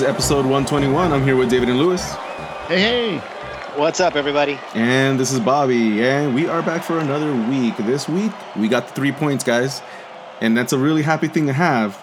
House. 0.00 0.02
Welcome. 0.02 0.16
This 0.16 0.30
is 0.30 0.30
episode 0.42 0.44
121. 0.44 1.12
I'm 1.12 1.22
here 1.22 1.36
with 1.36 1.48
David 1.48 1.70
and 1.70 1.78
Lewis. 1.78 2.12
Hey, 2.68 2.80
hey. 2.80 3.18
What's 3.76 3.98
up, 3.98 4.14
everybody? 4.14 4.58
And 4.74 5.18
this 5.18 5.32
is 5.32 5.40
Bobby. 5.40 6.02
And 6.02 6.34
we 6.34 6.46
are 6.48 6.62
back 6.62 6.82
for 6.82 6.98
another 6.98 7.34
week. 7.48 7.76
This 7.78 8.08
week, 8.08 8.32
we 8.56 8.68
got 8.68 8.88
the 8.88 8.94
three 8.94 9.12
points, 9.12 9.42
guys. 9.42 9.80
And 10.42 10.54
that's 10.56 10.74
a 10.74 10.78
really 10.78 11.02
happy 11.02 11.28
thing 11.28 11.46
to 11.46 11.52
have. 11.52 11.98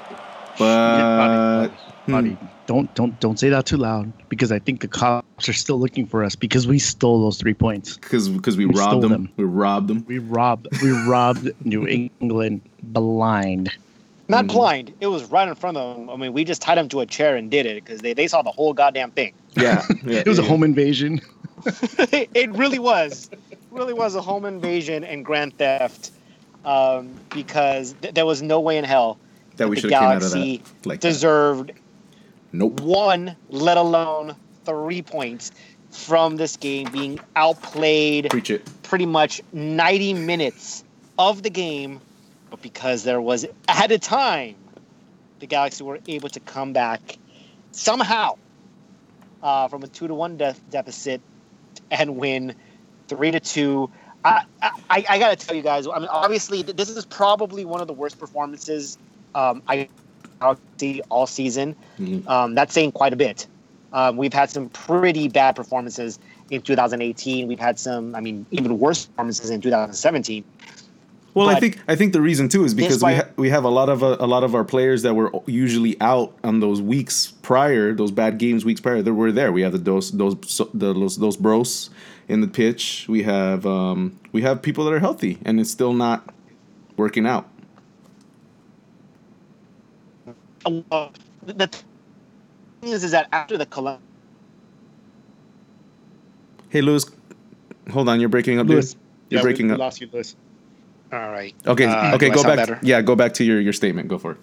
But. 0.58 0.98
Yeah, 0.98 1.18
Bobby, 1.18 2.12
Bobby, 2.12 2.30
hmm. 2.30 2.46
don't, 2.66 2.96
don't, 2.96 3.20
don't 3.20 3.40
say 3.40 3.50
that 3.50 3.66
too 3.66 3.78
loud 3.78 4.12
because 4.30 4.52
I 4.52 4.60
think 4.60 4.82
the 4.82 4.88
cops 4.88 5.48
are 5.48 5.54
still 5.54 5.80
looking 5.80 6.08
for 6.08 6.24
us 6.24 6.36
because 6.36 6.66
we 6.66 6.80
stole 6.80 7.22
those 7.22 7.38
three 7.38 7.54
points. 7.54 7.98
Because 7.98 8.30
because 8.30 8.58
we, 8.58 8.66
we 8.66 8.74
robbed 8.76 9.04
them. 9.04 9.12
them. 9.12 9.30
We 9.38 9.44
robbed 9.44 9.88
them. 9.90 10.06
We 10.08 10.18
robbed. 10.18 10.68
We 10.82 10.92
robbed 10.92 11.52
New 11.66 11.88
England 11.88 12.62
blind. 12.82 13.72
Not 14.28 14.46
mm-hmm. 14.46 14.56
blind. 14.56 14.94
It 15.02 15.08
was 15.08 15.26
right 15.26 15.48
in 15.48 15.56
front 15.56 15.78
of 15.78 15.98
them. 15.98 16.10
I 16.10 16.16
mean, 16.16 16.34
we 16.34 16.44
just 16.44 16.62
tied 16.62 16.78
them 16.78 16.90
to 16.90 17.02
a 17.02 17.06
chair 17.06 17.36
and 17.36 17.52
did 17.52 17.66
it 17.66 17.84
because 17.84 18.02
they, 18.02 18.14
they 18.14 18.28
saw 18.28 18.42
the 18.42 18.52
whole 18.52 18.74
goddamn 18.74 19.12
thing. 19.12 19.34
Yeah. 19.56 19.86
yeah 20.04 20.20
it 20.20 20.28
was 20.28 20.40
yeah. 20.40 20.46
a 20.46 20.48
home 20.48 20.64
invasion. 20.64 21.22
it 21.66 22.52
really 22.54 22.80
was. 22.80 23.30
It 23.52 23.60
really 23.70 23.94
was 23.94 24.16
a 24.16 24.22
home 24.22 24.46
invasion 24.46 25.04
and 25.04 25.24
grand 25.24 25.56
theft 25.60 26.10
um, 26.66 27.14
because 27.30 27.94
th- 28.02 28.16
there 28.16 28.26
was 28.26 28.42
no 28.42 28.60
way 28.60 28.80
in 28.80 28.84
hell 28.84 29.20
that, 29.58 29.70
we 29.70 29.80
should 29.80 29.92
come 29.92 30.04
out 30.04 30.16
of 30.18 30.24
that. 30.24 30.30
the 30.30 30.34
Galaxy 30.34 30.64
like 30.86 31.00
deserved 31.02 31.70
that. 31.70 31.76
Nope. 32.52 32.82
one, 32.82 33.36
let 33.50 33.78
alone 33.78 34.36
three 34.66 35.04
points 35.04 35.52
from 35.92 36.38
this 36.38 36.58
game 36.58 36.92
being 36.92 37.20
outplayed 37.36 38.30
Preach 38.30 38.50
it. 38.50 38.68
pretty 38.84 39.06
much 39.06 39.42
90 39.54 40.16
minutes 40.16 40.84
of 41.20 41.44
the 41.44 41.50
game 41.50 42.02
but 42.54 42.62
because 42.62 43.04
there 43.04 43.20
was 43.20 43.48
at 43.68 43.92
a 43.92 43.98
time 43.98 44.54
the 45.40 45.48
Galaxy 45.48 45.84
were 45.84 45.98
able 46.08 46.30
to 46.30 46.40
come 46.40 46.72
back 46.72 47.18
somehow 47.72 48.38
uh, 49.42 49.68
from 49.68 49.82
a 49.82 49.88
two 49.88 50.08
to 50.08 50.14
one 50.14 50.38
de- 50.38 50.56
deficit 50.70 51.20
and 51.90 52.16
win 52.16 52.54
three 53.08 53.32
to 53.32 53.40
two. 53.40 53.90
I, 54.24 54.44
I, 54.62 55.04
I 55.10 55.18
got 55.18 55.38
to 55.38 55.48
tell 55.48 55.56
you 55.56 55.64
guys. 55.64 55.88
I 55.88 55.98
mean, 55.98 56.10
obviously, 56.10 56.62
this 56.62 56.92
is 56.92 57.06
probably 57.06 57.66
one 57.66 57.82
of 57.82 57.88
the 57.88 57.94
worst 57.94 58.20
performances 58.20 59.00
um, 59.34 59.64
I 59.68 59.90
see 60.78 61.02
all 61.10 61.26
season. 61.26 61.76
Mm-hmm. 61.98 62.28
Um, 62.28 62.54
that's 62.54 62.72
saying 62.72 62.92
quite 62.92 63.14
a 63.14 63.18
bit. 63.18 63.48
Um, 63.94 64.16
we've 64.16 64.34
had 64.34 64.52
some 64.52 64.70
pretty 64.70 65.28
bad 65.28 65.56
performances 65.56 66.20
in 66.52 66.62
2018. 66.62 67.48
We've 67.48 67.60
had 67.60 67.80
some, 67.80 68.14
I 68.14 68.22
mean, 68.22 68.46
even 68.52 68.78
worse 68.78 69.08
performances 69.08 69.50
in 69.50 69.60
2017. 69.60 70.44
Well, 71.34 71.48
but 71.48 71.56
I 71.56 71.60
think 71.60 71.80
I 71.88 71.96
think 71.96 72.14
the 72.14 72.22
reason 72.22 72.48
too 72.48 72.64
is 72.64 72.76
because 72.76 73.04
we 73.04 73.16
ha- 73.16 73.30
we 73.38 73.50
have 73.50 73.64
a 73.64 73.70
lot 73.70 73.90
of 73.90 74.04
uh, 74.04 74.18
a 74.20 74.28
lot 74.28 74.44
of 74.44 74.54
our 74.54 74.64
players 74.64 75.02
that 75.02 75.16
were 75.16 75.32
usually 75.48 76.00
out 76.00 76.38
on 76.44 76.60
those 76.60 76.80
weeks 76.80 77.34
prior, 77.42 77.94
those 77.94 78.12
bad 78.12 78.38
games 78.38 78.64
weeks 78.64 78.80
prior. 78.80 79.02
That 79.02 79.14
were 79.14 79.32
there. 79.32 79.52
We 79.52 79.64
have 79.64 79.72
the 79.72 79.80
those 79.80 80.12
those 80.12 80.36
the, 80.74 80.94
those 80.94 81.18
those 81.18 81.36
bros 81.36 81.90
in 82.28 82.42
the 82.42 82.48
pitch. 82.48 83.08
We 83.10 83.24
have 83.24 83.66
um, 83.66 84.20
we 84.32 84.44
have 84.44 84.62
people 84.62 84.86
that 84.86 84.94
are 84.94 85.00
healthy, 85.00 85.40
and 85.44 85.60
it's 85.60 85.72
still 85.72 85.94
not 85.94 86.32
working 86.98 87.26
out. 87.26 87.50
Uh, 90.66 91.10
the 91.46 91.68
thing 91.68 91.84
is, 92.84 93.04
is 93.04 93.12
that 93.12 93.28
after 93.32 93.58
the 93.58 93.66
collapse. 93.66 94.04
Hey, 96.70 96.82
Lewis, 96.82 97.06
hold 97.92 98.08
on. 98.08 98.20
You're 98.20 98.30
breaking 98.30 98.60
up, 98.60 98.68
Lewis. 98.68 98.94
Dude. 98.94 99.02
You're 99.30 99.40
yeah, 99.40 99.44
breaking 99.44 99.72
up. 99.72 99.80
Lost 99.80 100.00
you, 100.00 100.10
Lewis. 100.12 100.36
All 101.14 101.32
right. 101.32 101.54
Okay. 101.68 101.86
Uh, 101.86 102.16
okay. 102.16 102.30
Go 102.30 102.44
back. 102.44 102.58
Better? 102.58 102.80
Yeah. 102.82 103.02
Go 103.02 103.16
back 103.16 103.36
to 103.36 103.44
your 103.44 103.62
your 103.62 103.74
statement. 103.74 104.08
Go 104.08 104.18
for 104.18 104.32
it. 104.32 104.38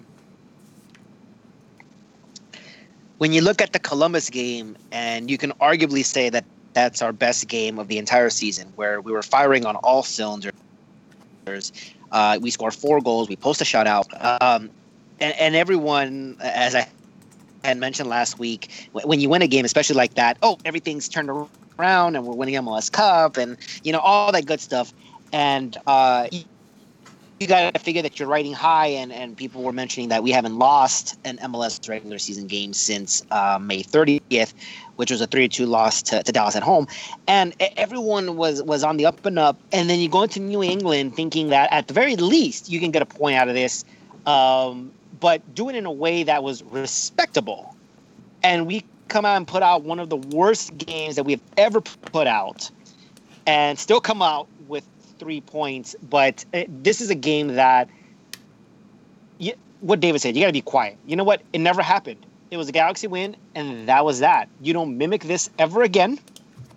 When 3.19 3.33
you 3.33 3.43
look 3.43 3.61
at 3.61 3.73
the 3.73 3.81
Columbus 3.81 4.31
game, 4.31 4.77
and 4.93 5.29
you 5.29 5.37
can 5.37 5.51
arguably 5.61 6.05
say 6.05 6.31
that 6.31 6.45
that's 6.73 7.03
our 7.03 7.13
best 7.13 7.49
game 7.49 7.79
of 7.79 7.89
the 7.89 7.99
entire 7.99 8.31
season, 8.31 8.73
where 8.77 9.01
we 9.01 9.11
were 9.11 9.23
firing 9.23 9.67
on 9.67 9.75
all 9.77 10.05
cylinders. 10.05 10.53
Uh, 12.13 12.39
we 12.41 12.51
scored 12.51 12.73
four 12.73 13.01
goals. 13.01 13.29
We 13.29 13.35
post 13.37 13.61
a 13.61 13.65
shutout. 13.65 14.07
Um, 14.41 14.71
and, 15.19 15.35
and 15.39 15.57
everyone, 15.57 16.37
as 16.41 16.75
I 16.77 16.89
had 17.65 17.79
mentioned 17.79 18.09
last 18.09 18.39
week, 18.39 18.89
when 18.93 19.21
you 19.21 19.29
win 19.29 19.43
a 19.43 19.49
game, 19.49 19.65
especially 19.65 19.97
like 19.97 20.15
that, 20.15 20.39
oh, 20.43 20.59
everything's 20.65 21.09
turned 21.09 21.31
around, 21.79 22.15
and 22.15 22.25
we're 22.25 22.35
winning 22.35 22.55
MLS 22.55 22.91
Cup, 22.91 23.37
and 23.37 23.57
you 23.83 23.93
know 23.93 23.99
all 23.99 24.31
that 24.31 24.47
good 24.47 24.61
stuff. 24.61 24.95
And 25.33 25.77
uh, 25.87 26.29
you 27.41 27.47
got 27.47 27.73
to 27.73 27.81
figure 27.81 28.03
that 28.03 28.19
you're 28.19 28.29
riding 28.29 28.53
high, 28.53 28.89
and, 28.89 29.11
and 29.11 29.35
people 29.35 29.63
were 29.63 29.73
mentioning 29.73 30.11
that 30.11 30.23
we 30.23 30.31
haven't 30.31 30.59
lost 30.59 31.19
an 31.25 31.39
MLS 31.39 31.89
regular 31.89 32.19
season 32.19 32.47
game 32.47 32.75
since 32.75 33.25
uh, 33.31 33.59
May 33.59 33.83
30th, 33.83 34.53
which 34.97 35.11
was 35.11 35.23
a 35.23 35.27
3-2 35.27 35.67
loss 35.67 36.03
to, 36.03 36.23
to 36.23 36.33
Dallas 36.33 36.55
at 36.55 36.63
home. 36.63 36.87
And 37.27 37.55
everyone 37.79 38.37
was 38.37 38.63
was 38.63 38.85
on 38.85 38.99
the 38.99 39.07
up 39.07 39.25
and 39.25 39.39
up. 39.39 39.59
And 39.73 39.89
then 39.89 40.01
you 40.01 40.11
go 40.11 40.25
into 40.25 40.39
New 40.39 40.63
England 40.63 41.17
thinking 41.17 41.49
that 41.49 41.73
at 41.73 41.89
the 41.89 41.95
very 41.95 42.15
least 42.15 42.69
you 42.69 42.79
can 42.79 42.91
get 42.91 43.01
a 43.01 43.07
point 43.07 43.39
out 43.39 43.49
of 43.49 43.55
this, 43.55 43.87
um, 44.27 44.93
but 45.19 45.55
do 45.55 45.71
it 45.71 45.75
in 45.75 45.87
a 45.87 45.93
way 45.93 46.23
that 46.25 46.43
was 46.43 46.63
respectable. 46.65 47.75
And 48.43 48.67
we 48.67 48.85
come 49.09 49.25
out 49.25 49.39
and 49.39 49.49
put 49.49 49.63
out 49.63 49.83
one 49.83 49.99
of 49.99 50.11
the 50.11 50.17
worst 50.17 50.77
games 50.77 51.17
that 51.17 51.25
we've 51.25 51.41
ever 51.57 51.81
put 51.81 52.27
out, 52.27 52.71
and 53.47 53.79
still 53.79 54.01
come 54.03 54.21
out 54.21 54.47
three 55.21 55.43
points, 55.43 55.95
but 56.09 56.45
it, 56.53 56.83
this 56.83 57.01
is 57.01 57.11
a 57.11 57.15
game 57.15 57.49
that, 57.49 57.89
you, 59.39 59.53
what 59.81 60.01
David 60.01 60.21
said, 60.21 60.35
you 60.35 60.43
got 60.43 60.49
to 60.49 60.53
be 60.53 60.63
quiet. 60.63 60.97
You 61.07 61.15
know 61.15 61.25
what? 61.25 61.43
It 61.53 61.61
never 61.61 61.83
happened. 61.83 62.27
It 62.51 62.57
was 62.57 62.69
a 62.69 62.73
Galaxy 62.73 63.07
win, 63.07 63.37
and 63.55 63.87
that 63.87 64.05
was 64.05 64.19
that. 64.19 64.49
You 64.61 64.73
don't 64.73 64.99
mimic 64.99 65.23
this 65.23 65.51
ever 65.59 65.83
again. 65.83 66.19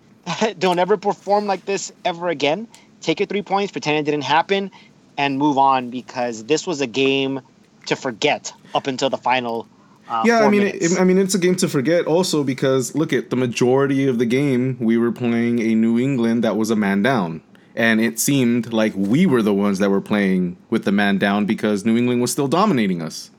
don't 0.58 0.78
ever 0.78 0.96
perform 0.96 1.46
like 1.46 1.64
this 1.64 1.90
ever 2.04 2.28
again. 2.28 2.68
Take 3.00 3.18
your 3.18 3.26
three 3.26 3.42
points, 3.42 3.72
pretend 3.72 3.98
it 3.98 4.08
didn't 4.08 4.24
happen, 4.24 4.70
and 5.16 5.38
move 5.38 5.58
on 5.58 5.90
because 5.90 6.44
this 6.44 6.66
was 6.66 6.80
a 6.80 6.86
game 6.86 7.40
to 7.86 7.96
forget 7.96 8.52
up 8.74 8.86
until 8.86 9.10
the 9.10 9.18
final 9.18 9.66
uh, 10.06 10.22
yeah, 10.26 10.40
I 10.40 10.50
mean, 10.50 10.60
it, 10.60 11.00
I 11.00 11.04
mean, 11.04 11.16
it's 11.16 11.34
a 11.34 11.38
game 11.38 11.56
to 11.56 11.66
forget. 11.66 12.04
Also, 12.04 12.44
because 12.44 12.94
look 12.94 13.14
at 13.14 13.30
the 13.30 13.36
majority 13.36 14.06
of 14.06 14.18
the 14.18 14.26
game, 14.26 14.76
we 14.78 14.98
were 14.98 15.10
playing 15.10 15.60
a 15.60 15.74
New 15.74 15.98
England 15.98 16.44
that 16.44 16.58
was 16.58 16.70
a 16.70 16.76
man 16.76 17.02
down 17.02 17.40
and 17.74 18.00
it 18.00 18.20
seemed 18.20 18.72
like 18.72 18.92
we 18.94 19.26
were 19.26 19.42
the 19.42 19.54
ones 19.54 19.78
that 19.80 19.90
were 19.90 20.00
playing 20.00 20.56
with 20.70 20.84
the 20.84 20.92
man 20.92 21.18
down 21.18 21.44
because 21.44 21.84
New 21.84 21.96
England 21.96 22.20
was 22.20 22.30
still 22.30 22.48
dominating 22.48 23.02
us. 23.02 23.30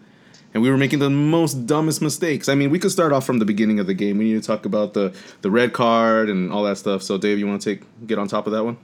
And 0.53 0.63
we 0.63 0.69
were 0.69 0.77
making 0.77 0.99
the 0.99 1.09
most 1.09 1.65
dumbest 1.67 2.01
mistakes. 2.01 2.47
I 2.47 2.55
mean, 2.55 2.69
we 2.69 2.79
could 2.79 2.91
start 2.91 3.11
off 3.11 3.25
from 3.25 3.39
the 3.39 3.45
beginning 3.45 3.79
of 3.79 3.87
the 3.87 3.93
game. 3.93 4.17
We 4.17 4.25
need 4.25 4.41
to 4.41 4.47
talk 4.47 4.65
about 4.65 4.93
the, 4.93 5.13
the 5.41 5.51
red 5.51 5.73
card 5.73 6.29
and 6.29 6.51
all 6.51 6.63
that 6.63 6.77
stuff. 6.77 7.03
So, 7.03 7.17
Dave, 7.17 7.39
you 7.39 7.47
want 7.47 7.61
to 7.61 7.75
take 7.75 8.07
get 8.07 8.17
on 8.17 8.29
top 8.29 8.47
of 8.47 8.53
that 8.53 8.63
one? 8.63 8.77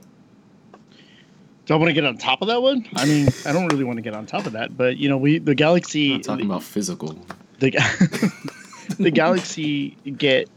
Do 1.64 1.74
I 1.74 1.76
want 1.76 1.88
to 1.88 1.94
get 1.94 2.04
on 2.04 2.18
top 2.18 2.42
of 2.42 2.48
that 2.48 2.60
one? 2.60 2.86
I 2.96 3.06
mean, 3.06 3.28
I 3.46 3.52
don't 3.52 3.68
really 3.68 3.84
want 3.84 3.96
to 3.96 4.02
get 4.02 4.14
on 4.14 4.26
top 4.26 4.46
of 4.46 4.52
that, 4.52 4.76
but 4.76 4.96
you 4.96 5.08
know, 5.08 5.16
we 5.16 5.38
the 5.38 5.54
Galaxy. 5.54 6.18
talking 6.18 6.44
about 6.44 6.62
physical. 6.62 7.16
The 7.60 7.70
the 8.98 9.10
Galaxy 9.10 9.96
get 10.16 10.50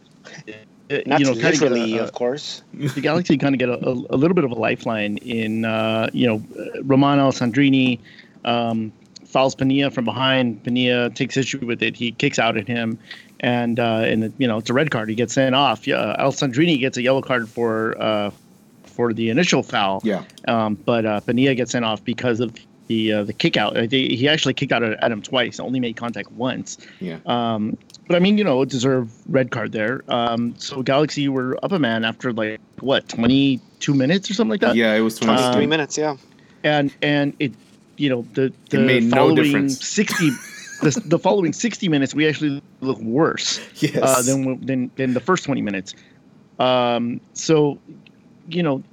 uh, 0.92 0.98
Not 1.06 1.20
you 1.20 1.26
know, 1.26 1.32
literally, 1.32 1.98
a, 1.98 2.04
of 2.04 2.12
course. 2.12 2.62
The 2.74 3.02
Galaxy 3.02 3.38
kind 3.38 3.56
of 3.56 3.60
get 3.60 3.70
a, 3.70 3.88
a, 3.88 4.18
little 4.18 4.36
bit 4.36 4.44
of 4.44 4.52
a 4.52 4.56
lifeline 4.56 5.18
in, 5.18 5.66
uh, 5.66 6.10
you 6.14 6.28
know, 6.28 6.44
Romain 6.84 7.18
Alessandrini 7.18 8.00
um, 8.44 8.92
fouls 9.26 9.56
Penilla 9.56 9.92
from 9.92 10.06
behind. 10.06 10.64
Penilla 10.64 11.14
takes 11.14 11.36
issue 11.36 11.66
with 11.66 11.84
it. 11.84 11.96
He 11.96 12.12
kicks 12.12 12.40
out 12.40 12.56
at 12.58 12.68
him, 12.68 12.98
and 13.42 13.80
uh, 13.80 14.04
and 14.06 14.34
you 14.38 14.48
know 14.48 14.58
it's 14.58 14.70
a 14.70 14.74
red 14.74 14.92
card. 14.92 15.10
He 15.10 15.16
gets 15.16 15.34
sent 15.34 15.56
off. 15.56 15.88
Yeah, 15.88 16.16
Alessandrini 16.20 16.80
gets 16.80 16.98
a 16.98 17.02
yellow 17.02 17.22
card 17.22 17.50
for 17.50 18.02
uh, 18.02 18.32
for 18.84 19.12
the 19.12 19.30
initial 19.30 19.64
foul. 19.64 20.02
Yeah. 20.04 20.24
Um, 20.48 20.76
but 20.76 21.06
uh, 21.06 21.20
Penilla 21.22 21.56
gets 21.56 21.72
sent 21.72 21.84
off 21.84 22.04
because 22.04 22.40
of 22.40 22.56
the 22.88 23.12
uh, 23.12 23.24
the 23.24 23.34
kick 23.34 23.58
out. 23.58 23.76
He 23.92 24.28
actually 24.30 24.54
kicked 24.54 24.72
out 24.72 24.84
at 24.84 25.12
him 25.12 25.22
twice. 25.22 25.60
Only 25.60 25.80
made 25.80 25.98
contact 25.98 26.32
once. 26.32 26.78
Yeah. 27.00 27.18
Um, 27.26 27.78
but 28.08 28.16
I 28.16 28.20
mean, 28.20 28.38
you 28.38 28.44
know, 28.44 28.66
deserve 28.66 29.12
red 29.28 29.52
card 29.52 29.72
there. 29.72 30.04
Um, 30.08 30.56
so 30.58 30.84
Galaxy 30.84 31.28
were 31.28 31.58
up 31.64 31.72
a 31.72 31.80
man 31.80 32.06
after 32.06 32.32
like 32.32 32.60
what, 32.80 33.08
twenty 33.10 33.60
two 33.80 33.94
minutes 33.94 34.30
or 34.30 34.34
something 34.34 34.52
like 34.52 34.62
that. 34.62 34.76
Yeah, 34.76 34.94
it 34.94 35.02
was 35.02 35.18
twenty 35.18 35.42
three 35.54 35.64
um, 35.64 35.70
minutes. 35.70 35.98
Yeah, 35.98 36.18
and 36.64 36.94
and 37.02 37.36
it, 37.40 37.54
you 37.98 38.10
know, 38.10 38.26
the 38.34 38.54
the 38.70 39.10
following 39.10 39.52
no 39.52 39.68
sixty. 39.68 40.32
the, 40.82 41.02
the 41.06 41.18
following 41.18 41.54
60 41.54 41.88
minutes 41.88 42.14
we 42.14 42.28
actually 42.28 42.62
look 42.82 43.00
worse 43.00 43.62
yes. 43.82 43.96
uh, 43.96 44.22
than, 44.22 44.60
than 44.66 44.92
than 44.98 45.14
the 45.14 45.22
first 45.22 45.46
20 45.46 45.62
minutes 45.62 45.96
um, 46.60 47.22
so 47.34 47.80
you 48.50 48.62
know 48.62 48.84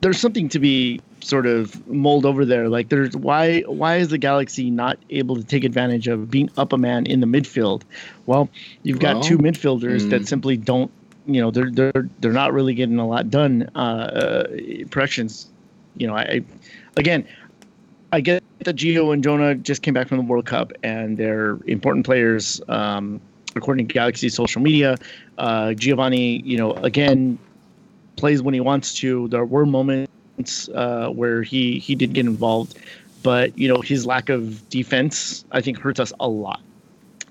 there's 0.00 0.18
something 0.18 0.48
to 0.48 0.60
be 0.60 1.00
sort 1.24 1.46
of 1.46 1.86
mold 1.88 2.26
over 2.26 2.44
there. 2.44 2.68
Like, 2.68 2.88
there's 2.88 3.16
why 3.16 3.60
why 3.62 3.96
is 3.96 4.08
the 4.08 4.18
Galaxy 4.18 4.70
not 4.70 4.98
able 5.10 5.36
to 5.36 5.44
take 5.44 5.64
advantage 5.64 6.08
of 6.08 6.30
being 6.30 6.50
up 6.56 6.72
a 6.72 6.78
man 6.78 7.06
in 7.06 7.20
the 7.20 7.26
midfield? 7.26 7.82
Well, 8.26 8.48
you've 8.82 9.00
got 9.00 9.16
well, 9.16 9.24
two 9.24 9.38
midfielders 9.38 10.02
mm. 10.02 10.10
that 10.10 10.28
simply 10.28 10.56
don't. 10.56 10.90
You 11.26 11.40
know, 11.40 11.50
they're 11.50 11.70
they're 11.70 12.08
they're 12.20 12.32
not 12.32 12.52
really 12.52 12.74
getting 12.74 12.98
a 12.98 13.06
lot 13.06 13.30
done. 13.30 13.70
Uh, 13.74 13.78
uh, 13.78 14.46
impressions. 14.50 15.48
You 15.96 16.06
know, 16.06 16.14
I, 16.14 16.22
I 16.22 16.44
again, 16.96 17.26
I 18.12 18.20
get 18.20 18.42
that 18.60 18.76
Gio 18.76 19.12
and 19.12 19.22
Jonah 19.22 19.54
just 19.54 19.82
came 19.82 19.94
back 19.94 20.08
from 20.08 20.18
the 20.18 20.24
World 20.24 20.46
Cup 20.46 20.72
and 20.82 21.16
they're 21.16 21.58
important 21.66 22.04
players. 22.04 22.60
Um, 22.68 23.20
according 23.56 23.86
to 23.86 23.94
Galaxy 23.94 24.28
social 24.28 24.60
media. 24.60 24.96
Uh, 25.38 25.68
Giovani, 25.74 26.42
you 26.44 26.56
know, 26.56 26.72
again, 26.74 27.38
plays 28.16 28.42
when 28.42 28.54
he 28.54 28.60
wants 28.60 28.94
to. 28.94 29.28
There 29.28 29.44
were 29.44 29.66
moments 29.66 30.10
uh, 30.74 30.78
where 30.78 31.42
he 31.42 31.78
he 31.78 31.94
did 31.94 32.12
get 32.12 32.26
involved, 32.26 32.78
but 33.22 33.56
you 33.58 33.68
know 33.68 33.80
his 33.80 34.06
lack 34.06 34.28
of 34.28 34.68
defense 34.68 35.44
I 35.50 35.60
think 35.60 35.78
hurts 35.78 35.98
us 36.00 36.12
a 36.20 36.28
lot. 36.28 36.60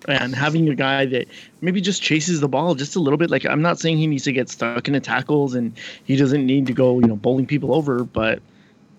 And 0.05 0.35
having 0.35 0.67
a 0.67 0.75
guy 0.75 1.05
that 1.05 1.27
maybe 1.61 1.79
just 1.79 2.01
chases 2.01 2.41
the 2.41 2.47
ball 2.49 2.75
just 2.75 2.95
a 2.95 2.99
little 2.99 3.17
bit, 3.17 3.29
like 3.29 3.45
I'm 3.45 3.61
not 3.61 3.79
saying 3.79 3.97
he 3.97 4.07
needs 4.07 4.23
to 4.25 4.33
get 4.33 4.49
stuck 4.49 4.87
in 4.87 4.93
the 4.93 4.99
tackles 4.99 5.55
and 5.55 5.71
he 6.03 6.15
doesn't 6.17 6.45
need 6.45 6.67
to 6.67 6.73
go 6.73 6.99
you 6.99 7.07
know 7.07 7.15
bowling 7.15 7.45
people 7.45 7.73
over, 7.73 8.03
but 8.03 8.41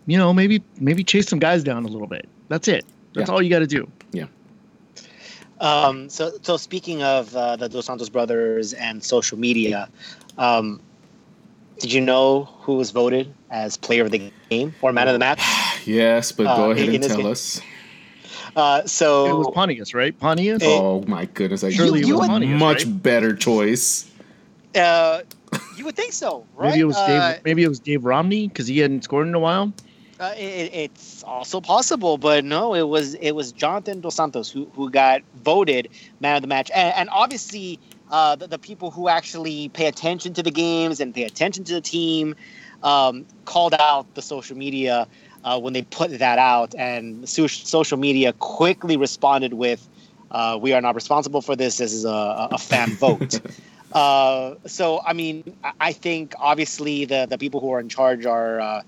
you 0.06 0.16
know 0.16 0.32
maybe 0.32 0.62
maybe 0.80 1.04
chase 1.04 1.28
some 1.28 1.38
guys 1.38 1.62
down 1.62 1.84
a 1.84 1.88
little 1.88 2.06
bit. 2.06 2.26
That's 2.48 2.68
it. 2.68 2.84
That's 3.14 3.28
Yeah. 3.28 3.34
all 3.34 3.42
you 3.42 3.50
got 3.50 3.60
to 3.60 3.66
do. 3.66 3.86
Yeah. 4.12 4.26
Um, 5.60 6.08
so, 6.08 6.32
so 6.42 6.56
speaking 6.56 7.02
of 7.02 7.34
uh, 7.34 7.56
the 7.56 7.68
Dos 7.68 7.86
Santos 7.86 8.08
brothers 8.08 8.72
and 8.74 9.02
social 9.02 9.38
media, 9.38 9.88
um, 10.36 10.80
did 11.78 11.92
you 11.92 12.00
know 12.00 12.44
who 12.60 12.74
was 12.76 12.90
voted 12.90 13.32
as 13.50 13.76
player 13.76 14.04
of 14.04 14.10
the 14.10 14.30
game 14.50 14.74
or 14.82 14.92
man 14.92 15.08
of 15.08 15.12
the 15.14 15.18
match? 15.18 15.40
Yes, 15.86 16.32
but 16.32 16.46
Uh, 16.46 16.56
go 16.56 16.70
ahead 16.70 16.88
and 16.88 17.02
tell 17.04 17.16
game- 17.18 17.26
us. 17.26 17.60
Uh, 18.56 18.86
so 18.86 19.26
It 19.26 19.34
was 19.36 19.50
Pontius, 19.54 19.92
right? 19.94 20.18
Pontius. 20.18 20.62
Eh, 20.62 20.66
Oh 20.80 21.02
my 21.06 21.26
goodness! 21.26 21.62
I 21.64 21.70
Surely 21.70 22.00
it 22.00 22.06
was 22.12 22.26
Pontius, 22.28 22.58
much 22.58 22.84
right? 22.86 23.02
better 23.02 23.34
choice. 23.36 24.10
uh, 24.76 25.20
you 25.76 25.84
would 25.84 25.94
think 25.96 26.12
so, 26.12 26.46
right? 26.56 26.68
Maybe 26.70 26.80
it 26.80 26.84
was 26.84 26.96
Uh, 26.96 27.06
Dave. 27.34 27.44
Maybe 27.44 27.62
it 27.64 27.68
was 27.68 27.80
Dave 27.80 28.04
Romney 28.04 28.48
because 28.48 28.66
he 28.66 28.78
hadn't 28.78 29.04
scored 29.04 29.26
in 29.26 29.34
a 29.34 29.38
while. 29.40 29.72
Uh, 30.20 30.32
it, 30.38 30.72
it's 30.72 31.22
also 31.24 31.60
possible, 31.60 32.16
but 32.16 32.44
no, 32.44 32.74
it 32.74 32.86
was 32.88 33.14
it 33.14 33.32
was 33.32 33.50
Jonathan 33.52 34.00
Dos 34.00 34.14
Santos 34.14 34.48
who, 34.50 34.70
who 34.74 34.88
got 34.88 35.20
voted 35.42 35.88
man 36.20 36.36
of 36.36 36.42
the 36.42 36.48
match, 36.48 36.70
and, 36.74 36.94
and 36.94 37.08
obviously 37.10 37.78
uh, 38.14 38.36
the, 38.36 38.46
the 38.46 38.58
people 38.58 38.92
who 38.92 39.08
actually 39.08 39.68
pay 39.70 39.86
attention 39.86 40.32
to 40.34 40.42
the 40.42 40.50
games 40.52 41.00
and 41.00 41.12
pay 41.12 41.24
attention 41.24 41.64
to 41.64 41.74
the 41.74 41.80
team 41.80 42.36
um, 42.84 43.26
called 43.44 43.74
out 43.74 44.06
the 44.14 44.22
social 44.22 44.56
media 44.56 45.08
uh, 45.42 45.58
when 45.58 45.72
they 45.72 45.82
put 45.82 46.16
that 46.20 46.38
out, 46.38 46.74
and 46.76 47.28
so- 47.28 47.48
social 47.48 47.98
media 47.98 48.32
quickly 48.34 48.96
responded 48.96 49.54
with, 49.54 49.86
uh, 50.30 50.56
"We 50.62 50.72
are 50.74 50.80
not 50.80 50.94
responsible 50.94 51.42
for 51.42 51.56
this. 51.56 51.78
This 51.78 51.92
is 51.92 52.04
a, 52.04 52.48
a 52.52 52.58
fan 52.58 52.90
vote." 53.04 53.40
Uh, 53.92 54.54
so, 54.64 55.00
I 55.04 55.12
mean, 55.12 55.42
I- 55.80 55.92
think 55.92 56.34
obviously 56.38 57.04
the 57.06 57.26
the 57.28 57.36
people 57.36 57.58
who 57.60 57.70
are 57.72 57.80
in 57.80 57.88
charge 57.88 58.26
are. 58.26 58.60
Uh, 58.60 58.82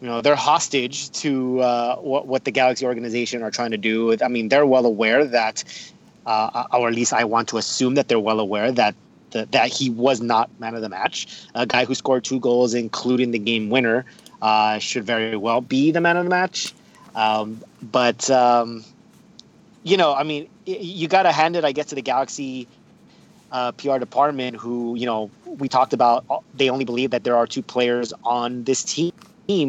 you 0.00 0.10
know 0.10 0.20
they're 0.20 0.36
hostage 0.36 1.10
to 1.22 1.60
uh, 1.60 1.96
what, 1.96 2.26
what 2.26 2.44
the 2.44 2.50
Galaxy 2.50 2.84
organization 2.84 3.42
are 3.42 3.50
trying 3.50 3.70
to 3.70 3.78
do. 3.78 4.14
I 4.20 4.28
mean, 4.28 4.48
they're 4.50 4.66
well 4.66 4.84
aware 4.84 5.24
that, 5.24 5.64
uh, 6.26 6.64
or 6.72 6.88
at 6.88 6.94
least 6.94 7.12
I 7.12 7.24
want 7.24 7.48
to 7.48 7.58
assume 7.58 7.94
that 7.96 8.08
they're 8.08 8.20
well 8.20 8.40
aware 8.40 8.72
that 8.72 8.94
that, 9.32 9.50
that 9.52 9.68
he 9.68 9.90
was 9.90 10.20
not 10.20 10.48
man 10.60 10.74
of 10.74 10.80
the 10.80 10.88
match. 10.88 11.26
A 11.54 11.66
guy 11.66 11.84
who 11.84 11.94
scored 11.94 12.24
two 12.24 12.38
goals, 12.38 12.72
including 12.72 13.32
the 13.32 13.38
game 13.38 13.68
winner, 13.68 14.04
uh, 14.42 14.78
should 14.78 15.04
very 15.04 15.36
well 15.36 15.60
be 15.60 15.90
the 15.90 16.00
man 16.00 16.16
of 16.16 16.24
the 16.24 16.30
match. 16.30 16.72
Um, 17.16 17.60
but 17.82 18.30
um, 18.30 18.84
you 19.82 19.96
know, 19.96 20.14
I 20.14 20.22
mean, 20.22 20.48
you 20.66 21.08
got 21.08 21.24
to 21.24 21.32
hand 21.32 21.56
it, 21.56 21.64
I 21.64 21.72
guess, 21.72 21.86
to 21.86 21.94
the 21.94 22.02
Galaxy 22.02 22.68
uh, 23.52 23.72
PR 23.72 23.98
department, 23.98 24.56
who 24.56 24.94
you 24.96 25.06
know 25.06 25.30
we 25.46 25.68
talked 25.68 25.92
about. 25.92 26.24
uh, 26.30 26.38
They 26.54 26.70
only 26.70 26.84
believe 26.84 27.10
that 27.10 27.24
there 27.24 27.36
are 27.36 27.46
two 27.46 27.62
players 27.62 28.12
on 28.24 28.64
this 28.64 28.82
team, 28.82 29.12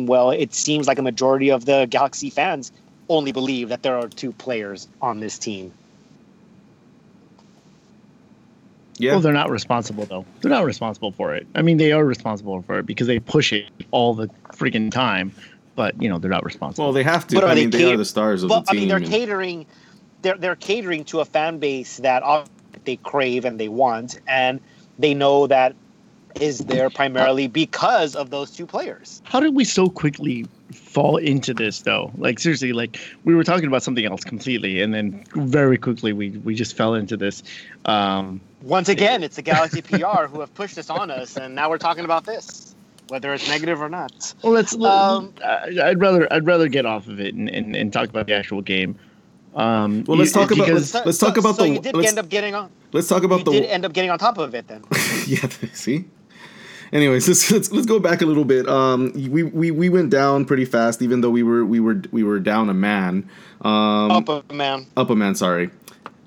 well, 0.05 0.31
it 0.31 0.53
seems 0.53 0.87
like 0.87 0.99
a 0.99 1.01
majority 1.01 1.49
of 1.51 1.65
the 1.65 1.87
Galaxy 1.89 2.29
fans 2.29 2.71
only 3.09 3.31
believe 3.31 3.69
that 3.69 3.83
there 3.83 3.97
are 3.97 4.07
two 4.07 4.31
players 4.31 4.87
on 5.01 5.19
this 5.19 5.37
team. 5.37 5.73
Yeah, 8.97 9.11
Well, 9.11 9.19
they're 9.21 9.33
not 9.33 9.49
responsible 9.49 10.05
though. 10.05 10.25
They're 10.41 10.51
not 10.51 10.65
responsible 10.65 11.11
for 11.11 11.35
it. 11.35 11.45
I 11.55 11.61
mean, 11.61 11.77
they 11.77 11.91
are 11.91 12.05
responsible 12.05 12.61
for 12.61 12.79
it 12.79 12.85
because 12.85 13.07
they 13.07 13.19
push 13.19 13.51
it 13.51 13.65
all 13.91 14.13
the 14.13 14.29
freaking 14.53 14.89
time. 14.91 15.31
But 15.75 16.01
you 16.01 16.07
know, 16.07 16.17
they're 16.19 16.31
not 16.31 16.45
responsible. 16.45 16.85
well, 16.85 16.93
they 16.93 17.03
have 17.03 17.27
to. 17.27 17.35
But 17.35 17.43
I 17.43 17.55
mean, 17.55 17.69
they 17.69 17.79
cater- 17.79 17.95
are 17.95 17.97
the 17.97 18.05
stars 18.05 18.43
of 18.43 18.49
But 18.49 18.65
the 18.67 18.71
team. 18.71 18.77
I 18.77 18.79
mean, 18.79 18.87
they're 18.87 18.97
and- 18.97 19.07
catering, 19.07 19.65
they're 20.21 20.37
they're 20.37 20.55
catering 20.55 21.03
to 21.05 21.19
a 21.19 21.25
fan 21.25 21.59
base 21.59 21.97
that 21.97 22.23
ob- 22.23 22.47
they 22.85 22.95
crave 22.95 23.43
and 23.43 23.59
they 23.59 23.67
want, 23.67 24.19
and 24.27 24.61
they 24.97 25.13
know 25.13 25.47
that 25.47 25.75
is 26.39 26.59
there 26.59 26.89
primarily 26.89 27.47
because 27.47 28.15
of 28.15 28.29
those 28.29 28.51
two 28.51 28.65
players. 28.65 29.21
How 29.25 29.39
did 29.41 29.55
we 29.55 29.65
so 29.65 29.89
quickly 29.89 30.45
fall 30.73 31.17
into 31.17 31.53
this 31.53 31.81
though? 31.81 32.11
Like 32.17 32.39
seriously, 32.39 32.73
like 32.73 32.99
we 33.23 33.35
were 33.35 33.43
talking 33.43 33.67
about 33.67 33.83
something 33.83 34.05
else 34.05 34.23
completely, 34.23 34.81
and 34.81 34.93
then 34.93 35.23
very 35.35 35.77
quickly 35.77 36.13
we 36.13 36.29
we 36.31 36.55
just 36.55 36.75
fell 36.75 36.93
into 36.95 37.17
this. 37.17 37.43
Um, 37.85 38.41
Once 38.63 38.89
again, 38.89 39.23
it's 39.23 39.35
the 39.35 39.41
Galaxy 39.41 39.81
PR 39.83 40.25
who 40.27 40.39
have 40.39 40.53
pushed 40.55 40.75
this 40.75 40.89
on 40.89 41.11
us, 41.11 41.37
and 41.37 41.55
now 41.55 41.69
we're 41.69 41.77
talking 41.77 42.05
about 42.05 42.25
this, 42.25 42.73
whether 43.09 43.33
it's 43.33 43.47
negative 43.47 43.81
or 43.81 43.89
not. 43.89 44.33
well, 44.43 44.53
let's. 44.53 44.73
Um, 44.75 45.33
I- 45.43 45.77
I'd 45.83 45.99
rather 46.01 46.31
I'd 46.33 46.45
rather 46.45 46.67
get 46.67 46.85
off 46.85 47.07
of 47.07 47.19
it 47.19 47.33
and, 47.35 47.49
and, 47.49 47.75
and 47.75 47.93
talk 47.93 48.09
about 48.09 48.25
the 48.27 48.33
actual 48.33 48.61
game. 48.61 48.97
Um, 49.55 50.03
Well, 50.05 50.17
let's 50.17 50.35
you- 50.35 50.41
talk 50.41 50.51
about- 50.51 50.65
because- 50.67 50.89
So- 50.91 51.03
Let's 51.05 51.17
talk 51.17 51.35
so- 51.35 51.39
about 51.39 51.55
so 51.55 51.63
the- 51.63 51.69
you 51.69 51.79
did 51.79 51.95
let's- 51.95 52.09
end 52.09 52.19
up 52.19 52.27
getting 52.27 52.55
on. 52.55 52.69
Let's 52.91 53.07
talk 53.07 53.23
about 53.23 53.39
You 53.39 53.45
the. 53.45 53.51
did 53.51 53.65
end 53.65 53.85
up 53.85 53.93
getting 53.93 54.09
on 54.11 54.19
top 54.19 54.37
of 54.37 54.53
it 54.55 54.67
then. 54.67 54.83
yeah, 55.27 55.47
see. 55.73 56.05
Anyways, 56.93 57.27
let's, 57.27 57.51
let's 57.51 57.71
let's 57.71 57.85
go 57.85 57.99
back 57.99 58.21
a 58.21 58.25
little 58.25 58.45
bit. 58.45 58.67
Um, 58.67 59.11
we, 59.13 59.43
we 59.43 59.71
we 59.71 59.89
went 59.89 60.09
down 60.09 60.45
pretty 60.45 60.65
fast, 60.65 61.01
even 61.01 61.21
though 61.21 61.29
we 61.29 61.43
were 61.43 61.65
we 61.65 61.79
were 61.79 62.01
we 62.11 62.23
were 62.23 62.39
down 62.39 62.69
a 62.69 62.73
man. 62.73 63.29
Um, 63.61 64.11
Up 64.11 64.29
a 64.29 64.53
man. 64.53 64.87
up 64.95 65.09
a 65.09 65.15
man, 65.15 65.35
sorry. 65.35 65.69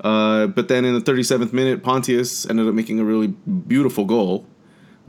Uh, 0.01 0.47
but 0.47 0.69
then 0.69 0.85
in 0.85 0.95
the 0.95 1.01
37th 1.01 1.53
minute, 1.53 1.83
Pontius 1.83 2.49
ended 2.49 2.69
up 2.69 2.75
making 2.75 3.01
a 3.01 3.05
really 3.05 3.27
beautiful 3.29 4.05
goal. 4.05 4.47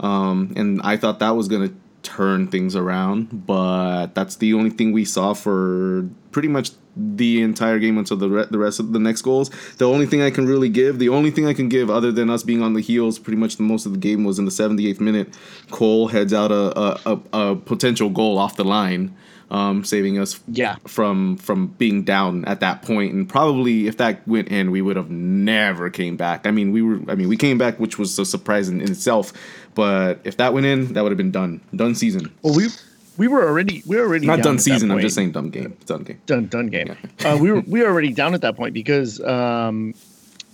Um, 0.00 0.52
and 0.56 0.80
I 0.82 0.96
thought 0.96 1.20
that 1.20 1.30
was 1.36 1.46
going 1.46 1.68
to 1.68 1.74
turn 2.02 2.48
things 2.48 2.74
around, 2.74 3.46
but 3.46 4.14
that's 4.14 4.36
the 4.36 4.54
only 4.54 4.70
thing 4.70 4.90
we 4.90 5.04
saw 5.04 5.32
for 5.34 6.08
pretty 6.32 6.48
much 6.48 6.70
the 6.96 7.40
entire 7.42 7.78
game 7.78 7.98
until 7.98 8.16
the, 8.16 8.28
re- 8.28 8.46
the 8.50 8.58
rest 8.58 8.80
of 8.80 8.92
the 8.92 8.98
next 8.98 9.22
goals. 9.22 9.50
The 9.78 9.88
only 9.88 10.06
thing 10.06 10.22
I 10.22 10.30
can 10.30 10.46
really 10.46 10.68
give, 10.68 10.98
the 10.98 11.08
only 11.08 11.30
thing 11.30 11.46
I 11.46 11.54
can 11.54 11.68
give 11.68 11.88
other 11.90 12.10
than 12.12 12.30
us 12.30 12.42
being 12.42 12.62
on 12.62 12.74
the 12.74 12.80
heels 12.80 13.18
pretty 13.18 13.36
much 13.38 13.56
the 13.56 13.62
most 13.62 13.86
of 13.86 13.92
the 13.92 13.98
game 13.98 14.24
was 14.24 14.38
in 14.38 14.44
the 14.44 14.50
78th 14.50 15.00
minute. 15.00 15.34
Cole 15.70 16.08
heads 16.08 16.32
out 16.34 16.50
a, 16.50 16.78
a, 16.78 17.00
a, 17.32 17.50
a 17.52 17.56
potential 17.56 18.10
goal 18.10 18.38
off 18.38 18.56
the 18.56 18.64
line. 18.64 19.14
Um, 19.52 19.82
saving 19.82 20.16
us 20.16 20.38
Yeah. 20.46 20.76
from 20.86 21.36
from 21.36 21.68
being 21.76 22.04
down 22.04 22.44
at 22.44 22.60
that 22.60 22.82
point. 22.82 22.86
point 22.86 23.14
and 23.14 23.28
probably 23.28 23.88
if 23.88 23.96
that 23.96 24.26
went 24.28 24.46
in 24.46 24.70
we 24.70 24.80
would 24.80 24.94
have 24.94 25.10
never 25.10 25.90
came 25.90 26.16
back 26.16 26.46
i 26.46 26.52
mean 26.52 26.70
we 26.70 26.82
were 26.82 27.00
i 27.08 27.16
mean 27.16 27.28
we 27.28 27.36
came 27.36 27.58
back 27.58 27.80
which 27.80 27.98
was 27.98 28.16
a 28.20 28.24
surprise 28.24 28.68
in, 28.68 28.80
in 28.80 28.92
itself 28.92 29.32
but 29.74 30.20
if 30.22 30.36
that 30.36 30.54
went 30.54 30.66
in 30.66 30.92
that 30.92 31.02
would 31.02 31.10
have 31.10 31.16
been 31.16 31.32
done 31.32 31.60
done 31.74 31.96
season 31.96 32.32
well, 32.42 32.54
we 32.54 32.68
we 33.16 33.28
were 33.28 33.46
already 33.46 33.82
we 33.86 33.96
were 33.96 34.04
already 34.04 34.26
not 34.26 34.36
down 34.36 34.42
done 34.44 34.54
at 34.54 34.56
that 34.58 34.62
season 34.62 34.90
i'm 34.90 35.00
just 35.00 35.14
saying 35.14 35.32
done 35.32 35.50
game 35.50 35.76
done 35.86 36.02
game 36.02 36.20
done 36.26 36.46
done 36.46 36.66
game. 36.68 36.96
uh, 37.24 37.36
we 37.40 37.50
were 37.50 37.60
we 37.60 37.80
were 37.80 37.88
already 37.88 38.12
down 38.12 38.34
at 38.34 38.40
that 38.40 38.56
point 38.56 38.74
because 38.74 39.20
um, 39.22 39.94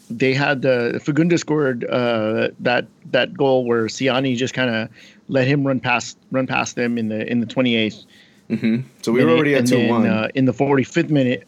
they 0.08 0.32
had 0.34 0.62
the 0.62 1.00
Fagunda 1.04 1.38
scored 1.38 1.84
uh, 1.84 2.48
that 2.60 2.86
that 3.10 3.34
goal 3.34 3.64
where 3.64 3.86
Ciani 3.86 4.36
just 4.36 4.54
kind 4.54 4.70
of 4.74 4.88
let 5.28 5.46
him 5.46 5.66
run 5.66 5.80
past 5.80 6.18
run 6.30 6.46
past 6.46 6.76
them 6.76 6.96
in 6.98 7.08
the 7.08 7.26
in 7.30 7.40
the 7.40 7.46
28th. 7.46 8.04
hmm 8.48 8.76
so 9.02 9.12
we 9.12 9.24
were 9.24 9.32
already 9.32 9.54
at 9.54 9.66
two 9.66 9.88
one 9.88 10.06
Uh, 10.06 10.28
in 10.34 10.44
the 10.44 10.52
45th 10.52 11.10
minute. 11.10 11.46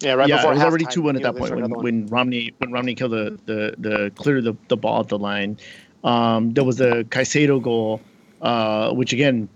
Yeah, 0.00 0.14
right 0.14 0.28
yeah, 0.28 0.36
before 0.36 0.52
it 0.52 0.54
was 0.56 0.64
already 0.64 0.86
two 0.86 1.02
one 1.02 1.16
at 1.16 1.22
that 1.22 1.36
point 1.36 1.54
when, 1.54 1.70
when 1.70 2.06
Romney 2.06 2.52
when 2.58 2.70
Romney 2.72 2.94
killed 2.94 3.12
the 3.12 3.38
the 3.46 3.74
the 3.78 4.12
cleared 4.14 4.44
the, 4.44 4.56
the 4.68 4.76
ball 4.76 5.00
at 5.00 5.08
the 5.08 5.18
line. 5.18 5.58
Um, 6.04 6.52
there 6.52 6.64
was 6.64 6.76
the 6.76 7.06
Caicedo 7.08 7.62
goal, 7.62 8.02
uh, 8.42 8.92
which 8.92 9.12
again, 9.14 9.48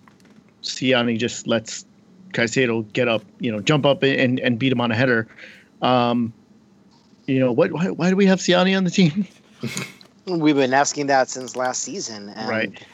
Ciani 0.63 1.19
just 1.19 1.47
lets 1.47 1.85
Caicedo 2.33 2.91
get 2.93 3.09
up, 3.09 3.23
you 3.41 3.51
know, 3.51 3.61
jump 3.61 3.87
up 3.87 4.03
and, 4.03 4.39
and 4.41 4.59
beat 4.59 4.73
him 4.73 4.81
on 4.81 4.91
a 4.91 4.95
header. 4.95 5.27
Um, 5.83 6.33
you 7.27 7.41
know 7.41 7.53
what? 7.53 7.73
Why, 7.73 7.91
why 7.91 8.11
do 8.11 8.17
we 8.17 8.27
have 8.27 8.39
Ciani 8.39 8.77
on 8.77 8.85
the 8.85 8.91
team? 8.91 9.27
We've 10.27 10.57
been 10.57 10.75
asking 10.75 11.07
that 11.07 11.29
since 11.29 11.57
last 11.57 11.83
season, 11.83 12.31
and 12.31 12.49
Right. 12.49 12.87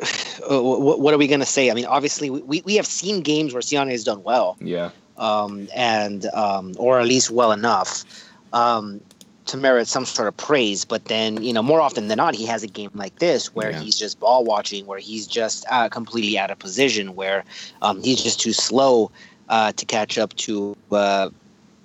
uh, 0.50 0.62
what, 0.62 1.00
what 1.00 1.14
are 1.14 1.18
we 1.18 1.28
going 1.28 1.40
to 1.40 1.46
say? 1.46 1.70
I 1.70 1.74
mean, 1.74 1.86
obviously, 1.86 2.30
we, 2.30 2.62
we 2.62 2.74
have 2.76 2.86
seen 2.86 3.22
games 3.22 3.52
where 3.52 3.62
Ciani 3.62 3.92
has 3.92 4.04
done 4.04 4.22
well, 4.22 4.56
yeah 4.60 4.90
um, 5.16 5.68
and 5.74 6.26
um, 6.34 6.74
or 6.78 6.98
at 7.00 7.06
least 7.06 7.30
well 7.30 7.52
enough 7.52 8.04
um, 8.52 9.00
to 9.46 9.56
merit 9.56 9.88
some 9.88 10.04
sort 10.04 10.28
of 10.28 10.36
praise. 10.36 10.84
But 10.84 11.06
then, 11.06 11.42
you 11.42 11.52
know, 11.52 11.62
more 11.62 11.80
often 11.80 12.08
than 12.08 12.16
not, 12.16 12.34
he 12.34 12.46
has 12.46 12.62
a 12.62 12.66
game 12.68 12.90
like 12.94 13.18
this 13.18 13.54
where 13.54 13.70
Yeah. 13.70 13.80
he's 13.80 13.96
just 13.98 14.20
ball 14.20 14.44
watching, 14.44 14.86
where 14.86 14.98
he's 14.98 15.26
just 15.26 15.64
uh, 15.70 15.88
completely 15.88 16.38
out 16.38 16.50
of 16.50 16.58
position, 16.58 17.14
where 17.14 17.44
um, 17.82 18.02
he's 18.02 18.22
just 18.22 18.40
too 18.40 18.52
slow 18.52 19.10
uh, 19.48 19.72
to 19.72 19.84
catch 19.86 20.18
up 20.18 20.34
to, 20.36 20.76
uh, 20.90 21.28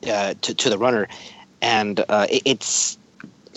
uh, 0.07 0.33
to 0.41 0.53
to 0.53 0.69
the 0.69 0.77
runner, 0.77 1.07
and 1.61 2.03
uh, 2.07 2.27
it, 2.29 2.41
it's 2.45 2.97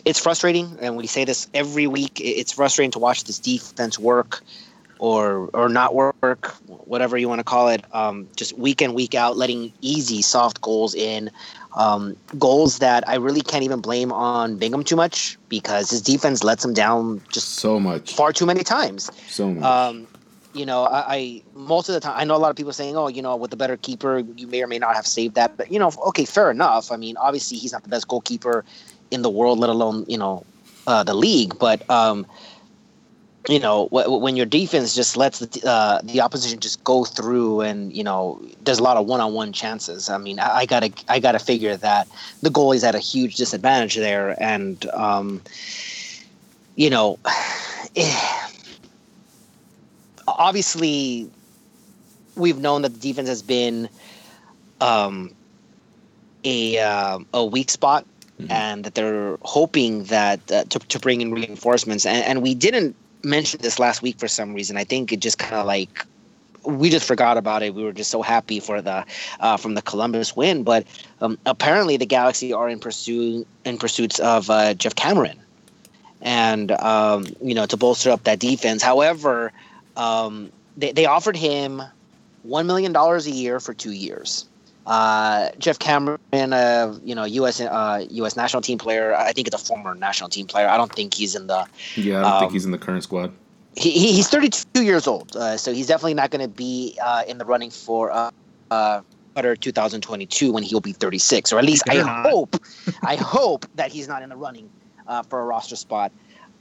it's 0.05 0.19
frustrating. 0.19 0.77
And 0.81 0.97
we 0.97 1.07
say 1.07 1.25
this 1.25 1.49
every 1.53 1.87
week. 1.87 2.21
It's 2.21 2.53
frustrating 2.53 2.91
to 2.93 2.99
watch 2.99 3.25
this 3.25 3.39
defense 3.39 3.99
work 3.99 4.41
or 4.99 5.51
or 5.55 5.69
not 5.69 5.95
work, 5.95 6.55
whatever 6.67 7.17
you 7.19 7.29
want 7.29 7.41
to 7.41 7.45
call 7.45 7.69
it, 7.69 7.85
um, 7.95 8.29
just 8.37 8.57
week 8.59 8.83
in 8.83 8.95
week 8.95 9.15
out, 9.15 9.37
letting 9.37 9.73
easy 9.81 10.23
soft 10.23 10.61
goals 10.61 10.95
in. 10.95 11.31
Um, 11.75 12.17
goals 12.39 12.79
that 12.81 13.09
I 13.09 13.15
really 13.17 13.43
can't 13.43 13.63
even 13.63 13.81
blame 13.81 14.11
on 14.13 14.57
Bingham 14.57 14.83
too 14.83 14.97
much 14.97 15.39
because 15.49 15.91
his 15.91 16.03
defense 16.03 16.43
lets 16.43 16.65
him 16.65 16.75
down 16.75 17.23
just 17.33 17.51
So 17.61 17.79
much. 17.79 18.15
far 18.15 18.33
too 18.33 18.45
many 18.47 18.65
times. 18.65 19.09
So 19.29 19.53
much. 19.53 19.63
Um, 19.65 20.09
you 20.53 20.67
know, 20.67 20.83
I, 20.83 21.15
I 21.15 21.43
most 21.55 21.89
of 21.89 21.95
the 21.95 22.01
time 22.01 22.15
I 22.17 22.25
know 22.25 22.35
a 22.35 22.39
lot 22.39 22.51
of 22.51 22.57
people 22.57 22.73
saying, 22.73 22.97
"Oh, 22.97 23.07
you 23.07 23.23
know, 23.23 23.37
with 23.37 23.53
the 23.53 23.57
better 23.57 23.77
keeper, 23.77 24.19
you 24.19 24.49
may 24.49 24.63
or 24.63 24.67
may 24.67 24.81
not 24.81 24.97
have 24.97 25.07
saved 25.07 25.37
that." 25.37 25.57
But 25.57 25.71
you 25.71 25.79
know, 25.79 25.93
okay, 26.09 26.25
fair 26.25 26.51
enough. 26.51 26.91
I 26.91 26.97
mean, 26.97 27.17
obviously 27.19 27.57
he's 27.57 27.73
not 27.73 27.85
the 27.85 27.89
best 27.89 28.09
goalkeeper 28.09 28.65
in 29.13 29.23
the 29.23 29.31
world, 29.31 29.61
let 29.61 29.71
alone 29.71 30.05
you 30.09 30.19
know 30.19 30.45
uh, 30.89 31.05
the 31.05 31.15
league. 31.15 31.57
But 31.61 31.89
um, 31.89 32.27
you 33.49 33.59
know, 33.59 33.89
when 33.91 34.37
your 34.37 34.47
defense 34.47 34.95
just 34.95 35.17
lets 35.17 35.39
the 35.39 35.69
uh, 35.69 36.01
the 36.05 36.21
opposition 36.21 36.61
just 36.61 36.83
go 36.85 37.05
through, 37.05 37.63
and 37.63 37.93
you 37.93 38.05
know, 38.05 38.41
there's 38.63 38.79
a 38.79 38.83
lot 38.83 38.97
of 38.97 39.07
one-on-one 39.07 39.53
chances. 39.53 40.11
I 40.11 40.19
mean, 40.19 40.39
I, 40.39 40.59
I 40.59 40.67
gotta 40.67 40.93
I 41.09 41.21
gotta 41.21 41.39
figure 41.39 41.77
that 41.77 42.07
the 42.43 42.51
goalie's 42.51 42.85
at 42.85 42.95
a 42.95 42.99
huge 42.99 43.37
disadvantage 43.37 43.97
there, 43.97 44.41
and 44.43 44.85
um, 44.91 45.43
you 46.77 46.91
know. 46.91 47.19
obviously 50.29 51.29
we've 52.37 52.59
known 52.59 52.83
that 52.83 52.91
the 52.95 53.01
defense 53.01 53.29
has 53.29 53.43
been 53.43 53.89
um, 54.81 55.35
a 56.45 56.79
uh, 56.79 57.19
a 57.35 57.45
weak 57.45 57.71
spot, 57.71 58.07
Mhm. 58.41 58.51
and 58.51 58.85
that 58.85 58.95
they're 58.95 59.37
hoping 59.43 60.05
that 60.05 60.41
uh, 60.51 60.65
to 60.65 60.79
to 60.79 60.99
bring 60.99 61.21
in 61.21 61.33
reinforcements. 61.33 62.07
And, 62.07 62.25
and 62.25 62.43
we 62.43 62.55
didn't 62.55 62.97
mention 63.23 63.61
this 63.61 63.79
last 63.79 64.03
week 64.03 64.19
for 64.19 64.29
some 64.29 64.55
reason. 64.55 64.77
I 64.77 64.85
think 64.85 65.13
it 65.13 65.21
just 65.21 65.39
kind 65.39 65.55
of 65.55 65.67
like 65.67 66.07
we 66.65 66.91
just 66.91 67.07
forgot 67.07 67.37
about 67.37 67.63
it. 67.63 67.75
We 67.75 67.83
were 67.83 67.93
just 67.93 68.11
so 68.11 68.23
happy 68.23 68.61
for 68.61 68.83
the 68.83 69.05
uh, 69.41 69.57
from 69.57 69.75
the 69.75 69.83
Columbus 69.83 70.37
win, 70.37 70.63
but 70.63 70.87
um, 71.21 71.39
apparently 71.47 71.97
the 71.97 72.07
Galaxy 72.07 72.53
are 72.53 72.69
in 72.69 72.79
pursuit 72.79 73.47
in 73.65 73.79
pursuits 73.79 74.19
of 74.21 74.51
uh, 74.51 74.75
Geoff 74.75 74.95
Cameron, 74.95 75.41
and 76.21 76.73
um, 76.73 77.27
you 77.43 77.55
know 77.55 77.67
to 77.67 77.77
bolster 77.77 78.11
up 78.11 78.25
that 78.25 78.39
defense. 78.39 78.83
However, 78.83 79.53
um, 79.97 80.51
they, 80.77 80.93
they 80.93 81.07
offered 81.07 81.37
him 81.37 81.83
one 82.43 82.67
million 82.67 82.93
dollars 82.93 83.27
a 83.27 83.31
year 83.31 83.61
for 83.61 83.75
two 83.75 83.93
years. 83.93 84.47
Uh, 84.91 85.51
Geoff 85.59 85.79
Cameron, 85.79 86.19
uh, 86.33 86.99
you 87.05 87.15
know, 87.15 87.23
U.S. 87.25 87.61
Uh, 87.61 88.05
U.S. 88.11 88.35
national 88.37 88.61
team 88.61 88.77
player. 88.77 89.15
I 89.15 89.31
think 89.31 89.47
it's 89.47 89.55
a 89.55 89.65
former 89.65 89.95
national 89.95 90.31
team 90.31 90.49
player. 90.49 90.69
I 90.69 90.77
don't 90.77 90.93
think 90.93 91.15
he's 91.15 91.37
in 91.37 91.47
the. 91.47 91.65
yeah, 91.95 92.19
I 92.19 92.23
don't 92.23 92.39
think 92.41 92.49
um, 92.49 92.53
he's 92.53 92.65
in 92.65 92.73
the 92.73 92.79
current 92.79 93.05
squad. 93.05 93.33
He, 93.77 93.91
he- 93.93 94.13
he's 94.15 94.29
32 94.29 94.83
years 94.83 95.07
old, 95.07 95.37
uh, 95.37 95.57
so 95.57 95.73
he's 95.73 95.87
definitely 95.87 96.15
not 96.15 96.31
going 96.33 96.43
to 96.43 96.49
be 96.53 96.99
uh, 97.01 97.23
in 97.29 97.39
the 97.39 97.45
running 97.45 97.71
for 97.71 98.11
uh, 98.11 98.33
uh, 98.73 99.03
Qatar 99.37 99.57
2022 99.61 100.51
when 100.53 100.65
he'll 100.65 100.81
be 100.81 100.91
36, 100.93 101.53
or 101.53 101.61
at 101.61 101.65
least 101.65 101.85
I 101.89 101.99
not. 101.99 102.27
hope. 102.29 102.57
I 103.05 103.15
hope 103.15 103.67
that 103.77 103.93
he's 103.93 104.09
not 104.09 104.23
in 104.25 104.29
the 104.29 104.37
running 104.37 104.69
uh, 105.07 105.23
for 105.23 105.41
a 105.41 105.45
roster 105.45 105.77
spot. 105.77 106.11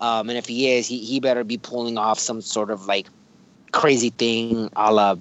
Um, 0.02 0.30
and 0.30 0.38
if 0.38 0.46
he 0.46 0.72
is, 0.72 0.86
he, 0.88 1.00
he 1.00 1.20
better 1.20 1.44
be 1.44 1.58
pulling 1.58 1.98
off 1.98 2.20
some 2.20 2.42
sort 2.42 2.70
of 2.70 2.86
like 2.86 3.08
crazy 3.72 4.12
thing, 4.12 4.70
a 4.76 4.94
la, 4.94 5.16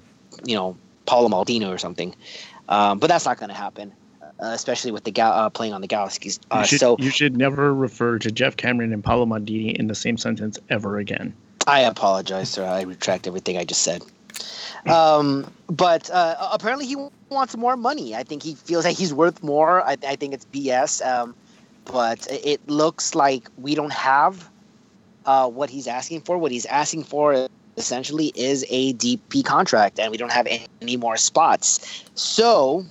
you 0.45 0.55
know, 0.55 0.77
Paolo 1.07 1.27
Maldini 1.27 1.67
or 1.67 1.79
something. 1.79 2.15
Um, 2.69 2.99
but 2.99 3.07
that's 3.07 3.25
not 3.25 3.37
going 3.37 3.49
to 3.49 3.55
happen, 3.55 3.91
uh, 4.21 4.27
especially 4.39 4.91
with 4.91 5.03
the 5.03 5.11
Gal- 5.11 5.33
uh, 5.33 5.49
playing 5.49 5.73
on 5.73 5.81
the 5.81 5.87
Galaxies. 5.87 6.39
You 6.53 6.59
Uh, 6.59 6.63
should, 6.63 6.79
so 6.79 6.95
you 6.99 7.09
should 7.09 7.35
never 7.35 7.73
refer 7.73 8.19
to 8.19 8.31
Geoff 8.31 8.55
Cameron 8.57 8.93
and 8.93 9.03
Paolo 9.03 9.25
Maldini 9.25 9.75
in 9.75 9.87
the 9.87 9.95
same 9.95 10.17
sentence 10.17 10.59
ever 10.69 10.99
again. 10.99 11.33
I 11.67 11.81
apologize, 11.81 12.49
sir. 12.49 12.65
I 12.65 12.81
retract 12.81 13.27
everything 13.27 13.57
I 13.57 13.65
just 13.65 13.81
said. 13.81 14.03
Um, 14.87 15.51
but 15.67 16.09
uh, 16.09 16.35
apparently 16.53 16.85
he 16.85 16.95
wants 17.29 17.57
more 17.57 17.75
money. 17.75 18.15
I 18.15 18.23
think 18.23 18.43
he 18.43 18.55
feels 18.55 18.85
like 18.85 18.97
he's 18.97 19.13
worth 19.13 19.43
more. 19.43 19.83
I, 19.83 19.97
I 20.07 20.15
think 20.15 20.33
it's 20.33 20.45
BS. 20.45 21.05
Um, 21.05 21.35
but 21.85 22.27
it 22.29 22.61
looks 22.69 23.15
like 23.15 23.49
we 23.57 23.75
don't 23.75 23.93
have 23.93 24.49
uh, 25.25 25.49
what 25.49 25.69
he's 25.69 25.87
asking 25.87 26.21
for. 26.21 26.37
What 26.37 26.51
he's 26.51 26.65
asking 26.65 27.03
for 27.03 27.49
essentially 27.79 28.31
is 28.35 28.65
a 28.69 28.93
DP 28.93 29.43
contract, 29.43 29.99
and 29.99 30.11
we 30.11 30.17
don't 30.17 30.31
have 30.31 30.47
any, 30.81 30.97
more 30.97 31.17
spots. 31.17 32.03
So 32.15 32.85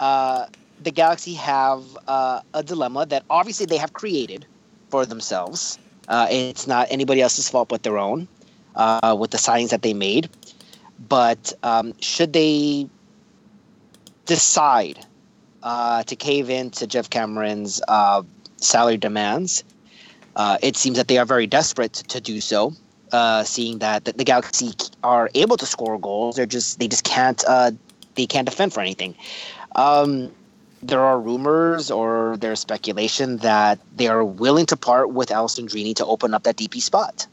uh, 0.00 0.46
the 0.82 0.90
Galaxy 0.90 1.34
have 1.34 1.84
uh, 2.08 2.40
a 2.52 2.62
dilemma 2.62 3.06
that 3.06 3.22
obviously 3.30 3.66
they 3.66 3.76
have 3.76 3.92
created 3.92 4.44
for 4.90 5.06
themselves. 5.06 5.78
Uh, 6.08 6.26
it's 6.30 6.66
not 6.66 6.88
anybody 6.90 7.20
else's 7.20 7.48
fault 7.48 7.68
but 7.68 7.82
their 7.82 7.98
own 7.98 8.26
uh, 8.74 9.16
with 9.18 9.30
the 9.30 9.38
signings 9.38 9.70
that 9.70 9.82
they 9.82 9.94
made. 9.94 10.28
But 11.08 11.52
um, 11.62 11.94
should 12.00 12.32
they 12.32 12.88
decide 14.26 14.98
uh, 15.62 16.02
to 16.04 16.16
cave 16.16 16.50
in 16.50 16.70
to 16.70 16.86
Geoff 16.86 17.08
Cameron's 17.10 17.80
uh, 17.86 18.22
salary 18.56 18.96
demands, 18.96 19.64
it 20.62 20.76
seems 20.76 20.96
that 20.96 21.08
they 21.08 21.18
are 21.18 21.26
very 21.26 21.46
desperate 21.46 21.92
to 21.92 22.20
do 22.20 22.40
so. 22.40 22.72
Uh, 23.10 23.42
seeing 23.42 23.78
that 23.78 24.04
the, 24.04 24.12
the 24.12 24.24
Galaxy 24.24 24.72
are 25.02 25.30
able 25.34 25.56
to 25.56 25.64
score 25.64 25.98
goals, 25.98 26.36
they're 26.36 26.44
just 26.44 26.78
they 26.78 26.88
just 26.88 27.04
can't 27.04 27.42
uh, 27.48 27.70
they 28.16 28.26
can't 28.26 28.46
defend 28.46 28.74
for 28.74 28.80
anything. 28.80 29.14
Um, 29.76 30.30
there 30.82 31.00
are 31.00 31.18
rumors 31.18 31.90
or 31.90 32.36
there's 32.38 32.60
speculation 32.60 33.38
that 33.38 33.78
they 33.96 34.08
are 34.08 34.24
willing 34.24 34.66
to 34.66 34.76
part 34.76 35.10
with 35.10 35.30
Alessandrini 35.30 35.94
to 35.96 36.06
open 36.06 36.34
up 36.34 36.44
that 36.44 36.56
DP 36.56 36.80
spot. 36.80 37.26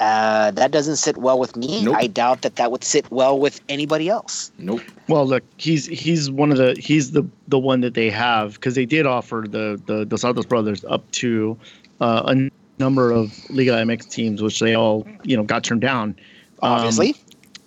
Uh, 0.00 0.52
that 0.52 0.70
doesn't 0.70 0.96
sit 0.96 1.16
well 1.16 1.40
with 1.40 1.56
me. 1.56 1.84
Nope. 1.84 1.96
I 1.98 2.06
doubt 2.06 2.42
that 2.42 2.56
that 2.56 2.70
would 2.70 2.84
sit 2.84 3.10
well 3.10 3.38
with 3.38 3.60
anybody 3.68 4.08
else. 4.08 4.52
Nope. 4.56 4.82
Well, 5.08 5.26
look, 5.26 5.42
he's 5.56 5.86
he's 5.86 6.30
one 6.30 6.52
of 6.52 6.58
the 6.58 6.76
he's 6.78 7.10
the 7.10 7.26
the 7.48 7.58
one 7.58 7.80
that 7.80 7.94
they 7.94 8.08
have 8.10 8.54
because 8.54 8.76
they 8.76 8.86
did 8.86 9.06
offer 9.06 9.44
the 9.48 9.80
the 9.86 10.04
Dos 10.04 10.20
Santos 10.20 10.46
brothers 10.46 10.84
up 10.84 11.10
to 11.12 11.58
uh, 12.00 12.22
a 12.26 12.50
number 12.78 13.10
of 13.10 13.38
Liga 13.50 13.72
MX 13.72 14.10
teams, 14.10 14.42
which 14.42 14.60
they 14.60 14.74
all 14.74 15.06
you 15.24 15.36
know 15.36 15.42
got 15.42 15.64
turned 15.64 15.80
down. 15.80 16.16
Um, 16.62 16.72
Obviously, 16.72 17.14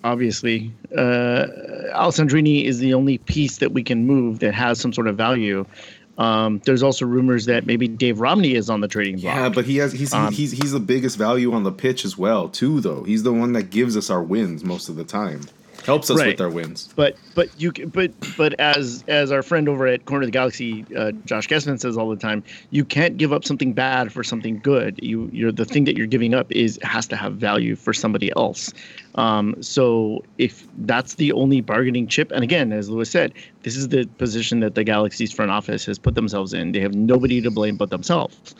obviously, 0.04 0.72
uh, 0.96 1.46
Alessandrini 1.94 2.64
is 2.64 2.78
the 2.78 2.94
only 2.94 3.18
piece 3.18 3.58
that 3.58 3.72
we 3.72 3.82
can 3.82 4.06
move 4.06 4.40
that 4.40 4.54
has 4.54 4.80
some 4.80 4.92
sort 4.92 5.08
of 5.08 5.16
value. 5.16 5.64
Um, 6.18 6.60
there's 6.66 6.82
also 6.82 7.06
rumors 7.06 7.46
that 7.46 7.66
maybe 7.66 7.88
Dave 7.88 8.20
Romney 8.20 8.54
is 8.54 8.68
on 8.68 8.80
the 8.80 8.88
trading 8.88 9.18
block. 9.18 9.34
Yeah, 9.34 9.48
but 9.48 9.64
he 9.64 9.78
has 9.78 9.92
he's 9.92 10.12
Um, 10.12 10.32
he's 10.32 10.52
he's 10.52 10.72
the 10.72 10.80
biggest 10.80 11.16
value 11.16 11.52
on 11.52 11.62
the 11.62 11.72
pitch 11.72 12.04
as 12.04 12.18
well 12.18 12.48
too. 12.48 12.80
Though 12.80 13.02
he's 13.04 13.22
the 13.22 13.32
one 13.32 13.52
that 13.54 13.70
gives 13.70 13.96
us 13.96 14.10
our 14.10 14.22
wins 14.22 14.62
most 14.62 14.88
of 14.88 14.96
the 14.96 15.04
time, 15.04 15.40
helps 15.84 16.10
us 16.10 16.18
Right. 16.18 16.28
with 16.28 16.40
our 16.40 16.50
wins. 16.50 16.88
but 16.96 17.16
but 17.34 17.48
you 17.58 17.72
but 17.72 18.12
but 18.36 18.54
as 18.60 19.04
as 19.08 19.32
our 19.32 19.42
friend 19.42 19.68
over 19.68 19.86
at 19.86 20.04
Corner 20.04 20.22
of 20.24 20.28
the 20.28 20.32
Galaxy, 20.32 20.84
uh, 20.96 21.12
Josh 21.24 21.48
Gessman 21.48 21.78
says 21.80 21.96
all 21.96 22.08
the 22.10 22.16
time, 22.16 22.42
you 22.70 22.84
can't 22.84 23.16
give 23.16 23.32
up 23.32 23.44
something 23.44 23.72
bad 23.72 24.12
for 24.12 24.22
something 24.22 24.58
good. 24.60 24.98
You 25.02 25.28
you're 25.32 25.52
the 25.52 25.64
thing 25.64 25.84
that 25.84 25.96
you're 25.96 26.06
giving 26.06 26.34
up 26.34 26.50
is 26.52 26.78
has 26.82 27.06
to 27.08 27.16
have 27.16 27.34
value 27.34 27.76
for 27.76 27.92
somebody 27.92 28.32
else. 28.36 28.72
Um, 29.16 29.60
so 29.62 30.24
if 30.38 30.66
that's 30.78 31.14
the 31.14 31.32
only 31.32 31.60
bargaining 31.60 32.06
chip, 32.06 32.30
and 32.32 32.42
again, 32.42 32.72
as 32.72 32.88
Lewis 32.88 33.10
said, 33.10 33.32
this 33.62 33.76
is 33.76 33.88
the 33.88 34.06
position 34.18 34.60
that 34.60 34.74
the 34.74 34.84
Galaxy's 34.84 35.32
front 35.32 35.50
office 35.50 35.84
has 35.86 35.98
put 35.98 36.14
themselves 36.14 36.54
in. 36.54 36.72
They 36.72 36.80
have 36.80 36.94
nobody 36.94 37.40
to 37.42 37.50
blame 37.50 37.76
but 37.76 37.90
themselves. 37.90 38.54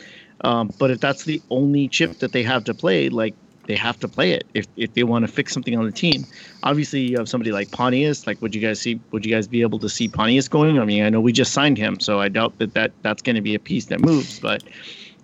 Um, 0.45 0.71
but 0.79 0.91
if 0.91 1.01
that's 1.01 1.25
the 1.25 1.41
only 1.51 1.89
chip 1.89 2.19
that 2.19 2.33
they 2.33 2.43
have 2.43 2.65
to 2.65 2.75
play, 2.75 3.09
like 3.09 3.35
they 3.67 3.77
have 3.77 3.99
to 4.01 4.09
play 4.09 4.33
it 4.33 4.45
if, 4.55 4.67
if 4.77 4.93
they 4.95 5.05
want 5.05 5.25
to 5.27 5.31
fix 5.33 5.53
something 5.53 5.77
on 5.79 5.85
the 5.85 5.93
team. 5.93 6.25
Obviously, 6.65 7.01
you 7.01 7.17
have 7.19 7.29
somebody 7.29 7.53
like 7.53 7.71
Pontius. 7.71 8.27
Like, 8.27 8.43
would 8.43 8.55
you 8.55 8.61
guys 8.61 8.81
see? 8.81 9.01
Would 9.13 9.25
you 9.25 9.33
guys 9.33 9.47
be 9.47 9.63
able 9.63 9.79
to 9.81 9.89
see 9.89 10.09
Pontius 10.09 10.49
going? 10.49 10.79
I 10.79 10.85
mean, 10.85 11.05
I 11.05 11.11
know 11.11 11.21
we 11.21 11.33
just 11.33 11.53
signed 11.53 11.79
him, 11.79 12.01
so 12.01 12.21
I 12.21 12.29
doubt 12.29 12.59
that, 12.59 12.75
that 12.75 12.93
that's 13.03 13.23
going 13.23 13.37
to 13.37 13.43
be 13.43 13.55
a 13.55 13.59
piece 13.61 13.87
that 13.87 14.01
moves. 14.01 14.41
But 14.41 14.65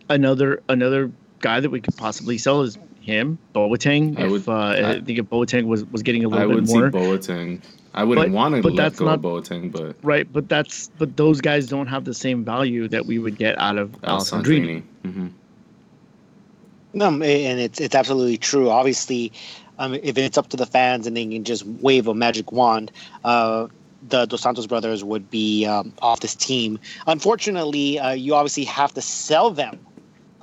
another 0.08 0.62
another 0.68 1.10
guy 1.40 1.60
that 1.60 1.70
we 1.70 1.80
could 1.80 1.96
possibly 1.96 2.38
sell 2.38 2.62
is 2.62 2.78
him, 3.00 3.38
Boateng. 3.54 4.18
I 4.18 4.24
If 4.26 4.30
would- 4.30 4.48
uh, 4.48 4.52
I, 4.52 4.90
I- 4.96 5.00
think 5.00 5.18
if 5.18 5.26
Boateng 5.26 5.64
was 5.66 5.84
was 5.86 6.02
getting 6.02 6.24
a 6.24 6.28
little 6.28 6.48
would 6.48 6.64
bit 6.64 6.68
see 6.68 6.78
more. 6.78 6.90
Boateng. 6.90 7.60
I 7.94 8.04
wouldn't 8.04 8.28
But- 8.28 8.32
want 8.34 8.54
to 8.54 8.62
but 8.62 8.74
let 8.74 8.82
that's 8.84 8.98
go 8.98 9.06
not- 9.06 9.22
Boateng, 9.22 9.72
but 9.72 9.96
Right, 10.02 10.30
but 10.32 10.48
that's 10.48 10.90
but 10.98 11.16
those 11.16 11.40
guys 11.40 11.66
don't 11.66 11.86
have 11.88 12.04
the 12.04 12.14
same 12.14 12.44
value 12.44 12.86
that 12.88 13.06
we 13.06 13.18
would 13.18 13.36
get 13.38 13.58
out 13.58 13.78
of 13.78 13.90
Alessandrini. 14.02 14.82
Alessandrini. 15.04 15.12
hmm 15.12 15.26
no, 16.92 17.08
and 17.08 17.60
it's 17.60 17.80
it's 17.80 17.94
absolutely 17.94 18.38
true. 18.38 18.70
Obviously, 18.70 19.32
um, 19.78 19.94
if 19.94 20.16
it's 20.16 20.38
up 20.38 20.48
to 20.48 20.56
the 20.56 20.66
fans 20.66 21.06
and 21.06 21.16
they 21.16 21.26
can 21.26 21.44
just 21.44 21.66
wave 21.66 22.06
a 22.06 22.14
magic 22.14 22.50
wand, 22.50 22.90
uh, 23.24 23.68
the 24.08 24.26
Dos 24.26 24.40
Santos 24.40 24.66
brothers 24.66 25.04
would 25.04 25.30
be 25.30 25.66
um, 25.66 25.92
off 26.00 26.20
this 26.20 26.34
team. 26.34 26.78
Unfortunately, 27.06 27.98
uh, 27.98 28.12
you 28.12 28.34
obviously 28.34 28.64
have 28.64 28.94
to 28.94 29.02
sell 29.02 29.50
them 29.50 29.78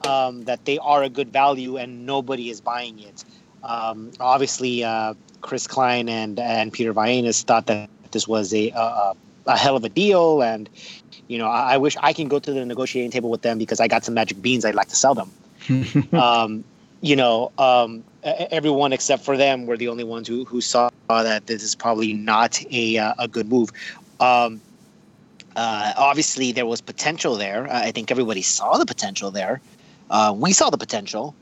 um, 0.07 0.43
that 0.43 0.65
they 0.65 0.77
are 0.77 1.03
a 1.03 1.09
good 1.09 1.33
value, 1.33 1.77
and 1.77 2.05
nobody 2.05 2.49
is 2.49 2.61
buying 2.61 2.99
it. 2.99 3.25
Um, 3.63 4.11
obviously, 4.19 4.83
uh, 4.83 5.15
Chris 5.41 5.65
Klein 5.67 6.07
and 6.09 6.39
and 6.39 6.71
Peter 6.71 6.93
Vagenas 6.93 7.43
thought 7.43 7.65
that 7.67 7.89
this 8.11 8.27
was 8.27 8.53
a, 8.53 8.69
a 8.69 9.13
a 9.47 9.57
hell 9.57 9.75
of 9.75 9.83
a 9.83 9.89
deal, 9.89 10.43
and 10.43 10.69
you 11.27 11.39
know 11.39 11.47
I, 11.47 11.73
I 11.73 11.77
wish 11.77 11.97
I 12.01 12.13
can 12.13 12.27
go 12.27 12.37
to 12.37 12.53
the 12.53 12.65
negotiating 12.65 13.09
table 13.09 13.31
with 13.31 13.41
them 13.41 13.57
because 13.57 13.79
I 13.79 13.87
got 13.87 14.05
some 14.05 14.13
magic 14.13 14.41
beans 14.43 14.63
I'd 14.63 14.75
like 14.75 14.89
to 14.89 14.95
sell 14.95 15.15
them 15.15 15.31
um, 16.13 16.63
you 17.01 17.15
know, 17.15 17.51
um, 17.57 18.03
everyone 18.23 18.93
except 18.93 19.23
for 19.23 19.37
them 19.37 19.65
were 19.65 19.77
the 19.77 19.87
only 19.87 20.03
ones 20.03 20.27
who, 20.27 20.45
who 20.45 20.61
saw 20.61 20.89
that 21.07 21.47
this 21.47 21.63
is 21.63 21.75
probably 21.75 22.13
not 22.13 22.63
a, 22.71 22.97
uh, 22.97 23.13
a 23.19 23.27
good 23.27 23.49
move. 23.49 23.71
Um, 24.19 24.61
Uh, 25.55 25.93
obviously, 25.95 26.51
there 26.51 26.65
was 26.65 26.81
potential 26.81 27.35
there. 27.35 27.67
I 27.71 27.91
think 27.91 28.11
everybody 28.11 28.41
saw 28.41 28.77
the 28.77 28.85
potential 28.85 29.31
there. 29.31 29.61
Uh, 30.09 30.33
we 30.35 30.51
saw 30.51 30.69
the 30.69 30.77
potential. 30.77 31.33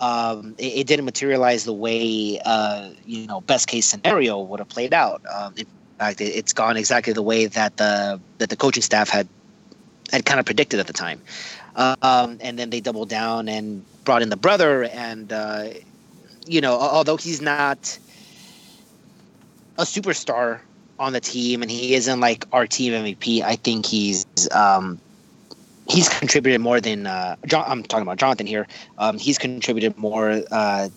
Um, 0.00 0.54
it, 0.58 0.80
it, 0.80 0.86
didn't 0.86 1.04
materialize 1.04 1.64
the 1.64 1.72
way 1.72 2.40
uh, 2.44 2.90
you 3.06 3.26
know 3.26 3.40
best 3.40 3.68
case 3.68 3.86
scenario 3.86 4.40
would 4.40 4.58
have 4.58 4.68
played 4.68 4.92
out. 4.92 5.22
Um, 5.32 5.54
in 5.56 5.66
fact, 5.98 6.20
it, 6.20 6.34
it's 6.36 6.52
gone 6.52 6.76
exactly 6.76 7.12
the 7.12 7.22
way 7.22 7.46
that 7.46 7.76
the 7.76 8.20
that 8.38 8.50
the 8.50 8.56
coaching 8.56 8.82
staff 8.82 9.08
had 9.08 9.26
had 10.10 10.26
kind 10.26 10.40
of 10.40 10.44
predicted 10.44 10.80
at 10.80 10.86
the 10.86 10.92
time. 10.92 11.22
Um, 11.74 12.38
and 12.40 12.58
then 12.58 12.70
they 12.70 12.80
doubled 12.80 13.08
down 13.08 13.48
and 13.48 13.84
brought 14.04 14.22
in 14.22 14.28
the 14.28 14.36
brother, 14.36 14.84
and 14.84 15.32
uh, 15.32 15.68
you 16.46 16.60
know, 16.60 16.78
although 16.78 17.16
he's 17.16 17.40
not 17.40 17.98
a 19.78 19.82
superstar 19.84 20.60
on 20.98 21.12
the 21.12 21.20
team 21.20 21.62
and 21.62 21.70
he 21.70 21.94
isn't 21.94 22.20
like 22.20 22.44
our 22.52 22.66
team 22.66 22.92
MVP, 22.92 23.42
I 23.42 23.56
think 23.56 23.86
he's 23.86 24.26
um, 24.52 25.00
he's 25.88 26.08
contributed 26.08 26.60
more 26.60 26.80
than 26.80 27.06
uh, 27.06 27.36
John, 27.46 27.64
I'm 27.66 27.82
talking 27.82 28.02
about 28.02 28.18
Jonathan 28.18 28.46
here. 28.46 28.66
Um, 28.98 29.18
he's 29.18 29.38
contributed 29.38 29.96
more 29.96 30.42
uh, 30.50 30.88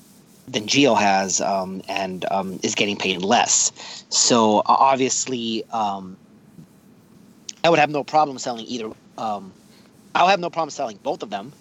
than 0.48 0.68
Gio 0.68 0.98
has, 0.98 1.42
um, 1.42 1.82
and 1.88 2.26
um, 2.32 2.60
is 2.64 2.76
getting 2.76 2.98
paid 2.98 3.22
less. 3.22 4.06
So 4.10 4.62
obviously, 4.66 5.64
um, 5.72 6.18
I 7.64 7.70
would 7.70 7.80
have 7.80 7.90
no 7.90 8.04
problem 8.04 8.38
selling 8.38 8.66
either. 8.66 8.92
I'll 10.16 10.28
have 10.28 10.40
no 10.40 10.50
problem 10.50 10.70
selling 10.70 10.98
both 11.04 11.22
of 11.22 11.30
them. 11.30 11.52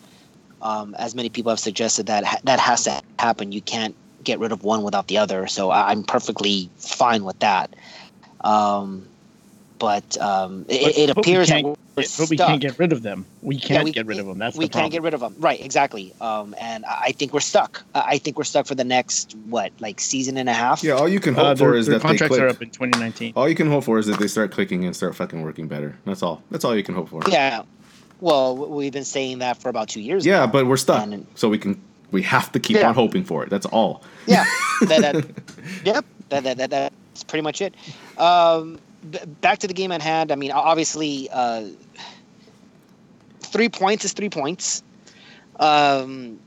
Um, 0.62 0.94
as 0.94 1.14
many 1.14 1.28
people 1.28 1.50
have 1.50 1.61
suggested 1.61 2.06
that 2.06 2.25
ha- 2.25 2.40
that 2.44 2.58
has 2.61 2.84
to 2.84 3.02
happen. 3.18 3.52
You 3.52 3.61
can't 3.61 3.94
get 4.23 4.38
rid 4.38 4.52
of 4.52 4.64
one 4.64 4.82
without 4.82 5.08
the 5.08 5.18
other. 5.18 5.46
So 5.46 5.70
I'm 5.70 6.02
perfectly 6.02 6.70
fine 6.78 7.25
with 7.25 7.38
that. 7.40 7.75
Um, 8.40 9.06
but 9.78 10.16
um, 10.18 10.64
it, 10.68 10.82
but, 10.82 10.99
it 10.99 11.11
appears 11.11 11.49
that 11.49 11.64
we're 11.64 11.75
but 11.94 12.30
we 12.30 12.37
can't 12.37 12.61
get 12.61 12.78
rid 12.78 12.92
of 12.92 13.02
them. 13.02 13.25
We 13.42 13.56
can't 13.56 13.70
yeah, 13.70 13.84
we, 13.84 13.92
get 13.92 14.06
rid 14.06 14.18
of 14.18 14.26
them. 14.26 14.38
That's 14.38 14.56
we 14.56 14.66
the 14.66 14.73
can't 14.73 14.90
get 14.90 15.02
rid 15.02 15.14
of 15.14 15.20
them. 15.20 15.34
Right, 15.38 15.61
exactly. 15.61 16.12
Um, 16.20 16.54
and 16.61 16.84
I 16.87 17.12
think 17.12 17.32
we're 17.32 17.40
stuck. 17.40 17.84
I 17.94 18.18
think 18.18 18.37
we're 18.37 18.44
stuck 18.44 18.66
for 18.66 18.75
the 18.75 18.84
next 18.84 19.37
what, 19.46 19.73
like 19.80 20.00
season 20.00 20.37
and 20.37 20.49
a 20.49 20.52
half. 20.52 20.82
Yeah, 20.82 20.94
all 20.94 21.08
you 21.08 21.20
can 21.20 21.34
hope 21.34 21.44
uh, 21.44 21.54
for 21.56 21.75
is 21.75 21.87
their 21.87 21.99
that 21.99 22.06
contracts 22.06 22.34
they 22.34 22.40
click. 22.40 22.50
are 22.50 22.56
up 22.56 22.62
in 22.62 22.70
2019. 22.70 23.34
All 23.37 23.49
you 23.49 23.54
can 23.54 23.68
hope 23.68 23.84
for 23.84 23.99
is 23.99 24.06
that 24.06 24.18
they 24.18 24.26
start 24.26 24.50
clicking 24.50 24.84
and 24.84 24.94
start 24.94 25.14
fucking 25.14 25.42
working 25.42 25.68
better. 25.68 25.96
That's 26.04 26.23
all. 26.23 26.42
That's 26.50 26.64
all 26.64 26.75
you 26.75 26.82
can 26.82 26.94
hope 26.94 27.11
for. 27.11 27.23
Yeah. 27.28 27.62
Well, 28.25 28.57
we've 28.57 28.90
been 28.90 29.04
saying 29.04 29.40
that 29.40 29.59
for 29.59 29.69
about 29.69 29.90
two 29.90 30.00
years. 30.00 30.25
Yeah, 30.25 30.38
now, 30.38 30.47
but 30.47 30.66
we're 30.66 30.78
stuck. 30.78 31.02
And, 31.02 31.26
so 31.35 31.50
we 31.50 31.59
can 31.59 31.78
we 32.11 32.23
have 32.23 32.50
to 32.52 32.59
keep 32.59 32.78
yeah. 32.78 32.88
on 32.88 32.95
hoping 32.95 33.23
for 33.23 33.45
it. 33.45 33.50
That's 33.50 33.66
all. 33.66 34.02
Yeah. 34.25 34.47
that, 34.81 35.12
that, 35.12 35.26
yep. 35.85 36.07
That, 36.31 36.45
that, 36.45 36.57
that, 36.57 36.71
that's 36.71 37.25
pretty 37.25 37.43
much 37.43 37.61
it. 37.61 37.75
Um, 38.16 38.81
back 39.43 39.59
to 39.59 39.66
the 39.66 39.75
game 39.75 39.93
at 39.93 40.00
hand. 40.00 40.33
I 40.33 40.37
mean, 40.37 40.52
obviously, 40.52 41.28
uh, 41.31 41.66
three 43.40 43.69
points 43.69 44.07
is 44.07 44.14
three 44.14 44.31
points. 44.31 44.83
Um, 45.61 46.40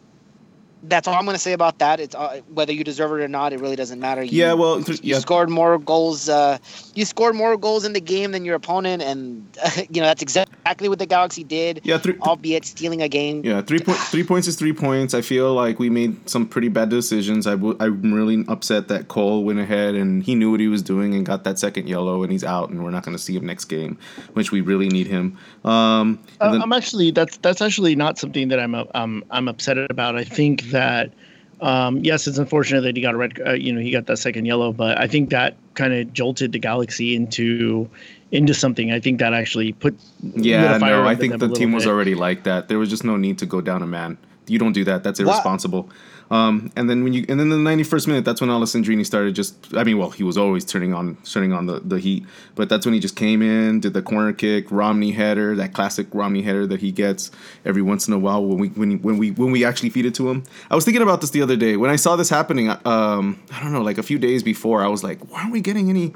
that's 0.82 1.08
all 1.08 1.14
I'm 1.14 1.26
going 1.26 1.36
to 1.36 1.40
say 1.40 1.54
about 1.54 1.78
that. 1.78 2.00
It's 2.00 2.16
uh, 2.16 2.42
whether 2.50 2.74
you 2.74 2.84
deserve 2.84 3.12
it 3.12 3.24
or 3.24 3.28
not. 3.28 3.54
It 3.54 3.60
really 3.60 3.76
doesn't 3.76 4.00
matter. 4.00 4.24
You, 4.24 4.46
yeah, 4.46 4.54
well, 4.54 4.82
th- 4.82 5.04
you 5.04 5.14
yeah. 5.14 5.20
scored 5.20 5.52
more 5.52 5.78
goals. 5.78 6.28
Uh, 6.28 6.58
you 6.98 7.06
scored 7.06 7.36
more 7.36 7.56
goals 7.58 7.86
in 7.86 7.94
the 7.94 8.02
game 8.02 8.32
than 8.32 8.44
your 8.44 8.56
opponent, 8.56 9.04
and 9.04 9.46
uh, 9.64 9.70
you 9.90 10.02
know 10.02 10.08
that's 10.08 10.24
exactly 10.24 10.90
what 10.90 10.98
the 10.98 11.06
Galaxy 11.06 11.44
did. 11.44 11.82
Yeah, 11.84 12.00
three, 12.00 12.18
albeit 12.22 12.66
stealing 12.66 13.04
a 13.04 13.08
game. 13.08 13.46
Yeah, 13.46 13.62
three 13.62 13.80
point 13.80 14.00
three 14.00 14.24
points 14.24 14.48
is 14.48 14.56
three 14.56 14.74
points. 14.74 15.14
I 15.14 15.22
feel 15.22 15.54
like 15.54 15.78
we 15.78 15.92
made 15.92 16.28
some 16.28 16.48
pretty 16.48 16.70
bad 16.70 16.90
decisions. 16.90 17.46
I 17.46 17.52
w- 17.52 17.78
I'm 17.80 18.14
really 18.14 18.44
upset 18.48 18.88
that 18.88 19.10
Cole 19.10 19.44
went 19.44 19.60
ahead 19.60 19.94
and 19.94 20.24
he 20.24 20.34
knew 20.34 20.50
what 20.50 20.60
he 20.60 20.68
was 20.68 20.82
doing 20.82 21.14
and 21.14 21.24
got 21.24 21.44
that 21.44 21.60
second 21.60 21.88
yellow, 21.88 22.24
and 22.24 22.32
he's 22.32 22.44
out, 22.44 22.70
and 22.70 22.84
we're 22.84 22.92
not 22.92 23.04
going 23.04 23.16
to 23.16 23.22
see 23.22 23.36
him 23.36 23.46
next 23.46 23.66
game, 23.66 24.00
which 24.34 24.52
we 24.52 24.62
really 24.62 24.90
need 24.90 25.06
him. 25.06 25.38
Um, 25.64 26.20
uh, 26.42 26.52
then, 26.52 26.64
I'm 26.64 26.74
actually 26.74 27.12
that's 27.12 27.38
that's 27.38 27.62
actually 27.62 27.96
not 27.96 28.18
something 28.18 28.48
that 28.48 28.60
I'm 28.60 28.74
um, 28.74 29.24
I'm 29.30 29.48
upset 29.48 29.78
about. 29.78 30.16
I 30.16 30.24
think 30.24 30.64
that 30.72 31.14
um, 31.62 31.98
yes, 32.04 32.28
it's 32.28 32.38
unfortunate 32.38 32.82
that 32.82 32.96
he 32.96 33.02
got 33.02 33.16
a 33.16 33.18
red. 33.18 33.40
Uh, 33.46 33.54
you 33.54 33.74
know, 33.74 33.82
he 33.82 33.92
got 33.92 34.06
that 34.08 34.18
second 34.18 34.46
yellow, 34.46 34.72
but 34.72 35.00
I 35.00 35.08
think 35.08 35.32
that 35.32 35.56
kind 35.74 35.94
of 35.94 36.14
jolted 36.14 36.52
the 36.52 36.60
Galaxy 36.60 37.16
into 37.16 37.90
into 38.32 38.54
something. 38.54 38.92
I 38.92 39.00
think 39.00 39.20
that 39.20 39.34
actually 39.34 39.74
put 39.74 39.98
yeah. 40.22 40.78
No, 40.78 41.06
I 41.06 41.16
think 41.16 41.40
the 41.40 41.50
team 41.50 41.72
bit. 41.72 41.76
was 41.76 41.88
already 41.88 42.16
like 42.16 42.44
that. 42.44 42.68
There 42.68 42.78
was 42.78 42.90
just 42.90 43.04
no 43.04 43.18
need 43.18 43.40
to 43.40 43.46
go 43.46 43.62
down 43.62 43.82
a 43.82 43.88
man. 43.88 44.18
You 44.48 44.60
don't 44.60 44.74
do 44.74 44.84
that. 44.86 45.04
That's 45.04 45.20
irresponsible. 45.20 45.84
What? 45.84 45.96
Um, 46.30 46.72
and 46.76 46.90
then 46.90 47.04
when 47.04 47.14
you 47.14 47.26
and 47.30 47.40
then 47.40 47.50
the 47.50 47.56
91st 47.56 48.08
minute, 48.08 48.26
that's 48.26 48.42
when 48.42 48.50
Alessandrini 48.50 49.06
started 49.06 49.36
just. 49.36 49.56
I 49.76 49.84
mean, 49.84 49.98
well, 49.98 50.10
he 50.10 50.24
was 50.24 50.38
always 50.38 50.66
turning 50.66 50.94
on 50.94 51.16
turning 51.24 51.54
on 51.54 51.68
the, 51.68 51.80
the 51.80 52.00
heat, 52.00 52.26
but 52.56 52.70
that's 52.70 52.86
when 52.86 52.94
he 52.94 53.00
just 53.00 53.16
came 53.16 53.42
in, 53.42 53.80
did 53.80 53.94
the 53.94 54.02
corner 54.02 54.34
kick, 54.34 54.70
Romney 54.70 55.12
header, 55.12 55.56
that 55.56 55.74
classic 55.74 56.08
Romney 56.14 56.42
header 56.42 56.68
that 56.68 56.82
he 56.82 56.92
gets 56.92 57.32
every 57.66 57.82
once 57.82 58.08
in 58.08 58.14
a 58.14 58.20
while 58.20 58.44
when 58.44 58.58
we 58.58 58.68
when 58.70 58.92
he, 58.92 58.98
when 58.98 59.18
we 59.18 59.32
when 59.32 59.52
we 59.52 59.64
actually 59.64 59.90
feed 59.90 60.06
it 60.06 60.16
to 60.16 60.30
him. 60.30 60.44
I 60.70 60.76
was 60.76 60.84
thinking 60.84 61.04
about 61.04 61.22
this 61.22 61.30
the 61.30 61.42
other 61.42 61.56
day 61.56 61.78
when 61.78 61.90
I 61.90 61.96
saw 61.96 62.16
this 62.16 62.30
happening. 62.30 62.70
Um, 62.70 63.42
I 63.52 63.64
don't 63.64 63.72
know, 63.72 63.82
like 63.82 63.98
a 63.98 64.04
few 64.04 64.20
days 64.20 64.44
before, 64.44 64.84
I 64.84 64.88
was 64.88 65.04
like, 65.04 65.20
why 65.32 65.42
aren't 65.42 65.54
we 65.54 65.62
getting 65.62 65.90
any 65.90 66.14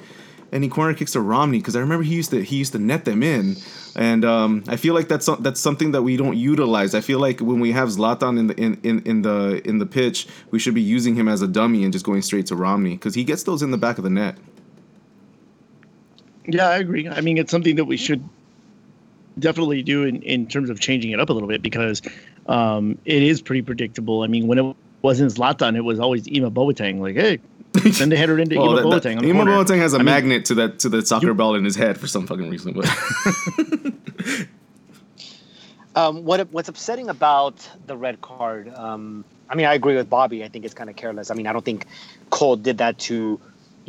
any 0.52 0.70
corner 0.70 0.94
kicks 0.94 1.14
to 1.14 1.22
Romney? 1.22 1.60
Because 1.60 1.76
I 1.76 1.80
remember 1.80 2.04
he 2.04 2.16
used 2.16 2.32
to 2.32 2.44
he 2.44 2.58
used 2.58 2.74
to 2.74 2.80
net 2.80 3.06
them 3.06 3.24
in 3.24 3.56
and 3.96 4.24
um, 4.24 4.64
I 4.68 4.78
feel 4.78 4.94
like 4.94 5.08
that's 5.08 5.30
that's 5.40 5.60
something 5.60 5.92
that 5.92 6.02
we 6.02 6.16
don't 6.18 6.38
utilize. 6.38 6.96
I 6.96 7.02
feel 7.02 7.20
like 7.20 7.40
when 7.40 7.60
we 7.60 7.72
have 7.72 7.90
Zlatan 7.90 8.40
in 8.40 8.48
the 8.48 8.56
in, 8.56 8.80
in, 8.84 9.02
in 9.04 9.22
the 9.22 9.62
in 9.68 9.80
the 9.80 9.86
pitch, 9.86 10.28
we 10.52 10.60
should 10.60 10.74
be 10.74 10.82
using 10.82 11.16
him 11.16 11.28
as 11.28 11.42
a 11.42 11.48
dummy 11.48 11.84
and 11.84 11.92
just 11.92 12.06
going 12.06 12.22
straight 12.22 12.46
to 12.48 12.56
Romney 12.56 12.92
because 12.92 13.16
he 13.16 13.24
gets 13.24 13.44
those 13.44 13.62
in 13.62 13.72
the 13.72 13.78
back 13.78 13.98
of 13.98 14.04
the 14.04 14.10
net. 14.10 14.38
Yeah, 16.48 16.70
I 16.70 16.78
agree. 16.78 17.08
I 17.08 17.22
mean, 17.22 17.38
it's 17.38 17.52
something 17.52 17.76
that 17.76 17.86
we 17.86 17.98
should 17.98 18.28
definitely 19.40 19.84
do 19.84 20.04
in, 20.04 20.22
in 20.24 20.48
terms 20.48 20.70
of 20.70 20.80
changing 20.80 21.12
it 21.12 21.20
up 21.20 21.30
a 21.30 21.34
little 21.34 21.48
bit 21.48 21.62
because 21.62 22.02
um, 22.48 22.98
it 23.06 23.22
is 23.22 23.42
pretty 23.42 23.62
predictable. 23.62 24.24
I 24.24 24.28
mean, 24.28 24.48
when 24.48 24.58
it 24.58 24.76
wasn't 25.02 25.34
Zlatan, 25.34 25.76
it 25.76 25.82
was 25.82 26.00
always 26.00 26.28
Ima 26.28 26.50
Boateng. 26.50 27.00
Like, 27.00 27.16
hey, 27.16 27.40
Send 27.92 28.12
a 28.12 28.18
header 28.18 28.38
into 28.38 28.58
well, 28.58 28.78
Ima 28.78 28.88
Boateng. 28.88 29.22
That, 29.22 29.26
Ima 29.26 29.46
Boateng 29.46 29.78
has 29.78 29.94
a 29.94 30.00
I 30.00 30.04
magnet 30.04 30.30
mean, 30.30 30.44
to 30.44 30.56
that 30.56 30.80
to 30.80 30.90
the 30.90 31.06
soccer 31.06 31.28
you, 31.28 31.34
ball 31.34 31.56
in 31.56 31.64
his 31.64 31.76
head 31.76 31.98
for 31.98 32.08
some 32.08 32.28
fucking 32.28 32.50
reason. 32.50 32.74
But 32.74 32.90
um, 35.96 36.26
what 36.26 36.52
what's 36.52 36.68
upsetting 36.68 37.10
about 37.10 37.70
the 37.88 37.96
red 37.96 38.20
card? 38.22 38.74
Um, 38.76 39.24
I 39.50 39.56
mean, 39.56 39.66
I 39.66 39.74
agree 39.74 39.96
with 39.96 40.10
Bobby. 40.10 40.44
I 40.44 40.50
think 40.50 40.66
it's 40.66 40.74
kind 40.74 40.90
of 40.90 40.98
careless. 40.98 41.32
I 41.32 41.34
mean, 41.34 41.48
I 41.48 41.54
don't 41.54 41.64
think 41.64 41.86
Cole 42.30 42.58
did 42.58 42.78
that 42.80 42.98
to 43.00 43.40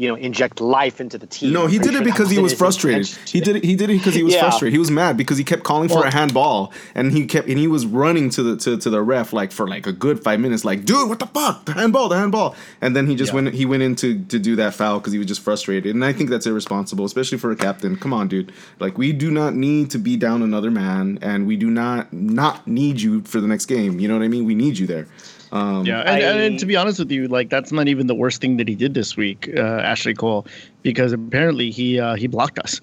you 0.02 0.08
know 0.08 0.16
inject 0.16 0.60
life 0.60 1.00
into 1.00 1.16
the 1.16 1.28
team. 1.28 1.52
No, 1.52 1.68
he 1.68 1.78
did 1.78 1.94
it 1.94 2.02
because 2.02 2.28
he 2.28 2.40
was 2.40 2.52
frustrated. 2.52 3.06
He 3.06 3.40
did 3.40 3.56
it. 3.56 3.64
He 3.64 3.76
did 3.76 3.88
it 3.88 3.98
because 3.98 4.14
he 4.14 4.24
was 4.24 4.34
yeah. 4.34 4.40
frustrated. 4.40 4.72
He 4.72 4.78
was 4.80 4.90
mad 4.90 5.16
because 5.16 5.38
he 5.38 5.44
kept 5.44 5.62
calling 5.62 5.88
well, 5.88 6.02
for 6.02 6.08
a 6.08 6.12
handball, 6.12 6.72
and 6.96 7.12
he 7.12 7.24
kept 7.24 7.46
and 7.46 7.56
he 7.56 7.68
was 7.68 7.86
running 7.86 8.28
to 8.30 8.42
the 8.42 8.56
to, 8.56 8.76
to 8.76 8.90
the 8.90 9.00
ref 9.00 9.32
like 9.32 9.52
for 9.52 9.68
like 9.68 9.86
a 9.86 9.92
good 9.92 10.20
five 10.24 10.40
minutes, 10.40 10.64
like 10.64 10.84
dude, 10.84 11.08
what 11.08 11.20
the 11.20 11.26
fuck, 11.26 11.64
the 11.66 11.74
handball, 11.74 12.08
the 12.08 12.16
handball, 12.16 12.56
and 12.80 12.96
then 12.96 13.06
he 13.06 13.14
just 13.14 13.30
yeah. 13.30 13.36
went 13.36 13.54
he 13.54 13.64
went 13.64 13.84
in 13.84 13.94
to, 13.96 14.24
to 14.24 14.40
do 14.40 14.56
that 14.56 14.74
foul 14.74 14.98
because 14.98 15.12
he 15.12 15.20
was 15.20 15.28
just 15.28 15.40
frustrated, 15.40 15.94
and 15.94 16.04
I 16.04 16.12
think 16.12 16.30
that's 16.30 16.46
irresponsible, 16.46 17.04
especially 17.04 17.38
for 17.38 17.52
a 17.52 17.56
captain. 17.56 17.94
Come 17.96 18.12
on, 18.12 18.26
dude, 18.26 18.50
like 18.80 18.98
we 18.98 19.12
do 19.12 19.30
not 19.30 19.54
need 19.54 19.88
to 19.92 19.98
be 19.98 20.16
down 20.16 20.42
another 20.42 20.72
man, 20.72 21.20
and 21.22 21.46
we 21.46 21.54
do 21.56 21.70
not 21.70 22.12
not 22.12 22.66
need 22.66 23.00
you 23.00 23.22
for 23.22 23.40
the 23.40 23.46
next 23.46 23.66
game. 23.66 24.00
You 24.00 24.08
know 24.08 24.18
what 24.18 24.24
I 24.24 24.28
mean? 24.28 24.46
We 24.46 24.56
need 24.56 24.78
you 24.78 24.88
there. 24.88 25.06
Um, 25.52 25.84
yeah, 25.84 26.00
and, 26.00 26.08
I, 26.08 26.18
and, 26.20 26.40
and, 26.40 26.58
to 26.58 26.66
be 26.66 26.76
honest 26.76 26.98
with 26.98 27.10
you, 27.10 27.28
like 27.28 27.50
that's 27.50 27.72
not 27.72 27.86
even 27.86 28.06
the 28.06 28.14
worst 28.14 28.40
thing 28.40 28.56
that 28.56 28.66
he 28.66 28.74
did 28.74 28.94
this 28.94 29.18
week, 29.18 29.50
uh, 29.54 29.60
Ashley 29.60 30.14
Cole, 30.14 30.46
because 30.80 31.12
apparently 31.12 31.70
he 31.70 32.00
uh, 32.00 32.14
he 32.14 32.26
blocked 32.26 32.58
us. 32.58 32.80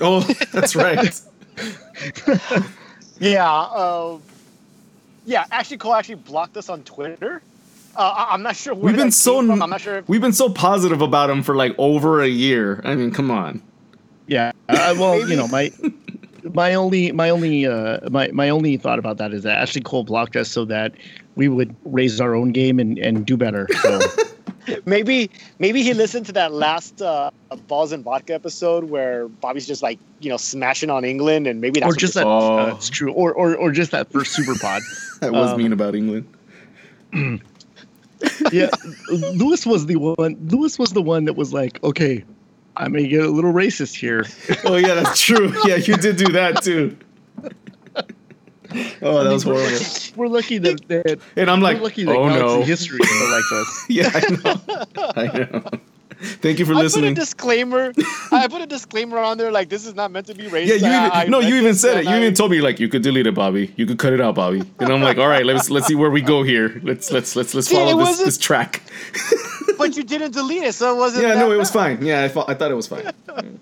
Oh, 0.00 0.20
that's 0.52 0.74
right. 0.74 1.20
yeah, 3.20 3.48
uh, 3.48 4.18
yeah. 5.24 5.44
Ashley 5.52 5.76
Cole 5.76 5.94
actually 5.94 6.16
blocked 6.16 6.56
us 6.56 6.68
on 6.68 6.82
Twitter. 6.82 7.42
Uh, 7.94 8.26
I'm 8.30 8.42
not 8.42 8.56
sure. 8.56 8.74
we've 8.74 8.96
been 8.96 9.12
so 9.12 9.38
I'm 9.38 9.70
not 9.70 9.80
sure. 9.80 9.98
If- 9.98 10.08
we've 10.08 10.20
been 10.20 10.32
so 10.32 10.48
positive 10.48 11.00
about 11.00 11.30
him 11.30 11.44
for 11.44 11.54
like 11.54 11.76
over 11.78 12.22
a 12.22 12.28
year. 12.28 12.80
I 12.84 12.96
mean, 12.96 13.12
come 13.12 13.30
on. 13.30 13.62
Yeah. 14.26 14.50
Uh, 14.68 14.94
well, 14.98 15.28
you 15.28 15.36
know, 15.36 15.46
my 15.46 15.70
my 16.54 16.74
only 16.74 17.12
my 17.12 17.30
only 17.30 17.66
uh, 17.66 17.98
my 18.10 18.28
my 18.32 18.48
only 18.48 18.76
thought 18.76 18.98
about 18.98 19.18
that 19.18 19.32
is 19.32 19.42
that 19.42 19.58
Ashley 19.58 19.80
Cole 19.80 20.04
blocked 20.04 20.36
us 20.36 20.50
so 20.50 20.64
that 20.66 20.92
we 21.36 21.48
would 21.48 21.74
raise 21.84 22.20
our 22.20 22.34
own 22.34 22.52
game 22.52 22.78
and, 22.78 22.98
and 22.98 23.24
do 23.24 23.36
better. 23.36 23.68
So 23.82 24.00
maybe 24.84 25.30
maybe 25.58 25.82
he 25.82 25.94
listened 25.94 26.26
to 26.26 26.32
that 26.32 26.52
last 26.52 27.00
uh, 27.00 27.30
balls 27.66 27.92
and 27.92 28.04
vodka 28.04 28.34
episode 28.34 28.84
where 28.84 29.28
Bobby's 29.28 29.66
just 29.66 29.82
like 29.82 29.98
you 30.20 30.30
know 30.30 30.36
smashing 30.36 30.90
on 30.90 31.04
England 31.04 31.46
and 31.46 31.60
maybe 31.60 31.80
that's 31.80 31.92
or 31.92 31.96
just 31.96 32.14
that 32.14 32.26
oh. 32.26 32.58
uh, 32.58 32.74
it's 32.74 32.90
true 32.90 33.12
or, 33.12 33.32
or 33.32 33.56
or 33.56 33.72
just 33.72 33.90
that 33.92 34.10
first 34.10 34.32
super 34.32 34.54
pod 34.58 34.82
that 35.20 35.32
was 35.32 35.52
um, 35.52 35.58
mean 35.58 35.72
about 35.72 35.94
England. 35.94 36.26
yeah, 38.52 38.70
Lewis 39.34 39.66
was 39.66 39.86
the 39.86 39.96
one. 39.96 40.36
Lewis 40.48 40.78
was 40.78 40.92
the 40.92 41.02
one 41.02 41.24
that 41.24 41.34
was 41.34 41.52
like, 41.52 41.82
okay, 41.84 42.24
I 42.76 42.88
may 42.88 43.06
get 43.06 43.24
a 43.24 43.28
little 43.28 43.52
racist 43.52 43.94
here. 43.94 44.24
oh 44.64 44.76
yeah, 44.76 44.94
that's 44.94 45.20
true. 45.20 45.52
Yeah, 45.64 45.76
you 45.76 45.96
did 45.96 46.16
do 46.16 46.32
that 46.32 46.62
too. 46.62 46.96
Oh, 49.02 49.22
that 49.22 49.30
was 49.30 49.42
horrible. 49.42 49.78
We're 50.16 50.28
lucky 50.28 50.56
that, 50.56 50.88
that 50.88 51.20
and 51.36 51.50
I'm 51.50 51.60
like, 51.60 51.78
lucky 51.82 52.04
that 52.04 52.16
oh 52.16 52.30
no, 52.30 52.62
history 52.62 53.00
likes 53.00 53.52
us. 53.52 53.86
yeah, 53.90 54.10
I 54.14 54.30
know. 54.30 55.12
I 55.14 55.38
know. 55.38 55.64
Thank 56.22 56.58
you 56.60 56.64
for 56.66 56.72
I 56.72 56.74
put 56.76 56.80
a 56.80 56.84
listening. 56.84 57.14
disclaimer. 57.14 57.92
I 58.32 58.46
put 58.48 58.60
a 58.62 58.66
disclaimer 58.66 59.18
on 59.18 59.38
there 59.38 59.50
like 59.50 59.68
this 59.68 59.84
is 59.86 59.94
not 59.94 60.10
meant 60.10 60.26
to 60.28 60.34
be 60.34 60.44
racist. 60.44 60.80
Yeah, 60.80 60.90
you 60.90 61.06
even 61.06 61.10
I 61.12 61.24
no, 61.26 61.40
you 61.40 61.56
even 61.56 61.74
said 61.74 61.98
it. 61.98 62.04
You 62.04 62.10
I- 62.10 62.20
even 62.20 62.34
told 62.34 62.50
me 62.50 62.60
like 62.60 62.78
you 62.80 62.88
could 62.88 63.02
delete 63.02 63.26
it, 63.26 63.34
Bobby. 63.34 63.72
You 63.76 63.86
could 63.86 63.98
cut 63.98 64.12
it 64.12 64.20
out, 64.20 64.34
Bobby. 64.36 64.62
And 64.78 64.92
I'm 64.92 65.02
like, 65.02 65.18
all 65.18 65.28
right, 65.28 65.44
let's 65.44 65.70
let's 65.70 65.86
see 65.86 65.94
where 65.96 66.10
we 66.10 66.20
go 66.22 66.42
here. 66.42 66.80
Let's 66.84 67.10
let's 67.10 67.34
let's 67.36 67.54
let's 67.54 67.66
See, 67.68 67.74
follow 67.74 67.98
this 68.04 68.18
this 68.22 68.38
track. 68.38 68.82
but 69.78 69.96
you 69.96 70.04
didn't 70.04 70.32
delete 70.32 70.62
it, 70.62 70.74
so 70.74 70.94
it 70.94 70.98
wasn't. 70.98 71.24
Yeah, 71.24 71.34
that 71.34 71.40
no, 71.40 71.50
it 71.50 71.56
was 71.56 71.70
bad. 71.70 71.98
fine. 71.98 72.06
Yeah, 72.06 72.22
I 72.24 72.28
thought 72.28 72.48
I 72.48 72.54
thought 72.54 72.70
it 72.70 72.74
was 72.74 72.86
fine. 72.86 73.10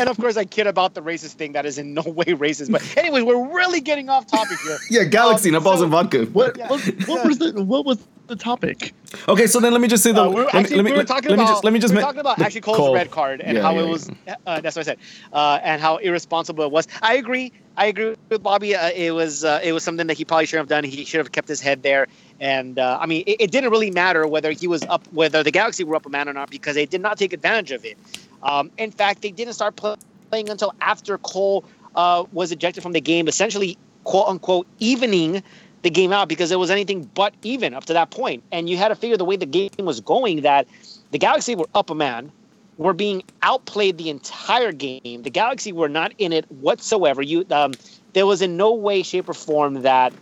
And 0.00 0.08
of 0.08 0.16
course, 0.16 0.36
I 0.36 0.44
kid 0.46 0.66
about 0.66 0.94
the 0.94 1.00
racist 1.00 1.34
thing. 1.34 1.52
That 1.52 1.64
is 1.64 1.78
in 1.78 1.94
no 1.94 2.02
way 2.02 2.24
racist. 2.24 2.72
But 2.72 2.82
anyway, 2.96 3.22
we're 3.22 3.54
really 3.54 3.80
getting 3.80 4.08
off 4.08 4.26
topic 4.26 4.58
here. 4.66 4.76
Yeah, 4.90 5.04
Galaxy, 5.04 5.50
Um, 5.50 5.52
not 5.54 5.62
balls 5.62 5.78
so- 5.78 5.84
and 5.84 5.92
vodka. 5.92 6.24
What, 6.26 6.56
Yeah. 6.58 6.66
what 6.68 6.80
what 7.06 7.24
was 7.24 7.38
the 7.38 7.62
what 7.62 7.84
was 7.86 7.98
the 8.30 8.36
topic? 8.36 8.94
Okay, 9.28 9.46
so 9.46 9.60
then 9.60 9.72
let 9.72 9.80
me 9.80 9.88
just 9.88 10.02
say 10.02 10.12
the. 10.12 10.22
Uh, 10.22 10.30
we're, 10.30 10.44
let 10.44 10.54
me, 10.54 10.60
actually, 10.60 10.76
let 10.76 10.84
me, 10.84 10.90
we 10.90 10.92
were 10.92 10.98
let, 10.98 11.06
talking 11.08 11.30
let 11.30 11.38
me 11.38 11.44
about 11.44 11.52
just 11.52 11.64
let 11.64 11.72
me 11.72 11.78
just 11.78 11.92
we 11.92 11.96
were 11.96 12.00
ma- 12.00 12.06
talking 12.06 12.20
about 12.20 12.38
the 12.38 12.44
actually 12.44 12.60
Cole's 12.62 12.76
Cole. 12.78 12.94
red 12.94 13.10
card 13.10 13.40
and 13.40 13.56
Yeah, 13.56 13.62
how 13.62 13.74
yeah, 13.74 13.80
it 13.82 13.88
was. 13.88 14.10
Uh, 14.46 14.60
that's 14.60 14.76
what 14.76 14.78
I 14.78 14.82
said, 14.82 14.98
uh, 15.32 15.58
and 15.62 15.82
how 15.82 15.98
irresponsible 15.98 16.64
it 16.64 16.70
was. 16.70 16.88
I 17.02 17.16
agree. 17.16 17.52
I 17.76 17.86
agree 17.86 18.14
with 18.28 18.42
Bobby. 18.42 18.74
Uh, 18.74 18.90
it 18.90 19.10
was 19.10 19.44
uh, 19.44 19.60
it 19.62 19.72
was 19.72 19.82
something 19.82 20.06
that 20.06 20.16
he 20.16 20.24
probably 20.24 20.46
shouldn't 20.46 20.70
have 20.70 20.82
done. 20.82 20.84
He 20.84 21.04
should 21.04 21.18
have 21.18 21.32
kept 21.32 21.48
his 21.48 21.60
head 21.60 21.82
there. 21.82 22.06
And 22.38 22.78
uh, 22.78 22.98
I 23.00 23.06
mean, 23.06 23.24
it, 23.26 23.36
it 23.40 23.50
didn't 23.50 23.70
really 23.70 23.90
matter 23.90 24.26
whether 24.26 24.52
he 24.52 24.66
was 24.66 24.82
up, 24.84 25.06
whether 25.12 25.42
the 25.42 25.50
Galaxy 25.50 25.84
were 25.84 25.96
up 25.96 26.06
a 26.06 26.10
man 26.10 26.28
or 26.28 26.32
not, 26.32 26.50
because 26.50 26.74
they 26.74 26.86
did 26.86 27.00
not 27.00 27.18
take 27.18 27.32
advantage 27.32 27.72
of 27.72 27.84
it. 27.84 27.98
Um, 28.42 28.70
in 28.78 28.90
fact, 28.90 29.22
they 29.22 29.30
didn't 29.30 29.54
start 29.54 29.76
pl- 29.76 29.98
playing 30.30 30.48
until 30.48 30.72
after 30.80 31.18
Cole 31.18 31.64
uh, 31.96 32.24
was 32.32 32.52
ejected 32.52 32.82
from 32.82 32.92
the 32.92 33.00
game, 33.00 33.28
essentially 33.28 33.76
quote 34.04 34.28
unquote 34.28 34.66
evening 34.78 35.42
the 35.82 35.90
game 35.90 36.12
out 36.12 36.28
because 36.28 36.50
it 36.50 36.58
was 36.58 36.70
anything 36.70 37.08
but 37.14 37.34
even 37.42 37.74
up 37.74 37.84
to 37.86 37.92
that 37.94 38.10
point. 38.10 38.42
And 38.52 38.68
you 38.68 38.76
had 38.76 38.88
to 38.88 38.94
figure 38.94 39.16
the 39.16 39.24
way 39.24 39.36
the 39.36 39.46
game 39.46 39.70
was 39.78 40.00
going 40.00 40.42
that 40.42 40.66
the 41.10 41.18
Galaxy 41.18 41.54
were 41.54 41.68
up 41.74 41.90
a 41.90 41.94
man, 41.94 42.30
were 42.76 42.92
being 42.92 43.22
outplayed 43.42 43.98
the 43.98 44.10
entire 44.10 44.72
game. 44.72 45.22
The 45.22 45.30
Galaxy 45.30 45.72
were 45.72 45.88
not 45.88 46.12
in 46.18 46.32
it 46.32 46.50
whatsoever. 46.50 47.22
You, 47.22 47.46
um, 47.50 47.72
there 48.12 48.26
was 48.26 48.42
in 48.42 48.56
no 48.56 48.74
way, 48.74 49.02
shape, 49.02 49.28
or 49.28 49.34
form 49.34 49.82
that 49.82 50.12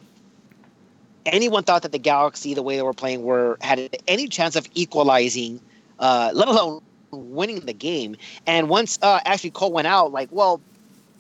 anyone 1.26 1.62
thought 1.62 1.82
that 1.82 1.92
the 1.92 1.98
Galaxy, 1.98 2.54
the 2.54 2.62
way 2.62 2.76
they 2.76 2.82
were 2.82 2.94
playing, 2.94 3.22
were 3.22 3.58
had 3.60 3.96
any 4.06 4.28
chance 4.28 4.56
of 4.56 4.66
equalizing, 4.74 5.60
uh, 5.98 6.30
let 6.34 6.48
alone 6.48 6.82
winning 7.10 7.60
the 7.60 7.72
game. 7.72 8.16
And 8.46 8.68
once 8.68 8.98
uh, 9.02 9.20
actually 9.24 9.50
Cole 9.50 9.72
went 9.72 9.86
out, 9.86 10.12
like, 10.12 10.28
well, 10.32 10.60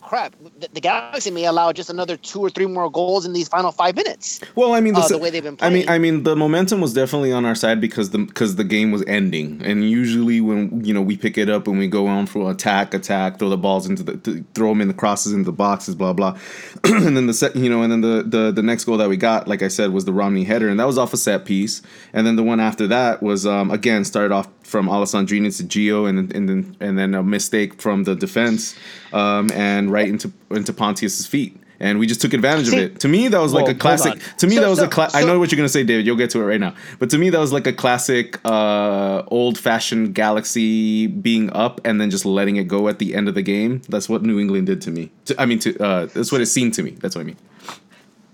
crap, 0.00 0.34
the, 0.58 0.68
the 0.72 0.80
Galaxy 0.80 1.30
may 1.30 1.44
allow 1.44 1.72
just 1.72 1.90
another 1.90 2.16
two 2.16 2.40
or 2.40 2.50
three 2.50 2.66
more 2.66 2.90
goals 2.90 3.26
in 3.26 3.32
these 3.32 3.48
final 3.48 3.72
five 3.72 3.96
minutes. 3.96 4.40
Well, 4.54 4.74
I 4.74 4.80
mean, 4.80 4.94
the, 4.94 5.00
Uh, 5.00 5.08
the 5.08 5.18
way 5.18 5.30
they've 5.30 5.42
been 5.42 5.56
playing. 5.56 5.72
I 5.72 5.76
mean. 5.78 5.88
I 5.88 5.98
mean, 5.98 6.22
the 6.22 6.36
momentum 6.36 6.80
was 6.80 6.92
definitely 6.92 7.32
on 7.32 7.44
our 7.44 7.54
side 7.54 7.80
because 7.80 8.10
the 8.10 8.18
because 8.18 8.56
the 8.56 8.64
game 8.64 8.90
was 8.90 9.04
ending, 9.06 9.60
and 9.64 9.88
usually 9.88 10.40
when 10.40 10.84
you 10.84 10.94
know 10.94 11.02
we 11.02 11.16
pick 11.16 11.38
it 11.38 11.48
up 11.48 11.66
and 11.66 11.78
we 11.78 11.88
go 11.88 12.06
on 12.06 12.26
for 12.26 12.50
attack, 12.50 12.94
attack, 12.94 13.38
throw 13.38 13.48
the 13.48 13.56
balls 13.56 13.86
into 13.88 14.02
the 14.02 14.16
th- 14.16 14.44
throw 14.54 14.68
them 14.70 14.80
in 14.80 14.88
the 14.88 14.94
crosses 14.94 15.32
into 15.32 15.44
the 15.44 15.52
boxes, 15.52 15.94
blah 15.94 16.12
blah, 16.12 16.36
and 16.84 17.16
then 17.16 17.26
the 17.26 17.34
set, 17.34 17.54
you 17.56 17.68
know, 17.68 17.82
and 17.82 17.92
then 17.92 18.00
the, 18.00 18.22
the 18.22 18.52
the 18.52 18.62
next 18.62 18.84
goal 18.84 18.96
that 18.96 19.08
we 19.08 19.16
got, 19.16 19.48
like 19.48 19.62
I 19.62 19.68
said, 19.68 19.92
was 19.92 20.04
the 20.04 20.12
Romney 20.12 20.44
header, 20.44 20.68
and 20.68 20.78
that 20.80 20.86
was 20.86 20.98
off 20.98 21.12
a 21.12 21.16
set 21.16 21.44
piece, 21.44 21.82
and 22.12 22.26
then 22.26 22.36
the 22.36 22.42
one 22.42 22.60
after 22.60 22.86
that 22.86 23.22
was 23.22 23.46
um, 23.46 23.70
again 23.70 24.04
started 24.04 24.32
off 24.32 24.48
from 24.68 24.86
Alessandrini 24.86 25.50
to 25.56 25.64
Gio, 25.64 26.08
and 26.08 26.32
and 26.34 26.48
then 26.48 26.76
and 26.80 26.98
then 26.98 27.14
a 27.14 27.22
mistake 27.22 27.80
from 27.80 28.04
the 28.04 28.14
defense, 28.14 28.76
um, 29.12 29.50
and 29.52 29.90
right 29.90 30.08
into 30.08 30.32
into 30.50 30.72
Pontius's 30.72 31.26
feet. 31.26 31.56
And 31.80 32.00
we 32.00 32.08
just 32.08 32.20
took 32.20 32.34
advantage 32.34 32.66
See- 32.66 32.76
of 32.76 32.82
it. 32.82 33.00
To 33.00 33.08
me, 33.08 33.28
that 33.28 33.38
was 33.40 33.52
like 33.52 33.66
Whoa, 33.66 33.70
a 33.70 33.74
classic. 33.76 34.18
To 34.38 34.48
me, 34.48 34.56
So- 34.56 34.62
that 34.62 34.68
was 34.68 34.80
so- 34.80 34.86
a 34.86 34.88
cla- 34.88 35.10
I 35.14 35.22
know 35.22 35.38
what 35.38 35.52
you're 35.52 35.56
gonna 35.56 35.68
say, 35.68 35.84
David. 35.84 36.06
You'll 36.06 36.16
get 36.16 36.28
to 36.30 36.40
it 36.40 36.44
right 36.44 36.58
now. 36.58 36.74
But 36.98 37.08
to 37.10 37.18
me, 37.18 37.30
that 37.30 37.38
was 37.38 37.52
like 37.52 37.68
a 37.68 37.72
classic, 37.72 38.40
uh, 38.44 39.22
old-fashioned 39.28 40.12
Galaxy 40.12 41.06
being 41.06 41.52
up 41.52 41.80
and 41.84 42.00
then 42.00 42.10
just 42.10 42.24
letting 42.26 42.56
it 42.56 42.66
go 42.66 42.88
at 42.88 42.98
the 42.98 43.14
end 43.14 43.28
of 43.28 43.36
the 43.36 43.42
game. 43.42 43.80
That's 43.88 44.08
what 44.08 44.24
New 44.24 44.40
England 44.40 44.66
did 44.66 44.80
to 44.82 44.90
me. 44.90 45.12
To, 45.26 45.40
I 45.40 45.46
mean, 45.46 45.60
to 45.60 45.78
uh, 45.78 46.06
that's 46.06 46.32
what 46.32 46.40
it 46.40 46.46
seemed 46.46 46.74
to 46.74 46.82
me. 46.82 46.96
That's 47.00 47.14
what 47.14 47.22
I 47.22 47.26
mean. 47.26 47.36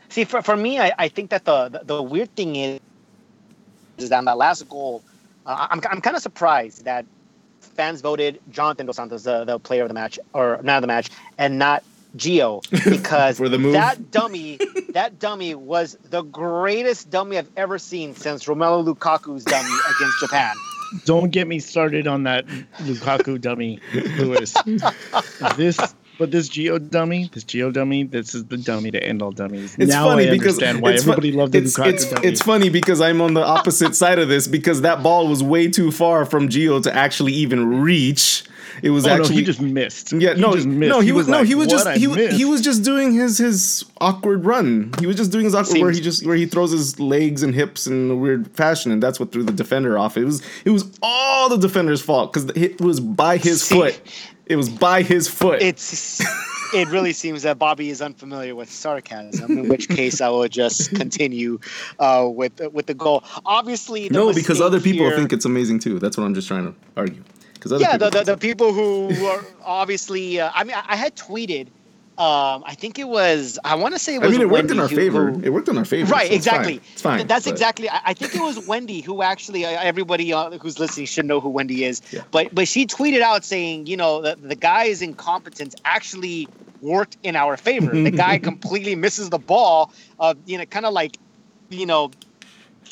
See, 0.09 0.25
for, 0.25 0.40
for 0.40 0.57
me, 0.57 0.79
I, 0.81 0.92
I 0.99 1.09
think 1.09 1.29
that 1.29 1.44
the, 1.44 1.68
the 1.68 1.81
the 1.85 2.03
weird 2.03 2.35
thing 2.35 2.57
is 2.57 2.81
is 3.99 4.09
that 4.09 4.18
on 4.18 4.25
that 4.25 4.38
last 4.38 4.66
goal, 4.70 5.03
uh, 5.46 5.66
I'm 5.70 5.80
I'm 5.90 6.00
kind 6.00 6.16
of 6.16 6.22
surprised 6.22 6.85
that 6.85 7.07
fans 7.61 8.00
voted 8.00 8.40
Jonathan 8.50 8.87
Dos 8.87 8.96
Santos 8.96 9.22
the, 9.24 9.44
the 9.44 9.59
player 9.59 9.83
of 9.83 9.88
the 9.88 9.94
match 9.94 10.18
or 10.33 10.61
not 10.62 10.76
of 10.76 10.80
the 10.83 10.87
match 10.87 11.11
and 11.38 11.59
not 11.59 11.83
Gio 12.16 12.62
because 12.90 13.38
For 13.38 13.48
the 13.48 13.59
move? 13.59 13.72
that 13.72 14.11
dummy 14.11 14.59
that 14.90 15.18
dummy 15.18 15.54
was 15.54 15.98
the 16.11 16.22
greatest 16.22 17.11
dummy 17.11 17.38
I've 17.38 17.50
ever 17.57 17.78
seen 17.78 18.14
since 18.14 18.44
Romelu 18.44 18.94
Lukaku's 18.94 19.44
dummy 19.44 19.74
against 19.96 20.20
Japan. 20.20 20.54
Don't 21.04 21.30
get 21.30 21.48
me 21.48 21.59
started 21.59 22.07
on 22.07 22.22
that 22.22 22.46
Lukaku 22.83 23.40
dummy, 23.40 23.80
Lewis. 24.16 24.54
this, 25.57 25.76
but 26.18 26.31
this 26.31 26.48
Gio 26.48 26.90
dummy, 26.90 27.29
this 27.33 27.44
Gio 27.44 27.72
dummy, 27.72 28.05
this 28.05 28.35
is 28.35 28.44
the 28.46 28.57
dummy 28.57 28.90
to 28.90 29.03
end 29.03 29.22
all 29.22 29.33
dummies. 29.33 29.77
It's 29.79 29.90
now 29.90 30.07
funny 30.09 30.29
I 30.29 30.31
because 30.31 30.59
understand 30.59 30.81
why 30.83 30.92
it's 30.92 31.05
fu- 31.05 31.11
everybody 31.11 31.33
loved 31.33 31.55
it's, 31.55 31.79
it's, 31.79 32.05
it's 32.24 32.42
funny 32.42 32.68
because 32.68 33.00
I'm 33.00 33.20
on 33.20 33.35
the 33.35 33.44
opposite 33.44 33.94
side 33.96 34.18
of 34.18 34.29
this 34.29 34.46
because 34.46 34.83
that 34.83 35.03
ball 35.03 35.29
was 35.29 35.42
way 35.42 35.68
too 35.68 35.90
far 35.90 36.24
from 36.24 36.48
Gio 36.48 36.83
to 36.83 36.94
actually 36.94 37.33
even 37.33 37.83
reach. 37.83 38.44
It 38.83 38.90
was 38.90 39.07
oh, 39.07 39.11
no, 39.11 39.14
actually 39.22 39.37
he 39.37 39.44
just 39.44 39.61
missed. 39.61 40.12
Yeah, 40.12 40.35
He 40.35 40.40
no, 40.40 40.53
just 40.55 40.66
missed. 40.66 40.90
no, 40.90 41.00
he, 41.00 41.12
was, 41.12 41.29
no, 41.29 41.38
like, 41.38 41.46
he 41.46 41.55
was 41.55 41.68
just 41.68 41.87
I 41.87 41.96
he, 41.96 42.09
was 42.09 42.37
he 42.37 42.44
was 42.44 42.61
just 42.61 42.83
doing 42.83 43.12
his 43.12 43.38
his 43.38 43.85
awkward 44.00 44.44
run. 44.44 44.92
He 44.98 45.07
was 45.07 45.16
just 45.16 45.31
doing 45.31 45.44
his 45.44 45.55
awkward 45.55 45.79
where 45.81 45.90
he 45.92 46.00
just 46.00 46.27
where 46.27 46.35
he 46.37 46.46
throws 46.46 46.72
his 46.72 46.98
legs 46.98 47.42
and 47.44 47.55
hips 47.55 47.87
in 47.87 48.11
a 48.11 48.16
weird 48.16 48.50
fashion, 48.57 48.90
and 48.90 49.03
that's 49.03 49.20
what 49.20 49.31
threw 49.31 49.44
the 49.44 49.53
defender 49.53 49.96
off. 49.96 50.16
It 50.16 50.24
was 50.24 50.42
it 50.64 50.70
was 50.70 50.90
all 51.03 51.48
the 51.48 51.57
defender's 51.57 52.03
fault 52.03 52.33
because 52.33 52.50
it 52.57 52.81
was 52.81 52.98
by 52.98 53.37
his 53.37 53.62
See, 53.62 53.77
foot. 53.77 54.00
It 54.46 54.57
was 54.57 54.68
by 54.68 55.02
his 55.02 55.28
foot. 55.28 55.62
It's 55.62 56.20
it 56.74 56.88
really 56.88 57.12
seems 57.12 57.42
that 57.42 57.59
Bobby 57.59 57.90
is 57.90 58.02
unfamiliar 58.02 58.54
with 58.54 58.70
sarcasm. 58.70 59.59
In 59.59 59.68
which 59.68 59.88
case, 59.88 60.20
I 60.20 60.28
will 60.28 60.48
just 60.48 60.90
continue 60.94 61.59
uh, 61.98 62.28
with 62.30 62.61
with 62.72 62.87
the 62.87 62.94
goal. 62.94 63.24
Obviously, 63.46 64.09
the 64.09 64.14
no, 64.14 64.33
because 64.33 64.61
other 64.61 64.80
people 64.80 65.07
here- 65.07 65.16
think 65.16 65.33
it's 65.33 65.44
amazing 65.44 65.78
too. 65.78 65.98
That's 65.98 66.16
what 66.16 66.24
I'm 66.24 66.35
just 66.35 66.48
trying 66.48 66.66
to 66.66 66.74
argue. 66.96 67.22
Because 67.54 67.80
yeah, 67.80 67.92
people 67.92 68.11
the, 68.11 68.18
the, 68.18 68.24
the 68.33 68.37
people 68.37 68.72
who 68.72 69.26
are 69.26 69.44
obviously. 69.64 70.40
Uh, 70.40 70.50
I 70.54 70.64
mean, 70.64 70.74
I, 70.76 70.85
I 70.88 70.96
had 70.96 71.16
tweeted. 71.16 71.68
Um, 72.16 72.62
I 72.64 72.77
think 72.77 73.00
it 73.00 73.09
was. 73.09 73.59
I 73.64 73.74
want 73.74 73.94
to 73.94 73.98
say 73.98 74.14
it 74.14 74.22
I 74.22 74.29
mean, 74.29 74.40
it 74.40 74.44
worked 74.44 74.53
Wendy 74.53 74.72
in 74.74 74.79
our 74.81 74.87
who- 74.87 74.94
favor. 74.94 75.31
who- 75.33 75.40
it 75.42 75.53
worked 75.53 75.68
in 75.68 75.77
our 75.77 75.85
favor. 75.85 76.12
Right, 76.12 76.29
so 76.29 76.35
it's 76.35 76.46
exactly. 76.46 76.79
Fine. 76.79 76.88
It's 76.92 77.03
fine. 77.03 77.27
That's 77.27 77.44
but- 77.46 77.50
exactly. 77.50 77.90
I, 77.90 78.00
I 78.07 78.14
think 78.14 78.37
it 78.37 78.40
was 78.40 78.68
Wendy 78.68 79.00
who 79.00 79.22
actually. 79.22 79.64
Uh, 79.64 79.70
everybody 79.83 80.33
uh, 80.33 80.50
who's 80.59 80.79
listening 80.79 81.07
should 81.07 81.27
know 81.27 81.40
who 81.40 81.48
Wendy 81.48 81.85
is. 81.85 82.00
Yeah. 82.12 82.22
But 82.31 82.55
but 82.55 82.68
she 82.68 82.87
tweeted 82.87 83.20
out 83.20 83.44
saying, 83.44 83.87
you 83.88 83.96
know, 83.96 84.22
the, 84.22 84.37
the 84.40 84.55
guy's 84.55 85.03
incompetence 85.03 85.74
actually 85.85 86.46
worked 86.83 87.16
in 87.24 87.35
our 87.35 87.57
favor. 87.57 87.90
the 87.90 88.11
guy 88.24 88.38
completely 88.38 88.94
misses 88.94 89.31
the 89.31 89.38
ball. 89.38 89.92
Uh, 90.20 90.35
you 90.46 90.57
know, 90.57 90.64
kind 90.66 90.87
of 90.87 90.92
like, 90.92 91.18
you 91.70 91.87
know. 91.87 92.11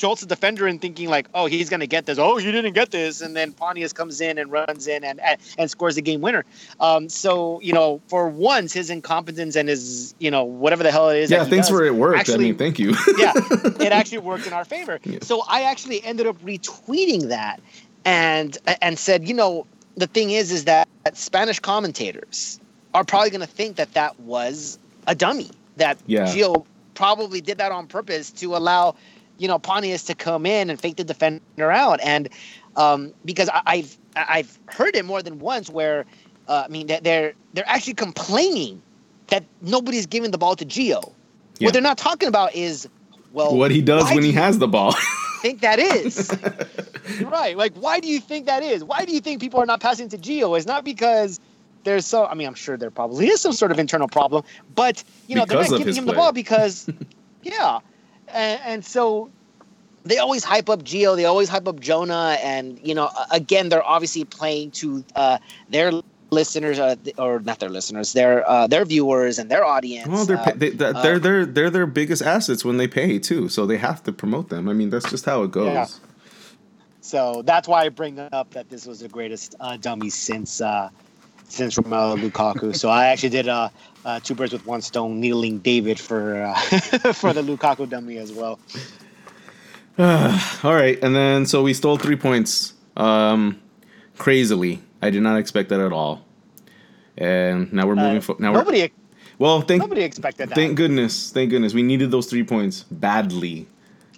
Jolts 0.03 0.19
the 0.19 0.27
defender 0.27 0.67
and 0.67 0.81
thinking 0.81 1.07
like, 1.07 1.29
oh, 1.33 1.45
he's 1.45 1.69
gonna 1.69 1.87
get 1.87 2.05
this. 2.05 2.17
Oh, 2.17 2.35
he 2.35 2.51
didn't 2.51 2.73
get 2.73 2.91
this, 2.91 3.21
and 3.21 3.37
then 3.37 3.53
Pontius 3.53 3.93
comes 3.93 4.19
in 4.19 4.37
and 4.37 4.51
runs 4.51 4.85
in 4.85 5.01
and 5.01 5.21
and, 5.57 5.71
scores 5.71 5.95
the 5.95 6.01
game 6.01 6.19
winner. 6.19 6.43
Um, 6.81 7.07
so 7.07 7.61
you 7.61 7.71
know, 7.71 8.01
for 8.09 8.27
once, 8.27 8.73
his 8.73 8.89
incompetence 8.89 9.55
and 9.55 9.69
his 9.69 10.13
you 10.19 10.29
know 10.29 10.43
whatever 10.43 10.83
the 10.83 10.91
hell 10.91 11.09
it 11.09 11.19
is. 11.19 11.31
Yeah, 11.31 11.45
thanks 11.45 11.67
does, 11.67 11.77
for 11.77 11.85
it 11.85 11.95
worked. 11.95 12.19
actually- 12.19 12.33
I 12.33 12.47
mean, 12.49 12.57
thank 12.57 12.79
you. 12.79 12.89
yeah, 13.17 13.31
it 13.79 13.91
actually 13.93 14.17
worked 14.17 14.45
in 14.45 14.51
our 14.51 14.65
favor. 14.65 14.99
Yeah. 15.05 15.19
So 15.21 15.43
I 15.47 15.61
actually 15.61 16.03
ended 16.03 16.27
up 16.27 16.37
retweeting 16.43 17.29
that 17.29 17.61
and 18.03 18.57
and 18.81 18.99
said, 18.99 19.25
you 19.25 19.33
know, 19.33 19.65
the 19.95 20.07
thing 20.07 20.31
is, 20.31 20.51
is 20.51 20.65
that 20.65 20.89
Spanish 21.13 21.61
commentators 21.61 22.59
are 22.93 23.05
probably 23.05 23.29
going 23.29 23.39
to 23.39 23.47
think 23.47 23.77
that 23.77 23.93
that 23.93 24.19
was 24.19 24.79
a 25.07 25.15
dummy. 25.15 25.49
That 25.77 25.97
Yeah. 26.07 26.25
Gio 26.25 26.65
probably 26.93 27.41
did 27.41 27.57
that 27.57 27.71
on 27.71 27.87
purpose 27.87 28.31
to 28.31 28.55
allow, 28.55 28.95
you 29.37 29.47
know, 29.47 29.59
Pontius 29.59 30.03
to 30.05 30.15
come 30.15 30.45
in 30.45 30.69
and 30.69 30.79
fake 30.79 30.97
the 30.97 31.03
defender 31.03 31.71
out. 31.71 31.99
And 32.01 32.29
um, 32.75 33.13
because 33.25 33.49
I, 33.49 33.61
I've 33.65 33.97
I've 34.15 34.59
heard 34.67 34.95
it 34.95 35.05
more 35.05 35.21
than 35.21 35.39
once 35.39 35.69
where, 35.69 36.05
uh, 36.47 36.63
I 36.65 36.67
mean, 36.69 36.87
that 36.87 37.03
they're 37.03 37.33
they're 37.53 37.67
actually 37.67 37.95
complaining 37.95 38.81
that 39.27 39.43
nobody's 39.61 40.05
giving 40.05 40.31
the 40.31 40.37
ball 40.37 40.55
to 40.55 40.65
Gio. 40.65 41.13
Yeah. 41.59 41.67
What 41.67 41.73
they're 41.73 41.81
not 41.81 41.97
talking 41.97 42.27
about 42.27 42.55
is, 42.55 42.87
well, 43.31 43.55
what 43.55 43.71
he 43.71 43.81
does 43.81 44.05
when 44.05 44.17
do 44.17 44.23
he 44.23 44.31
has 44.33 44.59
the 44.59 44.67
ball. 44.67 44.95
think 45.43 45.59
that 45.59 45.77
is 45.77 46.31
right. 47.25 47.57
Like, 47.57 47.73
why 47.75 47.99
do 47.99 48.07
you 48.07 48.21
think 48.21 48.45
that 48.45 48.63
is? 48.63 48.83
Why 48.83 49.03
do 49.03 49.11
you 49.11 49.19
think 49.19 49.41
people 49.41 49.59
are 49.59 49.65
not 49.65 49.81
passing 49.81 50.07
to 50.09 50.17
Gio? 50.17 50.57
It's 50.57 50.65
not 50.65 50.85
because 50.85 51.39
there's 51.83 52.05
so. 52.05 52.25
I 52.25 52.33
mean, 52.33 52.47
I'm 52.47 52.55
sure 52.55 52.77
there 52.77 52.89
probably 52.89 53.27
is 53.27 53.41
some 53.41 53.51
sort 53.51 53.71
of 53.71 53.77
internal 53.77 54.07
problem, 54.07 54.43
but 54.73 55.03
you 55.27 55.35
know, 55.35 55.45
Because 55.45 55.67
they're 55.67 55.79
not 55.79 55.85
giving 55.85 55.95
him 55.95 56.05
the 56.05 56.13
ball 56.13 56.31
because, 56.31 56.89
yeah, 57.43 57.79
and, 58.33 58.61
and 58.65 58.85
so 58.85 59.29
they 60.03 60.17
always 60.17 60.43
hype 60.43 60.69
up 60.69 60.83
Gio. 60.83 61.15
They 61.15 61.25
always 61.25 61.49
hype 61.49 61.67
up 61.67 61.79
Jonah, 61.79 62.37
and 62.41 62.79
you 62.83 62.93
know, 62.95 63.09
again, 63.31 63.69
they're 63.69 63.83
obviously 63.83 64.25
playing 64.25 64.71
to 64.71 65.03
uh, 65.15 65.37
their 65.69 65.91
listeners, 66.29 66.79
uh, 66.79 66.95
or 67.17 67.39
not 67.39 67.59
their 67.59 67.69
listeners, 67.69 68.13
their 68.13 68.47
uh, 68.49 68.67
their 68.67 68.85
viewers 68.85 69.39
and 69.39 69.49
their 69.51 69.63
audience. 69.63 70.07
Well, 70.07 70.25
they're 70.25 70.37
uh, 70.39 70.43
pa- 70.45 70.53
they, 70.55 70.69
that- 70.71 71.01
they're 71.03 71.19
they're 71.19 71.45
they're 71.45 71.69
their 71.69 71.85
biggest 71.85 72.21
assets 72.21 72.65
when 72.65 72.77
they 72.77 72.87
pay 72.87 73.19
too, 73.19 73.47
so 73.49 73.65
they 73.65 73.77
have 73.77 74.03
to 74.03 74.11
promote 74.11 74.49
them. 74.49 74.67
I 74.67 74.73
mean, 74.73 74.89
that's 74.89 75.09
just 75.09 75.25
how 75.25 75.43
it 75.43 75.51
goes. 75.51 75.67
Yeah. 75.67 75.87
So 77.01 77.41
that's 77.43 77.67
why 77.67 77.83
I 77.83 77.89
bring 77.89 78.17
up 78.19 78.51
that 78.51 78.69
this 78.69 78.85
was 78.85 79.01
the 79.01 79.09
greatest 79.09 79.55
uh, 79.59 79.75
dummy 79.77 80.09
since 80.09 80.61
uh, 80.61 80.89
since 81.53 81.75
Romelu 81.77 82.17
Lukaku. 82.29 82.75
so 82.75 82.89
I 82.89 83.05
actually 83.05 83.29
did 83.29 83.47
uh, 83.47 83.69
uh, 84.05 84.19
two 84.19 84.33
birds 84.35 84.51
with 84.53 84.65
one 84.65 84.81
stone, 84.81 85.19
needling 85.19 85.59
David 85.59 85.99
for 85.99 86.41
uh, 86.43 86.53
for 87.13 87.31
the 87.33 87.41
Lukaku 87.43 87.87
dummy 87.87 88.17
as 88.17 88.31
well. 88.31 88.59
All 89.99 90.73
right, 90.75 90.97
and 91.03 91.15
then 91.15 91.45
so 91.45 91.61
we 91.63 91.73
stole 91.73 91.97
three 91.97 92.15
points. 92.15 92.73
Um, 92.97 93.61
crazily, 94.17 94.81
I 95.01 95.09
did 95.11 95.21
not 95.21 95.37
expect 95.37 95.69
that 95.69 95.79
at 95.79 95.91
all. 95.93 96.25
And 97.17 97.71
now 97.71 97.85
we're 97.85 97.95
moving. 97.95 98.17
Uh, 98.17 98.21
fo- 98.21 98.37
now 98.39 98.53
nobody, 98.53 98.81
we're 98.81 98.89
well. 99.37 99.61
Thank 99.61 99.81
nobody 99.81 100.01
expected 100.01 100.49
that. 100.49 100.55
thank 100.55 100.75
goodness, 100.75 101.31
thank 101.31 101.51
goodness. 101.51 101.73
We 101.75 101.83
needed 101.83 102.09
those 102.09 102.25
three 102.25 102.43
points 102.43 102.83
badly. 102.89 103.67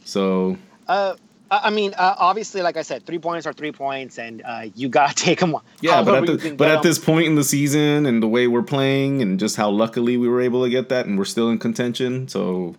So 0.05 0.57
Uh, 0.87 1.15
I 1.63 1.69
mean, 1.69 1.93
uh, 1.93 2.15
obviously, 2.17 2.61
like 2.61 2.77
I 2.77 2.81
said, 2.81 3.05
three 3.05 3.19
points 3.19 3.45
are 3.45 3.53
three 3.53 3.71
points, 3.71 4.17
and 4.17 4.41
uh, 4.43 4.67
you 4.75 4.89
gotta 4.89 5.15
take 5.25 5.39
them. 5.39 5.55
yeah, 5.81 6.03
but 6.03 6.29
at, 6.29 6.39
the, 6.39 6.55
but 6.55 6.69
at 6.69 6.83
this 6.83 6.99
point 6.99 7.27
in 7.27 7.35
the 7.35 7.43
season 7.43 8.05
and 8.05 8.21
the 8.21 8.27
way 8.27 8.47
we're 8.47 8.63
playing 8.63 9.21
and 9.21 9.39
just 9.39 9.55
how 9.55 9.69
luckily 9.69 10.17
we 10.17 10.27
were 10.27 10.41
able 10.41 10.63
to 10.63 10.69
get 10.69 10.89
that, 10.89 11.05
and 11.05 11.17
we're 11.17 11.25
still 11.25 11.49
in 11.49 11.59
contention. 11.59 12.27
So 12.27 12.75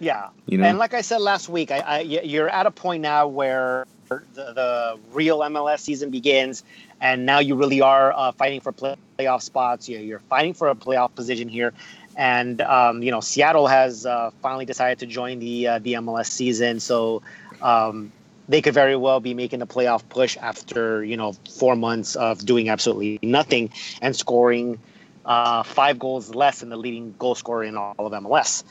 yeah, 0.00 0.28
you 0.46 0.58
know. 0.58 0.64
and 0.64 0.78
like 0.78 0.94
I 0.94 1.00
said 1.00 1.20
last 1.20 1.48
week, 1.48 1.70
I, 1.70 1.78
I 1.78 2.00
you're 2.00 2.48
at 2.48 2.66
a 2.66 2.70
point 2.70 3.02
now 3.02 3.26
where 3.26 3.86
the, 4.08 4.22
the 4.34 4.98
real 5.12 5.40
MLS 5.40 5.80
season 5.80 6.10
begins, 6.10 6.62
and 7.00 7.26
now 7.26 7.40
you 7.40 7.54
really 7.56 7.80
are 7.80 8.12
uh, 8.12 8.32
fighting 8.32 8.60
for 8.60 8.72
play- 8.72 8.96
playoff 9.18 9.42
spots. 9.42 9.88
You're, 9.88 10.00
you're 10.00 10.18
fighting 10.20 10.54
for 10.54 10.68
a 10.68 10.74
playoff 10.74 11.14
position 11.14 11.48
here, 11.48 11.72
and 12.16 12.60
um, 12.60 13.02
you 13.02 13.10
know 13.10 13.20
Seattle 13.20 13.66
has 13.66 14.06
uh, 14.06 14.30
finally 14.42 14.64
decided 14.64 15.00
to 15.00 15.06
join 15.06 15.38
the 15.40 15.66
uh, 15.66 15.78
the 15.78 15.94
MLS 15.94 16.26
season, 16.26 16.80
so. 16.80 17.22
Um, 17.62 18.12
they 18.48 18.62
could 18.62 18.74
very 18.74 18.96
well 18.96 19.20
be 19.20 19.34
making 19.34 19.58
the 19.58 19.66
playoff 19.66 20.02
push 20.08 20.36
after 20.38 21.04
you 21.04 21.16
know 21.16 21.34
four 21.58 21.76
months 21.76 22.16
of 22.16 22.44
doing 22.44 22.68
absolutely 22.68 23.18
nothing 23.22 23.70
and 24.00 24.16
scoring 24.16 24.78
uh, 25.24 25.62
five 25.62 25.98
goals 25.98 26.34
less 26.34 26.60
than 26.60 26.70
the 26.70 26.76
leading 26.76 27.14
goal 27.18 27.34
scorer 27.34 27.64
in 27.64 27.76
all 27.76 27.94
of 27.98 28.12
MLS. 28.12 28.64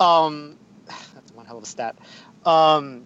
Um, 0.00 0.56
that's 0.86 1.32
one 1.32 1.46
hell 1.46 1.58
of 1.58 1.62
a 1.62 1.66
stat. 1.66 1.96
Um, 2.44 3.04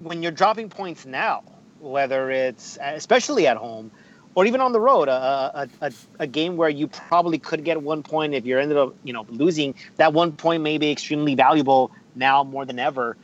when 0.00 0.22
you're 0.22 0.32
dropping 0.32 0.70
points 0.70 1.04
now, 1.04 1.42
whether 1.80 2.30
it's 2.30 2.78
especially 2.80 3.46
at 3.46 3.56
home 3.56 3.90
or 4.34 4.44
even 4.44 4.60
on 4.60 4.72
the 4.72 4.80
road, 4.80 5.08
a, 5.08 5.68
a, 5.80 5.86
a, 5.86 5.92
a 6.20 6.26
game 6.26 6.56
where 6.56 6.68
you 6.68 6.86
probably 6.86 7.38
could 7.38 7.64
get 7.64 7.80
one 7.80 8.02
point 8.02 8.34
if 8.34 8.44
you 8.44 8.58
ended 8.58 8.76
up 8.76 8.94
you 9.04 9.12
know 9.12 9.26
losing, 9.28 9.74
that 9.96 10.12
one 10.12 10.32
point 10.32 10.62
may 10.62 10.78
be 10.78 10.90
extremely 10.90 11.34
valuable 11.34 11.90
now 12.14 12.44
more 12.44 12.64
than 12.64 12.78
ever. 12.78 13.16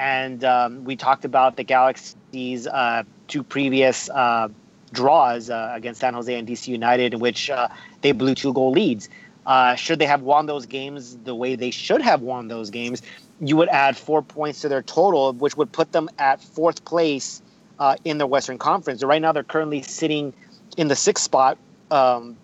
And 0.00 0.44
um, 0.44 0.84
we 0.84 0.96
talked 0.96 1.26
about 1.26 1.56
the 1.56 1.62
Galaxy's 1.62 2.66
uh, 2.66 3.02
two 3.28 3.42
previous 3.42 4.08
uh, 4.08 4.48
draws 4.94 5.50
uh, 5.50 5.72
against 5.74 6.00
San 6.00 6.14
Jose 6.14 6.34
and 6.34 6.48
DC 6.48 6.68
United, 6.68 7.12
in 7.12 7.20
which 7.20 7.50
uh, 7.50 7.68
they 8.00 8.12
blew 8.12 8.34
two 8.34 8.54
goal 8.54 8.72
leads. 8.72 9.10
Uh, 9.44 9.74
should 9.74 9.98
they 9.98 10.06
have 10.06 10.22
won 10.22 10.46
those 10.46 10.64
games 10.64 11.18
the 11.24 11.34
way 11.34 11.54
they 11.54 11.70
should 11.70 12.00
have 12.00 12.22
won 12.22 12.48
those 12.48 12.70
games, 12.70 13.02
you 13.42 13.58
would 13.58 13.68
add 13.68 13.94
four 13.94 14.22
points 14.22 14.62
to 14.62 14.70
their 14.70 14.80
total, 14.80 15.34
which 15.34 15.58
would 15.58 15.70
put 15.70 15.92
them 15.92 16.08
at 16.18 16.42
fourth 16.42 16.82
place 16.86 17.42
uh, 17.78 17.94
in 18.02 18.16
the 18.16 18.26
Western 18.26 18.56
Conference. 18.56 19.02
Right 19.02 19.20
now, 19.20 19.32
they're 19.32 19.44
currently 19.44 19.82
sitting 19.82 20.32
in 20.78 20.88
the 20.88 20.96
sixth 20.96 21.24
spot. 21.24 21.58
Um, 21.90 22.38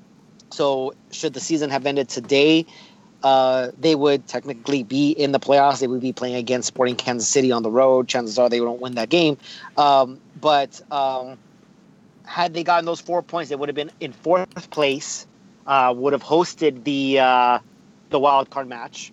so, 0.50 0.92
should 1.10 1.32
the 1.32 1.40
season 1.40 1.70
have 1.70 1.86
ended 1.86 2.10
today, 2.10 2.66
uh, 3.22 3.70
they 3.78 3.94
would 3.94 4.26
technically 4.26 4.82
be 4.82 5.10
in 5.10 5.32
the 5.32 5.40
playoffs. 5.40 5.80
They 5.80 5.86
would 5.86 6.00
be 6.00 6.12
playing 6.12 6.36
against 6.36 6.68
Sporting 6.68 6.96
Kansas 6.96 7.28
City 7.28 7.52
on 7.52 7.62
the 7.62 7.70
road. 7.70 8.08
Chances 8.08 8.38
are 8.38 8.48
they 8.48 8.60
won't 8.60 8.80
win 8.80 8.94
that 8.94 9.08
game. 9.08 9.36
Um, 9.76 10.20
but 10.40 10.80
um, 10.92 11.38
had 12.24 12.54
they 12.54 12.62
gotten 12.62 12.84
those 12.84 13.00
four 13.00 13.22
points, 13.22 13.50
they 13.50 13.56
would 13.56 13.68
have 13.68 13.76
been 13.76 13.90
in 14.00 14.12
fourth 14.12 14.70
place. 14.70 15.26
Uh, 15.66 15.92
would 15.96 16.12
have 16.12 16.22
hosted 16.22 16.84
the 16.84 17.18
uh, 17.18 17.58
the 18.10 18.20
wild 18.20 18.50
card 18.50 18.68
match. 18.68 19.12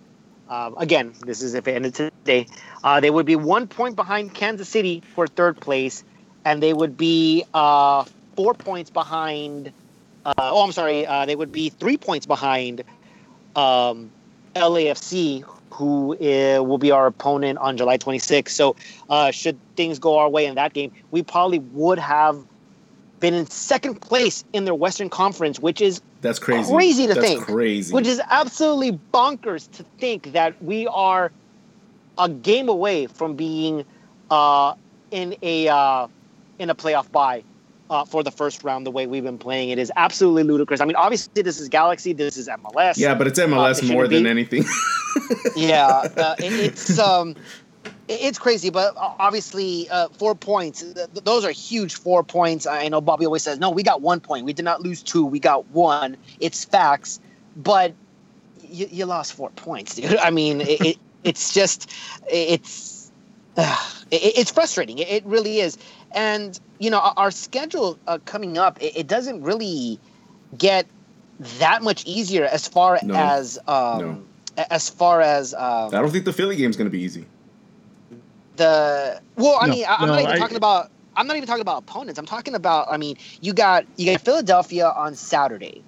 Um, 0.49 0.75
again, 0.77 1.13
this 1.25 1.41
is 1.41 1.55
if 1.55 1.67
it 1.67 1.71
ended 1.71 1.95
today. 1.95 2.45
Uh, 2.83 2.99
they 2.99 3.09
would 3.09 3.25
be 3.25 3.35
one 3.35 3.65
point 3.67 3.95
behind 3.95 4.35
Kansas 4.35 4.69
City 4.69 5.01
for 5.15 5.25
third 5.25 5.59
place, 5.59 6.03
and 6.45 6.61
they 6.61 6.73
would 6.73 6.95
be 6.95 7.43
uh, 7.55 8.05
four 8.35 8.53
points 8.53 8.91
behind. 8.91 9.71
Uh, 10.23 10.33
oh, 10.37 10.63
I'm 10.63 10.71
sorry. 10.71 11.07
Uh, 11.07 11.25
they 11.25 11.35
would 11.35 11.51
be 11.51 11.69
three 11.69 11.97
points 11.97 12.27
behind 12.27 12.83
um, 13.55 14.11
LAFC, 14.55 15.43
who 15.71 16.13
uh, 16.13 16.63
will 16.63 16.77
be 16.77 16.91
our 16.91 17.07
opponent 17.07 17.57
on 17.59 17.77
July 17.77 17.97
26th. 17.97 18.49
So, 18.49 18.75
uh, 19.09 19.31
should 19.31 19.57
things 19.75 19.99
go 19.99 20.17
our 20.17 20.29
way 20.29 20.45
in 20.45 20.55
that 20.55 20.73
game, 20.73 20.91
we 21.11 21.23
probably 21.23 21.59
would 21.59 21.99
have 21.99 22.43
been 23.19 23.33
in 23.33 23.47
second 23.47 24.01
place 24.01 24.43
in 24.53 24.65
their 24.65 24.75
Western 24.75 25.09
Conference, 25.09 25.59
which 25.59 25.81
is 25.81 26.01
that's 26.21 26.39
crazy. 26.39 26.73
Crazy 26.73 27.07
to 27.07 27.13
that's 27.13 27.27
think. 27.27 27.45
Crazy. 27.45 27.93
Which 27.93 28.07
is 28.07 28.21
absolutely 28.29 28.99
bonkers 29.13 29.69
to 29.71 29.85
think 29.99 30.33
that 30.33 30.61
we 30.61 30.87
are 30.87 31.31
a 32.17 32.29
game 32.29 32.69
away 32.69 33.07
from 33.07 33.35
being 33.35 33.85
uh, 34.29 34.73
in 35.11 35.35
a 35.41 35.67
uh, 35.67 36.07
in 36.59 36.69
a 36.69 36.75
playoff 36.75 37.11
bye 37.11 37.43
uh, 37.93 38.03
for 38.05 38.23
the 38.23 38.31
first 38.31 38.63
round. 38.63 38.85
The 38.85 38.91
way 38.91 39.05
we've 39.07 39.23
been 39.23 39.37
playing 39.37 39.69
it 39.69 39.77
is 39.79 39.91
absolutely 39.95 40.43
ludicrous. 40.43 40.81
I 40.81 40.85
mean, 40.85 40.95
obviously 40.95 41.43
this 41.43 41.59
is 41.59 41.69
Galaxy, 41.69 42.11
this 42.13 42.35
is 42.37 42.47
MLS. 42.47 42.97
yeah, 42.97 43.13
but 43.13 43.27
it's 43.27 43.39
MLS 43.39 43.83
it 43.83 43.91
more 43.93 44.07
than 44.07 44.23
be. 44.23 44.29
anything. 44.29 44.63
yeah, 45.55 45.87
uh, 46.17 46.35
it, 46.39 46.53
it's 46.53 46.97
um, 46.99 47.35
it- 48.07 48.19
it's 48.21 48.39
crazy, 48.39 48.69
but 48.69 48.95
uh, 48.97 49.13
obviously 49.19 49.87
uh, 49.89 50.09
four 50.09 50.35
points. 50.35 50.81
th- 50.81 50.95
th- 50.95 51.23
Those 51.23 51.45
are 51.45 51.51
huge 51.51 51.95
four 51.95 52.23
points. 52.23 52.65
I 52.65 52.87
know 52.89 52.99
Bobby 53.01 53.25
always 53.25 53.43
says, 53.43 53.59
"No, 53.59 53.69
we 53.69 53.83
got 53.83 54.01
one 54.01 54.19
point. 54.19 54.45
We 54.45 54.53
did 54.53 54.65
not 54.65 54.81
lose 54.81 55.01
two. 55.03 55.23
We 55.25 55.39
got 55.39 55.65
one." 55.69 56.17
It's 56.39 56.65
facts, 56.65 57.19
but 57.55 57.93
you, 58.69 58.87
you 58.91 59.05
lost 59.05 59.33
four 59.33 59.51
points, 59.51 59.95
dude. 59.97 60.17
I 60.17 60.31
mean, 60.31 60.61
it, 60.61 60.81
it, 60.81 60.97
it's 61.23 61.53
just 61.53 61.89
it's 62.29 63.11
uh, 63.55 63.89
it, 64.11 64.37
it's 64.39 64.51
frustrating. 64.51 64.97
It 64.97 65.23
really 65.25 65.59
is. 65.59 65.77
And 66.15 66.59
you 66.83 66.89
know, 66.89 66.99
our, 66.99 67.13
our 67.15 67.31
schedule 67.31 67.97
uh, 68.07 68.19
coming 68.25 68.57
up, 68.57 68.81
it, 68.81 68.97
it 68.97 69.07
doesn't 69.07 69.41
really 69.41 69.97
get 70.57 70.85
that 71.59 71.81
much 71.81 72.05
easier 72.05 72.45
as 72.45 72.67
far 72.67 72.99
No. 73.03 73.13
as 73.15 73.57
um, 73.67 73.99
No. 73.99 74.65
as 74.69 74.89
far 74.89 75.21
as 75.21 75.53
um, 75.53 75.87
I 75.95 76.01
don't 76.01 76.11
think 76.11 76.25
the 76.25 76.33
Philly 76.33 76.55
game's 76.57 76.75
gonna 76.77 76.89
be 76.89 77.01
easy. 77.01 77.25
the 78.55 79.19
well 79.35 79.57
i 79.59 79.65
No, 79.65 79.73
mean 79.73 79.85
I, 79.87 79.95
i'm 79.95 80.07
no, 80.07 80.13
not 80.13 80.21
even 80.21 80.35
I- 80.35 80.37
talking 80.37 80.57
about 80.57 80.91
i'm 81.15 81.25
not 81.25 81.37
even 81.37 81.47
talking 81.47 81.61
about 81.61 81.79
opponents 81.79 82.19
i'm 82.19 82.25
talking 82.27 82.53
about 82.53 82.87
i 82.91 82.97
mean 82.97 83.15
you 83.41 83.51
got 83.51 83.85
you 83.97 84.05
got 84.11 84.21
philadelphia 84.21 84.89
on 84.95 85.15
saturday 85.15 85.83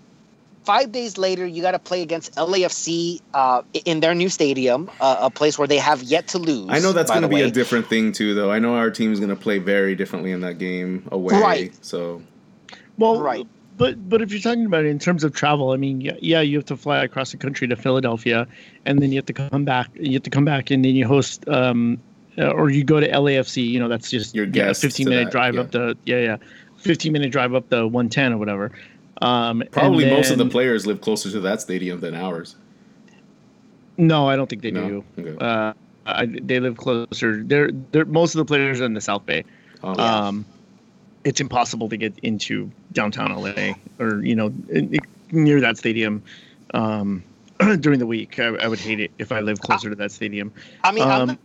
five 0.65 0.91
days 0.91 1.17
later 1.17 1.45
you 1.45 1.61
got 1.61 1.71
to 1.71 1.79
play 1.79 2.01
against 2.01 2.33
lafc 2.35 3.21
uh, 3.33 3.61
in 3.85 3.99
their 3.99 4.15
new 4.15 4.29
stadium 4.29 4.89
uh, 4.99 5.17
a 5.21 5.29
place 5.29 5.57
where 5.57 5.67
they 5.67 5.77
have 5.77 6.01
yet 6.03 6.27
to 6.27 6.37
lose 6.37 6.69
I 6.69 6.79
know 6.79 6.91
that's 6.91 7.11
gonna 7.11 7.27
the 7.27 7.35
be 7.35 7.41
a 7.41 7.51
different 7.51 7.87
thing 7.87 8.11
too, 8.11 8.33
though. 8.33 8.51
I 8.51 8.59
know 8.59 8.75
our 8.75 8.91
team 8.91 9.11
is 9.11 9.19
gonna 9.19 9.35
play 9.35 9.59
very 9.59 9.95
differently 9.95 10.31
in 10.31 10.41
that 10.41 10.57
game 10.57 11.07
away. 11.11 11.39
Right. 11.39 11.85
So 11.85 12.21
Well, 12.97 13.21
Right. 13.21 13.47
But 13.77 14.07
but 14.07 14.21
if 14.21 14.31
you're 14.31 14.39
talking 14.39 14.65
about 14.65 14.85
it 14.85 14.87
in 14.87 14.99
terms 14.99 15.25
of 15.25 15.33
travel, 15.33 15.71
I 15.71 15.77
mean, 15.77 15.99
yeah, 15.99 16.13
yeah, 16.21 16.39
you 16.39 16.57
have 16.57 16.65
to 16.67 16.77
fly 16.77 17.03
across 17.03 17.31
the 17.31 17.37
country 17.37 17.67
to 17.67 17.75
Philadelphia, 17.75 18.47
and 18.85 19.01
then 19.01 19.11
you 19.11 19.17
have 19.17 19.25
to 19.25 19.33
come 19.33 19.65
back. 19.65 19.89
You 19.95 20.13
have 20.13 20.23
to 20.23 20.29
come 20.29 20.45
back, 20.45 20.71
and 20.71 20.85
then 20.85 20.95
you 20.95 21.05
host, 21.05 21.45
um, 21.49 21.99
uh, 22.37 22.51
or 22.51 22.69
you 22.69 22.85
go 22.85 23.01
to 23.01 23.09
LAFC. 23.09 23.67
You 23.67 23.81
know, 23.81 23.89
that's 23.89 24.09
just 24.09 24.33
Your 24.33 24.45
yeah, 24.45 24.69
a 24.69 24.73
15 24.73 25.09
minute 25.09 25.25
that, 25.25 25.31
drive 25.31 25.55
yeah. 25.55 25.61
up 25.61 25.71
the 25.71 25.97
yeah 26.05 26.19
yeah, 26.19 26.37
15 26.77 27.11
minute 27.11 27.33
drive 27.33 27.53
up 27.53 27.67
the 27.67 27.85
110 27.85 28.31
or 28.31 28.37
whatever. 28.37 28.71
Um, 29.21 29.61
and 29.61 29.71
probably 29.71 30.09
most 30.09 30.29
of 30.31 30.37
the 30.37 30.45
players 30.47 30.85
live 30.85 31.01
closer 31.01 31.31
to 31.31 31.39
that 31.41 31.61
stadium 31.61 31.99
than 31.99 32.15
ours. 32.15 32.55
No, 33.97 34.27
I 34.27 34.35
don't 34.35 34.49
think 34.49 34.61
they 34.61 34.71
No? 34.71 34.87
do. 34.87 35.03
Okay. 35.19 35.37
Uh, 35.39 35.73
I, 36.05 36.25
they 36.25 36.59
live 36.59 36.77
closer. 36.77 37.41
They're 37.43 37.71
they're 37.91 38.05
most 38.05 38.35
of 38.35 38.39
the 38.39 38.45
players 38.45 38.81
are 38.81 38.85
in 38.85 38.93
the 38.93 39.01
South 39.01 39.25
Bay. 39.25 39.43
Oh, 39.83 39.97
Um, 39.97 40.45
it's 41.23 41.39
impossible 41.41 41.89
to 41.89 41.97
get 41.97 42.17
into 42.19 42.69
downtown 42.91 43.33
LA 43.33 43.73
or 43.99 44.23
you 44.23 44.35
know 44.35 44.53
near 45.31 45.59
that 45.61 45.77
stadium 45.77 46.21
um, 46.73 47.23
during 47.79 47.99
the 47.99 48.05
week. 48.05 48.37
I, 48.39 48.47
I 48.47 48.67
would 48.67 48.79
hate 48.79 48.99
it 48.99 49.11
if 49.17 49.31
I 49.31 49.39
lived 49.39 49.61
closer 49.61 49.89
to 49.89 49.95
that 49.95 50.11
stadium. 50.11 50.51
i 50.83 50.91
mean 50.91 51.03
i'm 51.07 51.29
um, 51.29 51.39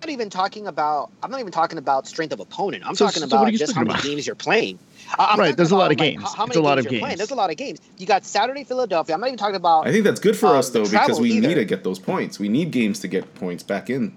not 0.00 0.06
not 0.08 0.12
even 0.12 0.30
talking 0.30 0.66
about 0.66 1.10
i'm 1.22 1.30
not 1.30 1.40
even 1.40 1.52
talking 1.52 1.78
about 1.78 2.06
strength 2.06 2.32
of 2.32 2.40
opponent 2.40 2.82
i'm 2.86 2.94
So- 2.94 3.06
talking 3.06 3.20
so 3.20 3.26
about 3.36 3.52
you 3.52 3.58
just 3.58 3.72
how 3.72 3.80
talking 3.82 3.88
many 3.88 3.98
about? 4.00 4.04
games 4.10 4.26
you're 4.26 4.36
playing 4.36 4.78
I- 5.18 5.32
I'm 5.32 5.38
Right, 5.40 5.56
there's 5.56 5.70
a 5.70 5.74
lot 5.76 5.86
about, 5.86 5.92
of 5.92 5.98
like, 6.00 6.10
games. 6.12 6.22
how- 6.22 6.28
how 6.30 6.44
It's 6.44 6.54
many 6.54 6.60
a 6.64 6.68
lot 6.68 6.78
of 6.78 6.84
you're 6.84 6.90
playing. 6.90 7.04
games. 7.06 7.18
there's 7.18 7.30
a 7.30 7.34
lot 7.34 7.50
of 7.50 7.56
games 7.56 7.80
you 7.98 8.06
got 8.06 8.24
saturday 8.24 8.64
philadelphia 8.64 9.14
i'm 9.14 9.20
not 9.20 9.26
even 9.28 9.38
talking 9.38 9.56
about 9.56 9.86
I 9.86 9.92
think 9.92 10.04
that's 10.04 10.20
good 10.20 10.36
for 10.36 10.46
um, 10.48 10.56
us 10.56 10.70
though 10.70 10.84
because 10.88 11.18
we 11.20 11.32
either. 11.32 11.48
need 11.48 11.54
to 11.54 11.64
get 11.64 11.82
those 11.84 11.98
points. 11.98 12.38
We 12.38 12.48
need 12.48 12.70
games 12.70 13.00
to 13.00 13.08
get 13.08 13.34
points 13.34 13.62
back 13.62 13.90
in. 13.90 14.14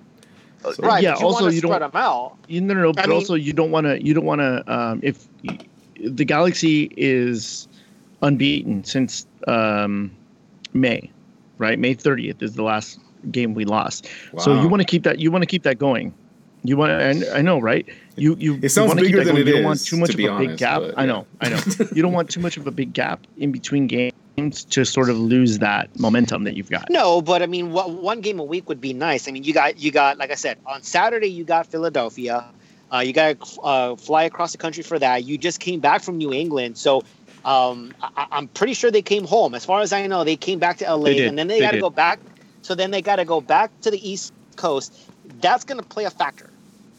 So- 0.61 0.73
right 0.83 1.01
Yeah, 1.01 1.13
but 1.13 1.19
you 1.21 1.25
also, 1.25 1.41
want 1.43 1.51
to 1.51 1.55
you 1.55 1.61
don't- 1.61 1.69
spread 1.71 1.81
them 1.81 1.91
out 1.95 2.33
You 2.47 2.61
no, 2.61 2.73
no, 2.75 2.81
no 2.83 2.93
but 2.93 3.07
mean- 3.07 3.15
also 3.15 3.33
you 3.35 3.53
don't 3.53 3.71
want 3.71 3.85
to. 3.87 4.03
You 4.03 4.13
don't 4.13 4.25
want 4.25 4.41
to. 4.41 4.63
Um, 4.71 4.99
if 5.01 5.27
the 5.99 6.25
Galaxy 6.25 6.91
is 6.97 7.67
unbeaten 8.21 8.83
since 8.83 9.25
um, 9.47 10.11
May, 10.73 11.09
right? 11.57 11.79
May 11.79 11.95
30th 11.95 12.41
is 12.43 12.53
the 12.53 12.63
last 12.63 12.99
game 13.29 13.53
we 13.53 13.65
lost. 13.65 14.07
So 14.39 14.59
you 14.61 14.67
want 14.67 14.81
to 14.81 14.85
keep 14.87 15.03
that. 15.03 15.19
You 15.19 15.31
want 15.31 15.41
to 15.43 15.45
keep 15.47 15.63
that 15.63 15.77
going. 15.77 16.13
You 16.63 16.77
want? 16.77 16.91
and 16.91 17.25
I 17.33 17.41
know, 17.41 17.59
right? 17.59 17.85
You 18.15 18.35
you. 18.39 18.59
It 18.61 18.69
sounds 18.69 18.85
you 18.85 18.87
wanna 18.89 19.01
keep 19.01 19.07
bigger 19.11 19.17
that 19.19 19.25
than 19.25 19.35
going. 19.35 19.47
it 19.47 19.47
You 19.47 19.53
don't 19.53 19.61
is, 19.61 19.65
want 19.65 19.85
too 19.85 19.97
much 19.97 20.07
to 20.09 20.13
of 20.13 20.17
be 20.17 20.25
a 20.27 20.37
big 20.37 20.57
gap. 20.57 20.81
but, 20.81 20.93
I 20.97 21.05
know, 21.05 21.25
I 21.41 21.49
know. 21.49 21.59
you 21.93 22.01
don't 22.01 22.13
want 22.13 22.29
too 22.29 22.39
much 22.39 22.57
of 22.57 22.67
a 22.67 22.71
big 22.71 22.93
gap 22.93 23.25
in 23.37 23.51
between 23.51 23.87
games 23.87 24.63
to 24.65 24.85
sort 24.85 25.09
of 25.09 25.17
lose 25.17 25.57
that 25.59 25.89
momentum 25.99 26.43
that 26.43 26.55
you've 26.55 26.69
got. 26.69 26.87
No, 26.89 27.21
but 27.21 27.41
I 27.41 27.47
mean, 27.47 27.71
wha- 27.71 27.87
one 27.87 28.21
game 28.21 28.39
a 28.39 28.43
week 28.43 28.69
would 28.69 28.79
be 28.79 28.93
nice. 28.93 29.27
I 29.27 29.31
mean, 29.31 29.43
you 29.43 29.53
got 29.53 29.79
you 29.79 29.91
got 29.91 30.17
like 30.19 30.29
I 30.31 30.35
said 30.35 30.57
on 30.67 30.83
Saturday 30.83 31.27
you 31.27 31.43
got 31.43 31.65
Philadelphia. 31.67 32.45
Uh, 32.93 32.99
you 32.99 33.13
got 33.13 33.39
to 33.39 33.61
uh, 33.61 33.95
fly 33.95 34.23
across 34.23 34.51
the 34.51 34.57
country 34.57 34.83
for 34.83 34.99
that. 34.99 35.23
You 35.23 35.37
just 35.37 35.61
came 35.61 35.79
back 35.79 36.03
from 36.03 36.17
New 36.17 36.33
England, 36.33 36.77
so 36.77 37.03
um, 37.45 37.93
I- 38.03 38.27
I'm 38.31 38.47
pretty 38.49 38.73
sure 38.73 38.91
they 38.91 39.01
came 39.01 39.25
home. 39.25 39.55
As 39.55 39.63
far 39.65 39.79
as 39.81 39.93
I 39.93 40.05
know, 40.07 40.23
they 40.25 40.35
came 40.35 40.59
back 40.59 40.77
to 40.79 40.93
LA, 40.95 41.11
and 41.11 41.37
then 41.39 41.47
they, 41.47 41.55
They 41.59 41.65
got 41.65 41.71
to 41.71 41.79
go 41.79 41.89
back. 41.89 42.19
So 42.61 42.75
then 42.75 42.91
they 42.91 43.01
got 43.01 43.17
to 43.17 43.25
go 43.25 43.41
back 43.41 43.71
to 43.81 43.91
the 43.91 44.09
East 44.09 44.33
Coast. 44.55 44.93
That's 45.39 45.63
going 45.63 45.79
to 45.79 45.85
play 45.85 46.05
a 46.05 46.09
factor 46.09 46.49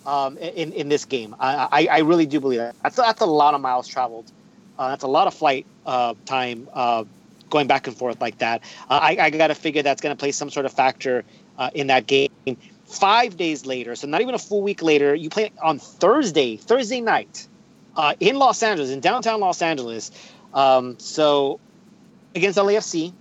um, 0.07 0.37
in 0.39 0.73
in 0.73 0.89
this 0.89 1.05
game. 1.05 1.35
I, 1.39 1.69
I, 1.71 1.87
I 1.87 1.99
really 2.01 2.27
do 2.27 2.41
believe 2.41 2.59
that. 2.59 2.75
That's 2.83 2.97
that's 2.97 3.21
a 3.21 3.27
lot 3.27 3.55
of 3.55 3.61
miles 3.61 3.87
traveled. 3.89 4.31
Uh, 4.79 4.91
that's 4.91 5.05
a 5.05 5.09
lot 5.09 5.27
of 5.27 5.35
flight 5.35 5.67
uh, 5.87 6.15
time 6.25 6.69
uh, 6.73 7.05
going 7.51 7.67
back 7.67 7.87
and 7.87 7.97
forth 7.97 8.21
like 8.21 8.39
that. 8.39 8.63
Uh, 8.89 8.99
I, 9.03 9.17
I 9.21 9.31
got 9.31 9.49
to 9.49 9.55
figure 9.55 9.83
that's 9.83 10.01
going 10.01 10.15
to 10.15 10.19
play 10.19 10.33
some 10.33 10.51
sort 10.51 10.67
of 10.67 10.73
factor 10.73 11.25
uh, 11.59 11.71
in 11.75 11.89
that 11.89 12.07
game. 12.07 12.31
Five 12.87 13.37
days 13.37 13.65
later, 13.65 13.95
so 13.95 14.07
not 14.07 14.21
even 14.21 14.35
a 14.35 14.39
full 14.39 14.63
week 14.63 14.83
later, 14.83 15.15
you 15.15 15.31
play 15.31 15.53
on 15.63 15.79
Thursday, 15.79 16.57
Thursday 16.57 17.01
night, 17.01 17.47
uh, 17.97 18.15
in 18.21 18.37
Los 18.37 18.63
Angeles, 18.63 18.91
in 18.91 19.01
downtown 19.01 19.41
Los 19.41 19.63
Angeles. 19.63 20.11
Um, 20.53 20.99
so 20.99 21.61
against 22.35 22.59
LAFC, 22.59 23.13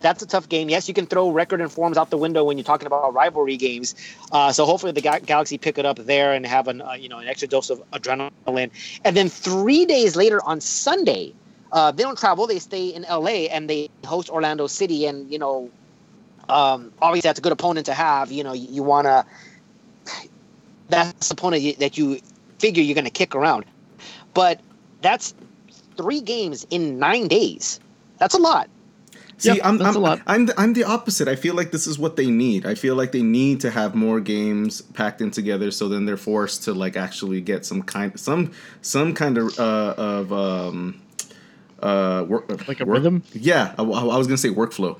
that's 0.00 0.22
a 0.22 0.26
tough 0.26 0.48
game. 0.48 0.68
Yes, 0.68 0.88
you 0.88 0.94
can 0.94 1.06
throw 1.06 1.30
record 1.30 1.60
and 1.60 1.70
forms 1.70 1.96
out 1.96 2.10
the 2.10 2.16
window 2.18 2.44
when 2.44 2.56
you're 2.58 2.64
talking 2.64 2.86
about 2.86 3.12
rivalry 3.14 3.56
games. 3.56 3.94
Uh, 4.32 4.52
so 4.52 4.64
hopefully 4.64 4.92
the 4.92 5.00
Ga- 5.00 5.20
Galaxy 5.20 5.58
pick 5.58 5.78
it 5.78 5.86
up 5.86 5.98
there 5.98 6.32
and 6.32 6.46
have 6.46 6.68
an 6.68 6.80
uh, 6.82 6.92
you 6.92 7.08
know 7.08 7.18
an 7.18 7.28
extra 7.28 7.48
dose 7.48 7.70
of 7.70 7.82
adrenaline. 7.92 8.70
And 9.04 9.16
then 9.16 9.28
three 9.28 9.84
days 9.84 10.16
later 10.16 10.40
on 10.44 10.60
Sunday, 10.60 11.34
uh, 11.72 11.92
they 11.92 12.02
don't 12.02 12.18
travel; 12.18 12.46
they 12.46 12.58
stay 12.58 12.88
in 12.88 13.02
LA 13.02 13.48
and 13.52 13.68
they 13.68 13.88
host 14.04 14.30
Orlando 14.30 14.66
City. 14.66 15.06
And 15.06 15.30
you 15.30 15.38
know, 15.38 15.70
um, 16.48 16.92
obviously 17.00 17.28
that's 17.28 17.38
a 17.38 17.42
good 17.42 17.52
opponent 17.52 17.86
to 17.86 17.94
have. 17.94 18.32
You 18.32 18.44
know, 18.44 18.52
you, 18.52 18.68
you 18.70 18.82
want 18.82 19.06
to. 19.06 19.24
That's 20.88 21.28
the 21.28 21.34
opponent 21.34 21.78
that 21.78 21.96
you 21.96 22.18
figure 22.58 22.82
you're 22.82 22.96
going 22.96 23.04
to 23.04 23.10
kick 23.10 23.34
around, 23.36 23.64
but 24.34 24.60
that's 25.02 25.34
three 25.96 26.20
games 26.20 26.66
in 26.70 26.98
nine 26.98 27.28
days. 27.28 27.78
That's 28.18 28.34
a 28.34 28.38
lot. 28.38 28.68
See, 29.40 29.56
Yeah, 29.56 29.66
I'm 29.68 29.78
that's 29.78 29.96
I'm, 29.96 30.02
a 30.02 30.04
lot. 30.08 30.20
I'm 30.26 30.46
the, 30.46 30.54
I'm 30.60 30.72
the 30.74 30.84
opposite. 30.84 31.26
I 31.26 31.34
feel 31.36 31.54
like 31.54 31.70
this 31.72 31.86
is 31.86 31.98
what 31.98 32.14
they 32.16 32.30
need. 32.30 32.66
I 32.66 32.74
feel 32.74 32.94
like 32.94 33.10
they 33.12 33.22
need 33.22 33.60
to 33.62 33.70
have 33.70 33.94
more 33.94 34.20
games 34.20 34.82
packed 34.82 35.20
in 35.20 35.30
together, 35.30 35.70
so 35.70 35.88
then 35.88 36.04
they're 36.06 36.16
forced 36.30 36.64
to 36.64 36.74
like 36.74 36.96
actually 36.96 37.40
get 37.40 37.64
some 37.64 37.82
kind 37.82 38.18
some 38.20 38.52
some 38.82 39.14
kind 39.14 39.38
of 39.38 39.58
uh, 39.58 39.94
of 39.96 40.32
um 40.32 41.00
uh 41.82 42.26
work 42.28 42.44
Like 42.68 42.80
a 42.80 42.84
work- 42.84 42.96
rhythm? 42.98 43.22
Yeah, 43.32 43.74
I, 43.78 43.82
I 43.82 44.16
was 44.18 44.26
gonna 44.26 44.36
say 44.36 44.50
workflow, 44.50 44.92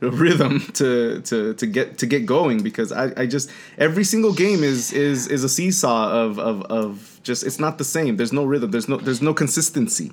rhythm 0.00 0.60
to 0.74 1.20
to 1.22 1.54
to 1.54 1.66
get 1.66 1.98
to 1.98 2.06
get 2.06 2.26
going 2.26 2.62
because 2.64 2.90
I 2.90 3.12
I 3.16 3.26
just 3.26 3.48
every 3.78 4.02
single 4.02 4.32
game 4.34 4.64
is 4.64 4.92
is 4.92 5.28
is 5.28 5.44
a 5.44 5.48
seesaw 5.48 6.10
of 6.10 6.38
of 6.40 6.62
of 6.62 7.20
just 7.22 7.44
it's 7.46 7.60
not 7.60 7.78
the 7.78 7.84
same. 7.84 8.16
There's 8.16 8.32
no 8.32 8.44
rhythm. 8.44 8.72
There's 8.72 8.88
no 8.88 8.96
there's 8.96 9.22
no 9.22 9.32
consistency. 9.34 10.10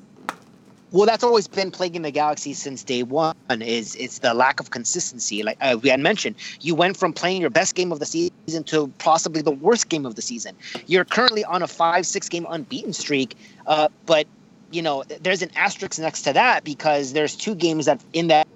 Well, 0.93 1.07
that's 1.07 1.23
always 1.23 1.47
been 1.47 1.71
plaguing 1.71 2.03
the 2.03 2.11
Galaxy 2.11 2.53
since 2.53 2.83
day 2.83 3.01
one. 3.01 3.35
Is 3.49 3.95
it's 3.95 4.19
the 4.19 4.35
lack 4.35 4.59
of 4.59 4.69
consistency. 4.69 5.41
Like 5.41 5.57
uh, 5.59 5.77
we 5.81 5.89
had 5.89 5.99
mentioned, 5.99 6.35
you 6.61 6.75
went 6.75 6.97
from 6.97 7.13
playing 7.13 7.41
your 7.41 7.49
best 7.49 7.73
game 7.73 7.91
of 7.91 7.99
the 7.99 8.05
season 8.05 8.63
to 8.65 8.87
possibly 8.99 9.41
the 9.41 9.51
worst 9.51 9.89
game 9.89 10.05
of 10.05 10.13
the 10.13 10.21
season. 10.21 10.55
You're 10.85 11.03
currently 11.03 11.43
on 11.43 11.63
a 11.63 11.67
five, 11.67 12.05
six 12.05 12.29
game 12.29 12.45
unbeaten 12.47 12.93
streak, 12.93 13.35
uh, 13.65 13.89
but 14.05 14.27
you 14.71 14.83
know 14.83 15.03
there's 15.21 15.41
an 15.41 15.49
asterisk 15.55 15.99
next 15.99 16.21
to 16.21 16.33
that 16.33 16.63
because 16.63 17.13
there's 17.13 17.35
two 17.35 17.55
games 17.55 17.87
that 17.87 17.99
in 18.13 18.27
that 18.27 18.47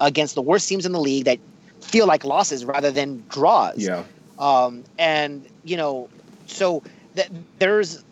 against 0.00 0.34
the 0.34 0.42
worst 0.42 0.68
teams 0.68 0.84
in 0.84 0.92
the 0.92 1.00
league 1.00 1.26
that 1.26 1.38
feel 1.80 2.06
like 2.06 2.24
losses 2.24 2.64
rather 2.64 2.90
than 2.90 3.22
draws. 3.28 3.78
Yeah. 3.78 4.02
Um, 4.38 4.84
and 4.98 5.46
you 5.64 5.76
know, 5.76 6.08
so 6.46 6.82
th- 7.14 7.30
there's 7.58 8.02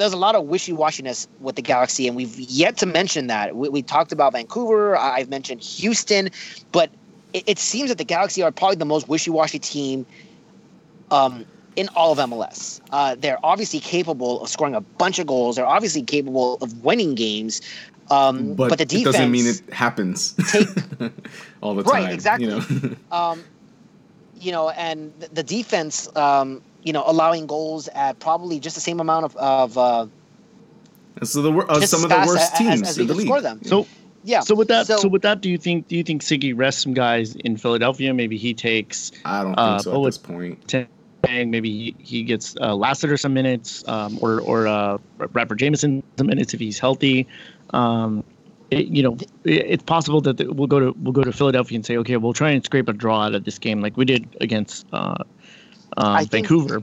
there's 0.00 0.14
a 0.14 0.16
lot 0.16 0.34
of 0.34 0.46
wishy-washiness 0.46 1.26
with 1.40 1.56
the 1.56 1.62
Galaxy, 1.62 2.08
and 2.08 2.16
we've 2.16 2.38
yet 2.40 2.78
to 2.78 2.86
mention 2.86 3.26
that. 3.26 3.54
We, 3.54 3.68
we 3.68 3.82
talked 3.82 4.12
about 4.12 4.32
Vancouver. 4.32 4.96
I- 4.96 5.16
I've 5.16 5.28
mentioned 5.28 5.62
Houston, 5.62 6.30
but 6.72 6.90
it, 7.34 7.44
it 7.46 7.58
seems 7.58 7.90
that 7.90 7.98
the 7.98 8.04
Galaxy 8.04 8.42
are 8.42 8.50
probably 8.50 8.76
the 8.76 8.86
most 8.86 9.08
wishy-washy 9.08 9.58
team 9.58 10.06
um, 11.10 11.44
in 11.76 11.88
all 11.94 12.12
of 12.12 12.18
MLS. 12.18 12.80
Uh, 12.90 13.14
they're 13.18 13.38
obviously 13.44 13.78
capable 13.78 14.42
of 14.42 14.48
scoring 14.48 14.74
a 14.74 14.80
bunch 14.80 15.18
of 15.18 15.26
goals. 15.26 15.56
They're 15.56 15.66
obviously 15.66 16.02
capable 16.02 16.56
of 16.62 16.82
winning 16.82 17.14
games. 17.14 17.60
Um, 18.10 18.54
but, 18.54 18.70
but, 18.70 18.78
the 18.78 18.86
defense 18.86 19.14
it 19.14 19.18
doesn't 19.18 19.30
mean 19.30 19.46
it 19.46 19.62
happens 19.70 20.32
take- 20.50 20.66
all 21.60 21.74
the 21.74 21.82
time. 21.82 22.04
Right, 22.04 22.12
exactly. 22.12 22.46
You 22.46 22.56
know? 22.56 22.96
um, 23.12 23.44
you 24.40 24.50
know, 24.50 24.70
and 24.70 25.12
the, 25.20 25.28
the 25.28 25.42
defense, 25.42 26.08
um, 26.16 26.62
you 26.82 26.92
know, 26.92 27.02
allowing 27.06 27.46
goals 27.46 27.88
at 27.94 28.18
probably 28.18 28.58
just 28.60 28.74
the 28.74 28.80
same 28.80 29.00
amount 29.00 29.24
of, 29.26 29.36
of 29.36 29.78
uh, 29.78 30.06
so 31.22 31.42
the 31.42 31.52
wor- 31.52 31.70
uh, 31.70 31.80
some 31.80 32.02
of 32.04 32.10
the 32.10 32.16
worst 32.26 32.52
as- 32.52 32.58
teams 32.58 32.82
as 32.82 32.98
in 32.98 33.06
the 33.06 33.14
league. 33.14 33.26
score 33.26 33.40
them. 33.40 33.60
So 33.64 33.86
yeah. 34.24 34.40
so 34.40 34.54
with 34.54 34.68
that 34.68 34.86
so, 34.86 34.96
So- 34.98 35.08
with 35.08 35.22
that, 35.22 35.40
do 35.40 35.50
you 35.50 35.58
think 35.58 35.88
do 35.88 35.96
you 35.96 36.02
think 36.02 36.22
Sigi 36.22 36.56
rests 36.56 36.82
some 36.82 36.94
guys 36.94 37.34
in 37.36 37.56
Philadelphia? 37.56 38.14
Maybe 38.14 38.36
he 38.36 38.54
takes 38.54 39.12
I 39.24 39.42
don't 39.42 39.50
think 39.54 39.58
Uh, 39.58 39.78
so 39.80 39.92
but 39.92 40.00
at 40.00 40.04
this 40.06 40.18
point. 40.18 40.68
Tang. 40.68 40.86
Maybe 41.50 41.70
he, 41.70 41.94
he 41.98 42.22
gets 42.22 42.56
uh, 42.62 42.74
Lassiter 42.74 43.16
some 43.18 43.34
minutes, 43.34 43.86
um, 43.86 44.18
or 44.22 44.40
or 44.40 44.66
uh, 44.66 44.96
Rapper 45.18 45.54
Jamieson 45.54 46.02
some 46.16 46.26
minutes 46.26 46.54
if 46.54 46.60
he's 46.60 46.78
healthy. 46.78 47.26
Um, 47.74 48.24
it, 48.70 48.86
you 48.86 49.02
know, 49.02 49.16
it, 49.44 49.66
it's 49.68 49.82
possible 49.82 50.22
that 50.22 50.38
the, 50.38 50.50
we'll 50.52 50.66
go 50.66 50.80
to 50.80 50.92
we'll 50.98 51.12
go 51.12 51.22
to 51.22 51.30
Philadelphia 51.30 51.76
and 51.76 51.84
say, 51.84 51.98
okay, 51.98 52.16
we'll 52.16 52.32
try 52.32 52.50
and 52.50 52.64
scrape 52.64 52.88
a 52.88 52.94
draw 52.94 53.26
out 53.26 53.34
of 53.34 53.44
this 53.44 53.58
game, 53.58 53.80
like 53.82 53.96
we 53.98 54.06
did 54.06 54.34
against 54.40 54.86
uh, 54.94 55.22
uh, 55.96 56.10
I 56.10 56.24
think- 56.24 56.48
Vancouver. 56.48 56.82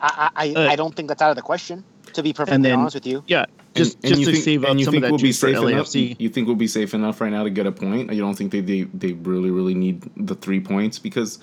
I, 0.00 0.30
I, 0.36 0.52
Uh, 0.54 0.68
I 0.68 0.76
don't 0.76 0.94
think 0.94 1.08
that's 1.08 1.22
out 1.22 1.30
of 1.30 1.36
the 1.36 1.42
question. 1.42 1.82
To 2.12 2.22
be 2.22 2.32
perfectly 2.32 2.62
then- 2.62 2.78
honest 2.78 2.94
with 2.94 3.06
you, 3.06 3.24
Yeah, 3.26 3.46
just 3.74 3.96
and, 3.96 4.04
and 4.04 4.08
just 4.10 4.20
you 4.20 4.26
to 4.26 4.32
think, 4.32 4.44
save 4.44 4.64
up 4.64 4.70
and 4.70 4.78
you 4.78 4.84
some 4.84 4.92
think 4.92 5.02
of 5.04 5.08
that 5.08 5.12
we'll 5.12 5.18
be 5.18 5.28
juice 5.28 5.40
for 5.40 5.46
safe 5.52 5.56
enough? 5.56 5.86
LAFC. 5.86 6.16
You 6.20 6.28
think 6.28 6.46
we'll 6.46 6.56
be 6.56 6.66
safe 6.68 6.94
enough 6.94 7.20
right 7.20 7.32
now 7.32 7.42
to 7.42 7.50
get 7.50 7.66
a 7.66 7.72
point? 7.72 8.12
You 8.12 8.20
don't 8.20 8.34
think 8.36 8.52
they 8.52 8.60
they, 8.60 8.82
they 8.82 9.12
really 9.14 9.50
really 9.50 9.74
need 9.74 10.02
the 10.16 10.34
three 10.36 10.60
points 10.60 10.98
because 10.98 11.38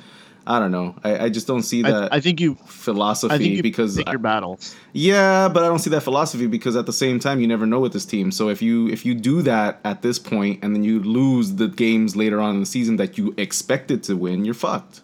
I 0.47 0.59
don't 0.59 0.71
know. 0.71 0.95
I, 1.03 1.25
I 1.25 1.29
just 1.29 1.45
don't 1.45 1.63
see 1.63 1.81
that 1.81 2.13
I, 2.13 2.17
I 2.17 2.19
think 2.21 2.39
you 2.39 2.55
philosophy 2.65 3.33
I 3.33 3.37
think 3.37 3.55
you 3.57 3.63
because 3.63 3.97
pick 3.97 4.07
your 4.07 4.17
battles. 4.19 4.75
Yeah, 4.93 5.49
but 5.49 5.63
I 5.63 5.67
don't 5.67 5.79
see 5.79 5.89
that 5.89 6.01
philosophy 6.01 6.47
because 6.47 6.75
at 6.77 6.85
the 6.85 6.93
same 6.93 7.19
time 7.19 7.41
you 7.41 7.47
never 7.47 7.65
know 7.65 7.79
with 7.81 7.91
this 7.93 8.05
team. 8.05 8.31
So 8.31 8.47
if 8.49 8.61
you 8.61 8.87
if 8.89 9.05
you 9.05 9.13
do 9.13 9.41
that 9.41 9.81
at 9.83 10.01
this 10.03 10.17
point 10.19 10.63
and 10.63 10.73
then 10.75 10.83
you 10.83 10.99
lose 11.01 11.55
the 11.55 11.67
games 11.67 12.15
later 12.15 12.39
on 12.39 12.55
in 12.55 12.59
the 12.61 12.65
season 12.65 12.95
that 12.97 13.17
you 13.17 13.33
expected 13.37 14.03
to 14.03 14.15
win, 14.15 14.45
you're 14.45 14.53
fucked. 14.53 15.01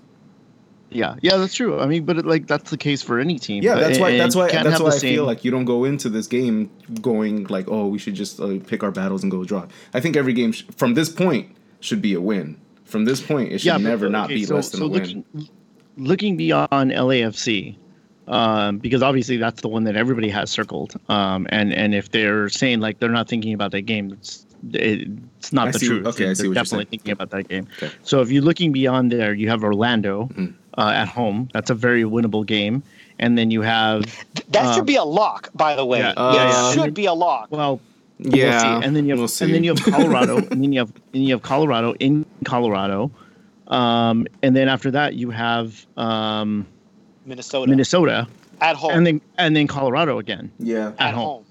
Yeah, 0.89 1.15
yeah, 1.21 1.35
that's 1.37 1.53
true. 1.53 1.79
I 1.79 1.85
mean, 1.85 2.05
but 2.05 2.17
it, 2.17 2.25
like 2.25 2.47
that's 2.47 2.69
the 2.71 2.77
case 2.77 3.01
for 3.01 3.19
any 3.19 3.37
team. 3.37 3.61
Yeah, 3.63 3.75
But- 3.75 3.81
that's 3.81 3.99
why 3.99 4.09
and 4.11 4.19
that's 4.19 4.35
why 4.35 4.49
that's 4.51 4.79
why 4.79 4.89
I 4.89 4.99
feel 4.99 5.25
like 5.25 5.43
you 5.43 5.51
don't 5.51 5.65
go 5.65 5.83
into 5.83 6.07
this 6.09 6.27
game 6.27 6.69
going 7.01 7.43
like, 7.45 7.67
"Oh, 7.67 7.87
we 7.87 7.97
should 7.99 8.15
just 8.15 8.39
uh, 8.39 8.57
pick 8.65 8.83
our 8.83 8.91
battles 8.91 9.21
and 9.23 9.29
go 9.31 9.43
draw." 9.43 9.65
I 9.93 9.99
think 9.99 10.15
every 10.15 10.33
game 10.33 10.51
sh- 10.53 10.63
from 10.77 10.93
this 10.93 11.09
point 11.09 11.51
should 11.81 12.01
be 12.01 12.13
a 12.13 12.21
win. 12.21 12.57
From 12.85 13.03
this 13.03 13.19
point, 13.21 13.51
it 13.51 13.59
should 13.59 13.73
but- 13.73 13.81
never 13.81 14.09
not 14.09 14.25
okay, 14.25 14.35
be 14.35 14.45
so- 14.45 14.55
less 14.55 14.69
than 14.69 14.79
so 14.79 14.85
a 14.85 14.89
win. 14.89 15.01
looking, 15.33 15.49
Looking 15.97 16.37
beyond 16.37 16.91
LAFC, 16.91 17.75
um, 18.27 18.77
because 18.77 19.01
obviously 19.01 19.37
that's 19.37 19.61
the 19.61 19.67
one 19.67 19.83
that 19.85 19.95
everybody 19.95 20.29
has 20.29 20.49
circled. 20.51 20.93
Um, 21.09 21.47
and 21.49 21.73
and 21.73 21.93
if 21.95 22.11
they're 22.11 22.49
saying 22.49 22.79
like 22.79 22.99
they're 22.99 23.09
not 23.09 23.27
thinking 23.27 23.53
about 23.53 23.71
that 23.71 23.81
game, 23.81 24.11
it's 24.13 24.45
it's 24.73 25.51
not 25.51 25.67
I 25.67 25.71
the 25.71 25.79
see- 25.79 25.87
truth. 25.87 26.05
okay, 26.07 26.23
I 26.23 26.27
They're 26.27 26.35
see 26.35 26.41
what 26.43 26.45
you're 26.45 26.53
definitely 26.63 26.85
thinking 26.85 27.11
about 27.11 27.29
that 27.31 27.47
game. 27.49 27.67
Okay. 27.77 27.91
So 28.03 28.21
if 28.21 28.31
you're 28.31 28.43
looking 28.43 28.71
beyond 28.71 29.11
there, 29.11 29.33
you 29.33 29.49
have 29.49 29.63
Orlando 29.63 30.29
Mhm. 30.33 30.53
Uh, 30.77 30.91
at 30.93 31.07
home. 31.07 31.49
That's 31.53 31.69
a 31.69 31.75
very 31.75 32.03
winnable 32.03 32.45
game. 32.45 32.83
And 33.19 33.37
then 33.37 33.49
you 33.51 33.61
have 33.61 34.03
that 34.49 34.65
Um, 34.67 34.75
should 34.75 34.85
be 34.85 34.95
a 34.95 35.03
lock. 35.03 35.49
By 35.55 35.75
the 35.75 35.85
way, 35.85 35.99
yeah, 35.99 36.11
it 36.11 36.15
yeah, 36.17 36.33
yeah. 36.49 36.71
should 36.73 36.93
be 36.93 37.05
a 37.07 37.13
lock. 37.13 37.47
well, 37.49 37.81
yeah, 38.19 38.49
We'll 38.73 38.81
see. 38.81 38.85
And 38.87 38.95
then 38.95 39.05
you 39.05 39.11
have 39.11 39.19
we'll 39.19 39.47
and 39.47 39.53
then 39.55 39.63
you 39.63 39.73
have 39.73 39.83
Colorado, 39.83 40.37
and 40.51 40.63
then 40.63 40.73
you 40.73 40.79
have 40.79 40.91
and 41.13 41.23
you 41.23 41.33
have 41.33 41.41
Colorado 41.41 41.93
in 41.99 42.25
Colorado, 42.45 43.11
um, 43.67 44.27
and 44.43 44.55
then 44.55 44.67
after 44.69 44.91
that 44.91 45.15
you 45.15 45.29
have 45.31 45.85
um, 45.97 46.65
Minnesota 47.25 47.69
Minnesota, 47.69 48.27
at 48.61 48.75
home. 48.75 48.91
and 48.91 49.05
then 49.07 49.21
and 49.37 49.55
then 49.55 49.67
Colorado 49.67 50.19
again 50.19 50.51
yeah. 50.59 50.89
at 50.99 51.09
at 51.09 51.13
home. 51.15 51.25
home. 51.25 51.45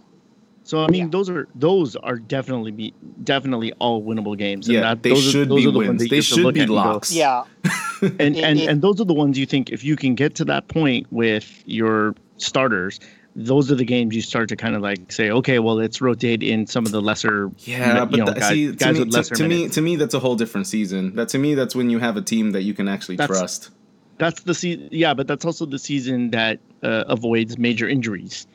So 0.66 0.82
I 0.82 0.88
mean, 0.88 1.04
Yeah. 1.04 1.08
those 1.10 1.30
are 1.30 1.46
those 1.54 1.94
are 1.96 2.16
definitely 2.18 2.72
be 2.72 2.92
definitely 3.22 3.72
all 3.78 4.02
winnable 4.02 4.36
games. 4.36 4.68
Yeah, 4.68 4.80
that, 4.80 5.02
they 5.04 5.10
those 5.10 5.22
should 5.30 5.46
are, 5.46 5.50
those 5.50 5.62
be 5.62 5.68
are 5.68 5.70
the 5.70 5.78
wins. 5.78 5.88
Ones 5.90 6.02
that 6.02 6.10
They 6.10 6.16
you 6.16 6.22
should 6.22 6.38
look 6.42 6.54
be 6.54 6.60
at 6.60 6.64
and 6.64 6.74
locks. 6.74 7.12
Yeah, 7.14 7.44
and 8.02 8.36
It- 8.36 8.42
and 8.44 8.58
and 8.60 8.82
those 8.82 9.00
are 9.00 9.04
the 9.04 9.14
ones 9.14 9.38
you 9.38 9.46
think 9.46 9.70
if 9.70 9.84
you 9.84 9.94
can 9.94 10.16
get 10.16 10.34
to 10.36 10.44
that 10.46 10.66
point 10.68 11.06
with 11.12 11.62
your 11.66 12.14
starters. 12.38 12.98
Those 13.38 13.70
are 13.70 13.74
the 13.74 13.84
games 13.84 14.14
you 14.16 14.22
start 14.22 14.48
to 14.48 14.56
kind 14.56 14.74
of 14.74 14.80
like 14.80 15.12
say, 15.12 15.30
okay, 15.30 15.58
well, 15.58 15.74
let's 15.74 16.00
rotate 16.00 16.42
in 16.42 16.66
some 16.66 16.86
of 16.86 16.90
the 16.92 17.02
lesser, 17.02 17.50
Yeah, 17.66 18.06
but 18.06 18.18
know, 18.18 18.24
that- 18.24 18.38
guys, 18.40 18.48
see, 18.48 18.66
to 18.68 18.72
guys 18.72 18.98
me, 18.98 19.04
to, 19.10 19.22
to 19.22 19.46
me, 19.48 19.68
to 19.68 19.80
me, 19.82 19.96
that's 19.96 20.14
a 20.14 20.18
whole 20.18 20.36
different 20.36 20.66
season. 20.66 21.14
That 21.16 21.28
to 21.28 21.38
me, 21.38 21.54
that's 21.54 21.74
when 21.76 21.90
you 21.90 21.98
have 21.98 22.16
a 22.16 22.22
team 22.22 22.52
that 22.52 22.62
you 22.62 22.72
can 22.72 22.88
actually 22.88 23.16
That's- 23.16 23.38
trust. 23.38 23.70
that's 24.16 24.40
the 24.42 24.54
season. 24.54 24.88
Yeah, 24.90 25.12
but 25.12 25.26
that's 25.28 25.44
also 25.44 25.66
the 25.66 25.78
season 25.78 26.30
that 26.30 26.60
uh, 26.82 27.04
avoids 27.08 27.58
major 27.58 27.86
injuries. 27.86 28.46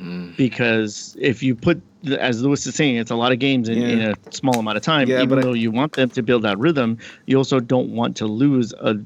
Mm. 0.00 0.36
Because 0.36 1.16
if 1.20 1.42
you 1.42 1.54
put, 1.54 1.80
as 2.18 2.42
Lewis 2.42 2.66
is 2.66 2.74
saying, 2.74 2.96
it's 2.96 3.10
a 3.10 3.16
lot 3.16 3.32
of 3.32 3.38
games 3.38 3.68
in, 3.68 3.78
in 3.82 4.00
a 4.00 4.14
small 4.32 4.58
amount 4.58 4.76
of 4.76 4.82
time. 4.82 5.08
Yeah, 5.08 5.16
even 5.16 5.28
but 5.30 5.38
I- 5.38 5.42
though 5.42 5.52
you 5.54 5.70
want 5.70 5.92
them 5.94 6.10
to 6.10 6.22
build 6.22 6.42
that 6.42 6.58
rhythm, 6.58 6.98
you 7.26 7.36
also 7.36 7.58
don't 7.60 7.90
want 7.90 8.16
to 8.18 8.26
lose 8.26 8.72
a, 8.80 8.96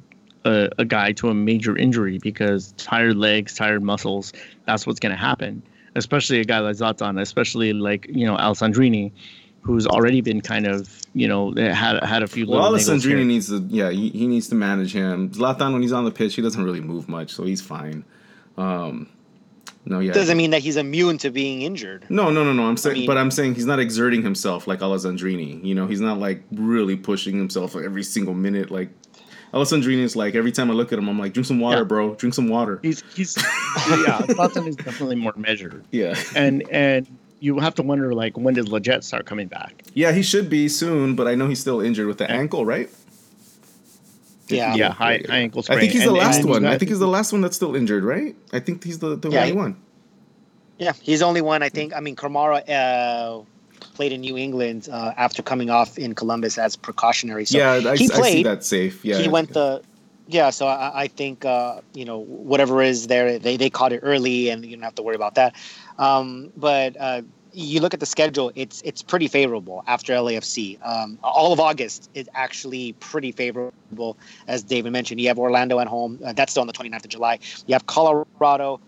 a 0.45 0.69
a 0.79 0.85
guy 0.85 1.13
to 1.13 1.29
a 1.29 1.35
major 1.35 1.77
injury 1.77 2.19
because 2.19 2.73
tired 2.77 3.17
legs, 3.17 3.55
tired 3.55 3.83
muscles. 3.83 4.33
That's 4.67 4.87
what's 4.87 5.01
going 5.01 5.13
to 5.13 5.19
happen. 5.19 5.63
Especially 5.95 6.41
a 6.41 6.45
guy 6.45 6.59
like 6.59 6.77
Zlatan, 6.77 7.21
especially 7.21 7.73
like 7.73 8.07
you 8.09 8.27
know 8.27 8.37
Alessandrini, 8.37 9.13
who's 9.63 9.87
already 9.87 10.21
been 10.21 10.41
kind 10.41 10.67
of 10.67 10.91
you 11.15 11.29
know 11.29 11.55
had 11.57 12.03
had 12.05 12.23
a 12.23 12.27
few. 12.27 12.47
Well, 12.47 12.71
little 12.71 12.95
niggles 12.97 13.05
here. 13.07 13.17
Alessandrini 13.17 13.27
needs 13.27 13.49
to, 13.49 13.65
yeah, 13.69 13.91
he, 13.91 14.09
he 14.11 14.27
needs 14.27 14.49
to 14.49 14.55
manage 14.55 14.93
him. 14.93 15.31
Zlatan, 15.31 15.73
when 15.73 15.81
he's 15.83 15.93
on 15.93 16.05
the 16.05 16.11
pitch, 16.11 16.35
he 16.35 16.43
doesn't 16.43 16.63
really 16.65 16.81
move 16.81 17.09
much, 17.09 17.31
so 17.33 17.45
he's 17.45 17.61
fine. 17.63 18.05
Um, 18.59 19.09
no, 19.85 19.99
yeah. 19.99 20.13
Doesn't 20.13 20.37
mean 20.37 20.51
that 20.53 20.63
he's 20.63 20.77
immune 20.77 21.19
to 21.19 21.31
being 21.31 21.63
injured. 21.63 22.05
No, 22.09 22.31
no, 22.31 22.45
no, 22.45 22.53
no. 22.53 22.65
I'm 22.65 22.77
saying, 22.77 22.99
mean- 22.99 23.07
but 23.07 23.19
I'm 23.19 23.31
saying 23.31 23.55
he's 23.57 23.67
not 23.67 23.79
exerting 23.81 24.23
himself 24.23 24.67
like 24.67 24.81
Alessandrini. 24.81 25.63
You 25.65 25.75
know, 25.75 25.87
he's 25.87 26.01
not 26.01 26.19
like 26.19 26.43
really 26.53 26.97
pushing 26.97 27.37
himself 27.37 27.75
every 27.77 28.03
single 28.05 28.35
minute. 28.35 28.71
Like 28.71 28.91
Alessandrini 29.53 30.03
is 30.03 30.15
like 30.17 30.35
every 30.35 30.53
time 30.53 30.71
I 30.71 30.75
look 30.75 30.93
at 30.93 30.99
him, 30.99 31.09
I'm 31.09 31.19
like, 31.19 31.33
drink 31.35 31.47
some 31.47 31.61
water, 31.61 31.79
Yeah. 31.79 31.85
bro. 31.85 32.15
Drink 32.15 32.35
some 32.35 32.49
water. 32.49 32.79
He's 32.83 33.03
he's 33.15 33.37
yeah. 33.37 34.21
Zlatan 34.29 34.67
is 34.69 34.77
definitely 34.77 35.17
more 35.17 35.35
measured, 35.37 35.85
Yeah, 35.91 36.15
and 36.35 36.63
and 36.71 37.07
you 37.41 37.59
have 37.59 37.75
to 37.75 37.83
wonder 37.83 38.15
like 38.15 38.39
when 38.39 38.55
did 38.55 38.67
Lletget 38.67 39.03
start 39.03 39.27
coming 39.27 39.49
back? 39.49 39.83
yeah, 39.95 40.13
he 40.13 40.23
should 40.23 40.49
be 40.49 40.69
soon, 40.69 41.17
but 41.17 41.27
I 41.27 41.35
know 41.35 41.49
he's 41.49 41.61
still 41.61 41.81
injured 41.81 42.07
with 42.07 42.19
the 42.19 42.25
Yeah. 42.25 42.37
ankle, 42.37 42.65
right? 42.65 42.89
Yeah. 44.49 44.75
yeah, 44.75 44.93
high, 44.93 45.23
high 45.29 45.39
ankle 45.39 45.63
sprain. 45.63 45.79
I 45.79 45.81
think 45.81 45.93
he's 45.93 46.05
the 46.05 46.13
last 46.13 46.41
and 46.41 46.51
one. 46.51 46.67
I 46.67 46.77
think 46.79 46.91
he's 46.91 46.99
the 46.99 47.07
last 47.09 47.33
one 47.33 47.41
that's 47.41 47.57
still 47.57 47.75
injured, 47.75 48.05
right? 48.05 48.35
I 48.53 48.61
think 48.61 48.85
he's 48.85 48.99
the, 48.99 49.17
the 49.17 49.31
Yeah, 49.31 49.41
only 49.43 49.53
one. 49.53 49.77
Yeah, 50.79 50.93
he's 51.01 51.21
the 51.21 51.27
only 51.27 51.41
one. 51.41 51.63
I 51.63 51.69
think. 51.69 51.95
I 51.95 52.01
mean, 52.01 52.17
Kamara 52.17 52.69
uh, 52.69 53.45
played 53.95 54.13
in 54.13 54.21
New 54.21 54.37
England 54.37 54.89
uh, 54.91 55.13
after 55.17 55.43
coming 55.43 55.71
off 55.71 55.99
in 55.99 56.15
Columbus 56.15 56.59
as 56.59 56.77
precautionary. 56.77 57.45
So 57.45 57.59
yeah, 57.59 57.73
I, 57.75 57.97
he 57.97 58.05
I 58.05 58.09
see 58.09 58.09
played. 58.09 58.47
that 58.47 58.65
safe. 58.65 59.05
Yeah, 59.05 59.19
he 59.19 59.29
went 59.29 59.53
the. 59.53 59.83
Yeah, 60.29 60.51
so 60.51 60.67
I, 60.67 61.03
I 61.03 61.09
think 61.09 61.45
uh, 61.45 61.81
you 61.95 62.05
know 62.05 62.19
whatever 62.19 62.83
is 62.83 63.07
there, 63.07 63.39
they 63.39 63.57
they 63.57 63.71
caught 63.71 63.93
it 63.93 64.01
early, 64.03 64.51
and 64.51 64.65
you 64.65 64.77
don't 64.77 64.85
have 64.85 64.95
to 64.97 65.03
worry 65.03 65.17
about 65.17 65.35
that. 65.35 65.55
Um, 65.99 66.53
but 66.57 66.97
uh, 66.99 67.23
you 67.53 67.81
look 67.81 67.95
at 67.95 68.01
the 68.01 68.07
schedule; 68.07 68.53
it's 68.55 68.83
it's 68.83 69.03
pretty 69.03 69.29
favorable 69.29 69.85
after 69.87 70.13
LAFC. 70.15 70.79
Um, 70.87 71.19
all 71.23 71.53
of 71.53 71.61
August 71.61 72.11
is 72.15 72.29
actually 72.35 72.95
pretty 72.95 73.33
favorable, 73.33 74.17
as 74.49 74.63
David 74.63 74.93
mentioned. 74.93 75.21
You 75.21 75.29
have 75.29 75.39
Orlando 75.39 75.79
at 75.79 75.87
home; 75.87 76.19
uh, 76.25 76.33
that's 76.33 76.53
still 76.53 76.63
on 76.63 76.67
the 76.67 76.73
29th 76.73 77.05
of 77.05 77.09
July. 77.09 77.39
You 77.67 77.75
have 77.75 77.87
Colorado 77.87 78.81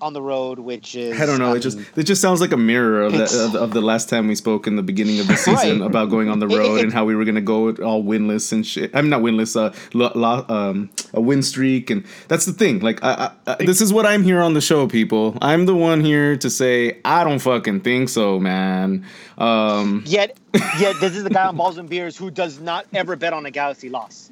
on 0.00 0.12
the 0.12 0.22
road, 0.22 0.58
which 0.58 0.94
is 0.94 1.20
I 1.20 1.26
don't 1.26 1.38
know. 1.38 1.50
um, 1.50 1.56
It 1.56 1.60
just 1.60 1.78
it 1.96 2.04
just 2.04 2.20
sounds 2.22 2.40
like 2.40 2.52
a 2.52 2.56
mirror 2.56 3.02
of 3.02 3.12
the, 3.12 3.24
of, 3.24 3.54
of 3.54 3.70
the 3.72 3.80
last 3.80 4.08
time 4.08 4.28
we 4.28 4.34
spoke 4.34 4.66
in 4.66 4.76
the 4.76 4.82
beginning 4.82 5.18
of 5.20 5.26
the 5.26 5.36
season 5.36 5.80
Right. 5.80 5.86
about 5.86 6.08
going 6.10 6.28
on 6.28 6.38
the 6.38 6.46
It- 6.46 6.52
it- 6.52 6.58
road 6.58 6.74
it- 6.76 6.84
and 6.84 6.92
how 6.92 7.04
we 7.04 7.14
were 7.16 7.24
gonna 7.24 7.40
go 7.40 7.70
all 7.72 8.02
winless 8.04 8.52
and 8.52 8.66
shit. 8.66 8.90
I'm 8.94 9.08
not 9.08 9.22
winless. 9.22 9.56
Uh, 9.56 9.72
lo, 9.94 10.10
lo, 10.14 10.44
um, 10.48 10.90
a 11.14 11.20
win 11.20 11.42
streak, 11.42 11.90
and 11.90 12.04
that's 12.28 12.44
the 12.44 12.52
thing. 12.52 12.80
Like, 12.80 13.02
I, 13.02 13.30
I, 13.46 13.52
I, 13.52 13.64
this 13.64 13.80
is 13.80 13.92
what 13.92 14.06
I'm 14.06 14.22
here 14.22 14.40
on 14.40 14.54
the 14.54 14.60
show, 14.60 14.86
people. 14.86 15.36
I'm 15.42 15.66
the 15.66 15.74
one 15.74 16.00
here 16.00 16.36
to 16.36 16.50
say 16.50 16.98
I 17.04 17.24
don't 17.24 17.38
fucking 17.40 17.80
think 17.80 18.08
so, 18.08 18.38
man. 18.38 19.04
Um, 19.38 20.02
Yet, 20.06 20.36
yet 20.78 20.96
this 21.00 21.14
is 21.16 21.24
the 21.24 21.30
guy 21.30 21.46
on 21.46 21.56
Balls 21.56 21.78
and 21.78 21.88
Beers 21.88 22.16
who 22.16 22.30
does 22.30 22.60
not 22.60 22.86
ever 22.92 23.16
bet 23.16 23.32
on 23.32 23.46
a 23.46 23.50
Galaxy 23.50 23.88
loss. 23.88 24.30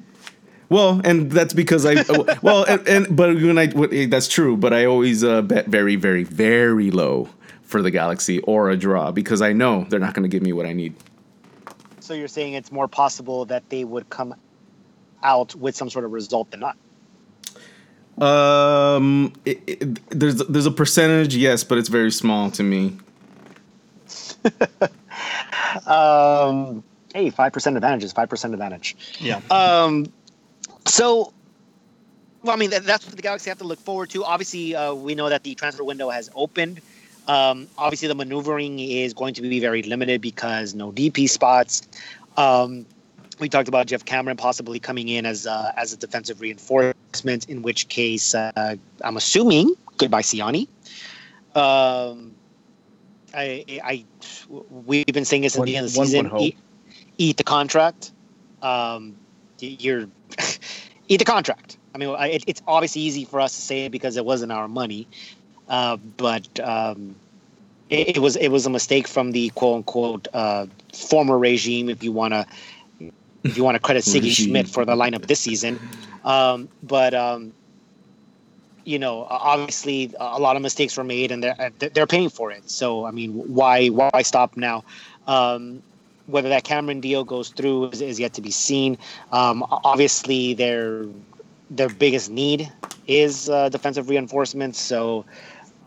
Well, 0.69 1.01
and 1.03 1.31
that's 1.31 1.53
because 1.53 1.85
I 1.85 2.03
well, 2.41 2.63
and, 2.65 2.87
and 2.87 3.15
but 3.15 3.35
when 3.35 3.57
I 3.57 3.65
eh, 3.91 4.07
that's 4.07 4.27
true, 4.27 4.57
but 4.57 4.73
I 4.73 4.85
always 4.85 5.23
uh, 5.23 5.41
bet 5.41 5.67
very, 5.67 5.95
very, 5.95 6.23
very 6.23 6.91
low 6.91 7.29
for 7.61 7.81
the 7.81 7.91
Galaxy 7.91 8.39
or 8.41 8.69
a 8.69 8.77
draw 8.77 9.11
because 9.11 9.41
I 9.41 9.53
know 9.53 9.85
they're 9.89 9.99
not 9.99 10.13
going 10.13 10.23
to 10.23 10.29
give 10.29 10.43
me 10.43 10.53
what 10.53 10.65
I 10.65 10.73
need. 10.73 10.95
So 11.99 12.13
you're 12.13 12.27
saying 12.27 12.53
it's 12.53 12.71
more 12.71 12.87
possible 12.87 13.45
that 13.45 13.69
they 13.69 13.83
would 13.83 14.09
come 14.09 14.35
out 15.23 15.55
with 15.55 15.75
some 15.75 15.89
sort 15.89 16.05
of 16.05 16.11
result 16.11 16.51
than 16.51 16.61
not. 16.61 16.77
Um, 18.21 19.33
it, 19.45 19.61
it, 19.67 20.09
there's 20.09 20.37
there's 20.37 20.65
a 20.65 20.71
percentage, 20.71 21.35
yes, 21.35 21.63
but 21.63 21.77
it's 21.77 21.89
very 21.89 22.11
small 22.11 22.51
to 22.51 22.63
me. 22.63 22.97
Um, 25.85 26.83
hey, 27.13 27.29
five 27.29 27.53
percent 27.53 27.75
advantage 27.75 28.03
is 28.03 28.13
five 28.13 28.29
percent 28.29 28.53
advantage. 28.53 28.95
yeah. 29.19 29.41
Um, 29.51 30.05
so, 30.87 31.33
well, 32.43 32.53
I 32.53 32.57
mean, 32.57 32.69
that, 32.71 32.83
that's 32.83 33.05
what 33.05 33.15
the 33.15 33.21
Galaxy 33.21 33.49
have 33.49 33.59
to 33.59 33.63
look 33.63 33.79
forward 33.79 34.09
to. 34.11 34.23
Obviously, 34.23 34.75
uh, 34.75 34.93
we 34.93 35.15
know 35.15 35.29
that 35.29 35.43
the 35.43 35.55
transfer 35.55 35.83
window 35.83 36.09
has 36.09 36.29
opened. 36.35 36.81
Um, 37.27 37.67
obviously, 37.77 38.07
the 38.07 38.15
maneuvering 38.15 38.79
is 38.79 39.13
going 39.13 39.33
to 39.33 39.41
be 39.41 39.59
very 39.59 39.83
limited 39.83 40.21
because 40.21 40.73
no 40.73 40.91
DP 40.91 41.29
spots. 41.29 41.87
Um, 42.37 42.85
we 43.39 43.49
talked 43.49 43.67
about 43.67 43.87
Geoff 43.87 44.05
Cameron 44.05 44.37
possibly 44.37 44.79
coming 44.79 45.09
in 45.09 45.25
as 45.25 45.45
uh, 45.45 45.71
as 45.75 45.93
a 45.93 45.97
defensive 45.97 46.41
reinforcement. 46.41 47.49
In 47.49 47.61
which 47.61 47.89
case, 47.89 48.33
uh, 48.33 48.75
I'm 49.03 49.17
assuming 49.17 49.75
goodbye 49.97 50.21
Ciani. 50.21 50.67
Um, 51.53 52.33
I, 53.33 53.65
I, 53.83 54.05
we've 54.85 55.05
been 55.07 55.25
saying 55.25 55.41
this 55.41 55.55
at 55.55 55.59
One- 55.59 55.65
the 55.65 55.75
end 55.75 55.85
of 55.87 55.93
the 55.93 55.97
one 55.97 56.07
season. 56.07 56.31
Eat, 56.37 56.57
eat 57.17 57.37
the 57.37 57.43
contract. 57.43 58.11
Um, 58.61 59.15
you're 59.59 60.07
eat 61.07 61.17
the 61.17 61.25
contract. 61.25 61.77
I 61.93 61.97
mean, 61.97 62.15
it, 62.19 62.43
it's 62.47 62.61
obviously 62.67 63.01
easy 63.01 63.25
for 63.25 63.39
us 63.39 63.55
to 63.55 63.61
say 63.61 63.85
it 63.85 63.91
because 63.91 64.17
it 64.17 64.25
wasn't 64.25 64.51
our 64.51 64.67
money, 64.67 65.07
uh, 65.67 65.97
but 66.17 66.59
um, 66.59 67.15
it, 67.89 68.17
it 68.17 68.19
was 68.19 68.35
it 68.35 68.49
was 68.49 68.65
a 68.65 68.69
mistake 68.69 69.07
from 69.07 69.31
the 69.31 69.49
quote 69.49 69.77
unquote 69.77 70.27
uh, 70.33 70.67
former 70.93 71.37
regime. 71.37 71.89
If 71.89 72.03
you 72.03 72.11
want 72.11 72.33
to, 72.33 72.45
if 73.43 73.57
you 73.57 73.63
want 73.63 73.75
to 73.75 73.79
credit 73.79 74.03
Sigi 74.03 74.31
Schmidt 74.31 74.67
for 74.67 74.85
the 74.85 74.95
lineup 74.95 75.25
this 75.25 75.39
season, 75.39 75.79
um, 76.23 76.69
but 76.83 77.13
um, 77.13 77.53
you 78.87 78.99
know, 78.99 79.27
obviously 79.29 80.13
a 80.19 80.39
lot 80.39 80.55
of 80.55 80.61
mistakes 80.61 80.95
were 80.97 81.03
made, 81.03 81.31
and 81.31 81.43
they're 81.43 81.71
they're 81.79 82.07
paying 82.07 82.29
for 82.29 82.51
it. 82.51 82.69
So 82.69 83.05
I 83.05 83.11
mean, 83.11 83.33
why 83.33 83.87
why 83.87 84.21
stop 84.21 84.55
now? 84.55 84.83
Um, 85.27 85.83
whether 86.27 86.49
that 86.49 86.63
Cameron 86.63 87.01
deal 87.01 87.23
goes 87.23 87.49
through 87.49 87.89
is, 87.89 88.01
is 88.01 88.19
yet 88.19 88.33
to 88.33 88.41
be 88.41 88.51
seen. 88.51 88.97
Um, 89.31 89.65
obviously, 89.83 90.53
their 90.53 91.05
their 91.69 91.89
biggest 91.89 92.29
need 92.29 92.71
is 93.07 93.49
uh, 93.49 93.69
defensive 93.69 94.07
reinforcements. 94.09 94.79
So, 94.79 95.25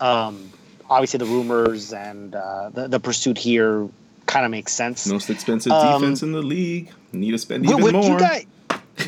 um, 0.01 0.51
obviously, 0.88 1.18
the 1.18 1.26
rumors 1.26 1.93
and 1.93 2.34
uh, 2.34 2.70
the, 2.70 2.88
the 2.88 3.01
pursuit 3.01 3.38
here 3.38 3.88
kind 4.26 4.45
of 4.45 4.51
makes 4.51 4.72
sense. 4.72 5.07
Most 5.07 5.30
expensive 5.30 5.72
Um, 5.72 6.01
defense 6.01 6.22
in 6.22 6.32
the 6.32 6.43
league. 6.43 6.91
Need 7.12 7.32
to 7.32 7.38
spend 7.38 7.64
even 7.64 7.82
would 7.82 7.93
more. 7.95 8.05
you 8.05 8.18
guys- 8.18 8.47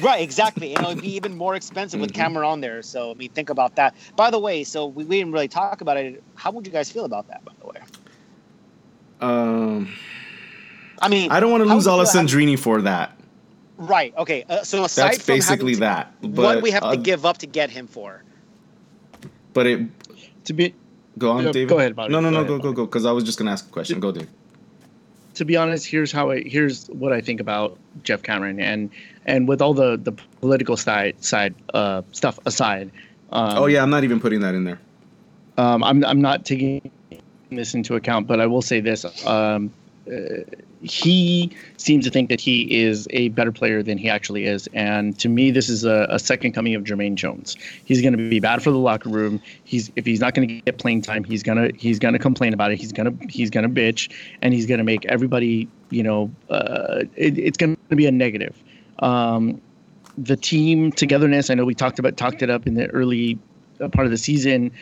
right, 0.00 0.20
exactly. 0.22 0.74
And 0.74 0.84
it 0.84 0.88
would 0.88 1.00
be 1.02 1.14
even 1.20 1.36
more 1.36 1.54
expensive 1.54 2.00
with 2.00 2.10
Mhm. 2.12 2.16
Cameron 2.16 2.46
on 2.48 2.60
there. 2.60 2.82
So, 2.82 3.10
I 3.12 3.14
mean, 3.14 3.30
think 3.30 3.48
about 3.50 3.76
that. 3.76 3.94
By 4.16 4.30
the 4.30 4.38
way, 4.38 4.64
so 4.64 4.86
we, 4.86 5.04
we 5.04 5.18
didn't 5.18 5.32
really 5.32 5.48
talk 5.48 5.80
about 5.80 5.96
it. 5.96 6.22
How 6.34 6.50
would 6.50 6.66
you 6.66 6.72
guys 6.72 6.90
feel 6.90 7.04
about 7.04 7.28
that, 7.28 7.44
by 7.44 7.52
the 7.60 7.66
way? 7.66 7.80
um, 9.20 9.88
I 11.02 11.08
mean, 11.08 11.30
I 11.30 11.40
don't 11.40 11.50
want 11.50 11.62
to 11.64 11.68
lose 11.74 11.86
would 11.86 11.92
you 11.98 12.06
feel- 12.06 12.22
Alessandrini 12.22 12.58
for 12.58 12.82
that. 12.82 13.18
Right. 13.76 14.14
Okay. 14.16 14.44
Uh, 14.48 14.62
so 14.62 14.84
aside 14.84 15.12
That's 15.12 15.24
from 15.24 15.34
basically 15.34 15.74
having 15.74 16.06
to- 16.22 16.28
that. 16.28 16.40
what 16.42 16.62
we 16.62 16.70
have 16.70 16.84
uh, 16.84 16.90
to 16.92 16.96
give 16.96 17.26
up 17.26 17.38
to 17.38 17.46
get 17.46 17.70
him 17.70 17.86
for? 17.88 18.22
But 19.52 19.66
it 19.66 19.80
To 20.44 20.52
be 20.52 20.74
go 21.18 21.30
on, 21.32 21.44
Yeah, 21.44 21.52
David. 21.52 21.68
go 21.68 21.78
ahead, 21.78 21.96
Bobby. 21.96 22.12
No, 22.12 22.20
no, 22.20 22.30
Go 22.30 22.34
no, 22.34 22.36
ahead, 22.38 22.48
go, 22.48 22.58
go, 22.58 22.72
go. 22.72 22.86
Because 22.86 23.04
I 23.04 23.12
was 23.12 23.24
just 23.24 23.38
gonna 23.38 23.50
ask 23.50 23.66
a 23.66 23.70
question. 23.70 23.98
Go, 24.00 24.12
Dave. 24.12 24.28
to 25.34 25.44
be 25.44 25.56
honest, 25.56 25.86
here's 25.86 26.12
how 26.12 26.30
I 26.30 26.40
here's 26.42 26.86
what 26.88 27.12
I 27.12 27.20
think 27.20 27.40
about 27.40 27.76
Geoff 28.04 28.22
Cameron 28.22 28.60
and 28.60 28.90
and 29.26 29.48
with 29.48 29.60
all 29.60 29.74
the 29.74 29.96
the 29.96 30.12
political 30.40 30.76
side 30.76 31.22
side 31.22 31.54
uh, 31.74 32.02
stuff 32.12 32.38
aside. 32.46 32.90
Um, 33.32 33.58
oh 33.58 33.66
yeah, 33.66 33.82
I'm 33.82 33.90
not 33.90 34.04
even 34.04 34.20
putting 34.20 34.40
that 34.40 34.54
in 34.54 34.64
there. 34.64 34.78
Um, 35.58 35.82
I'm 35.82 36.04
I'm 36.04 36.20
not 36.20 36.44
taking 36.44 36.90
this 37.50 37.74
into 37.74 37.94
account, 37.96 38.26
but 38.26 38.40
I 38.40 38.46
will 38.46 38.62
say 38.62 38.80
this: 38.80 39.04
um, 39.26 39.72
uh, 40.10 40.42
he 40.82 41.50
seems 41.76 42.04
to 42.04 42.10
think 42.10 42.28
that 42.28 42.40
he 42.40 42.82
is 42.82 43.06
a 43.10 43.28
better 43.28 43.52
player 43.52 43.82
than 43.84 43.98
he 43.98 44.08
actually 44.08 44.46
is, 44.46 44.68
and 44.72 45.16
to 45.20 45.28
me, 45.28 45.52
this 45.52 45.68
is 45.68 45.84
a, 45.84 46.06
a 46.10 46.18
second 46.18 46.52
coming 46.52 46.74
of 46.74 46.82
Jermaine 46.82 47.14
Jones. 47.14 47.56
He's 47.84 48.02
going 48.02 48.12
to 48.12 48.18
be 48.18 48.40
bad 48.40 48.64
for 48.64 48.72
the 48.72 48.78
locker 48.78 49.08
room. 49.08 49.40
He's 49.62 49.92
if 49.94 50.04
he's 50.04 50.20
not 50.20 50.34
going 50.34 50.48
to 50.48 50.54
get 50.60 50.78
playing 50.78 51.02
time, 51.02 51.22
he's 51.22 51.44
gonna 51.44 51.70
he's 51.76 52.00
gonna 52.00 52.18
complain 52.18 52.52
about 52.52 52.72
it. 52.72 52.80
He's 52.80 52.92
gonna 52.92 53.12
he's 53.28 53.48
gonna 53.48 53.68
bitch, 53.68 54.10
and 54.42 54.52
he's 54.52 54.66
gonna 54.66 54.84
make 54.84 55.04
everybody 55.06 55.68
you 55.90 56.02
know 56.02 56.30
uh, 56.50 57.04
it, 57.14 57.38
it's 57.38 57.56
going 57.56 57.76
to 57.90 57.96
be 57.96 58.06
a 58.06 58.12
negative. 58.12 58.60
Um, 58.98 59.60
the 60.18 60.36
team 60.36 60.90
togetherness. 60.90 61.48
I 61.48 61.54
know 61.54 61.64
we 61.64 61.74
talked 61.74 62.00
about 62.00 62.16
talked 62.16 62.42
it 62.42 62.50
up 62.50 62.66
in 62.66 62.74
the 62.74 62.88
early 62.88 63.38
uh, 63.80 63.88
part 63.88 64.06
of 64.06 64.10
the 64.10 64.18
season. 64.18 64.72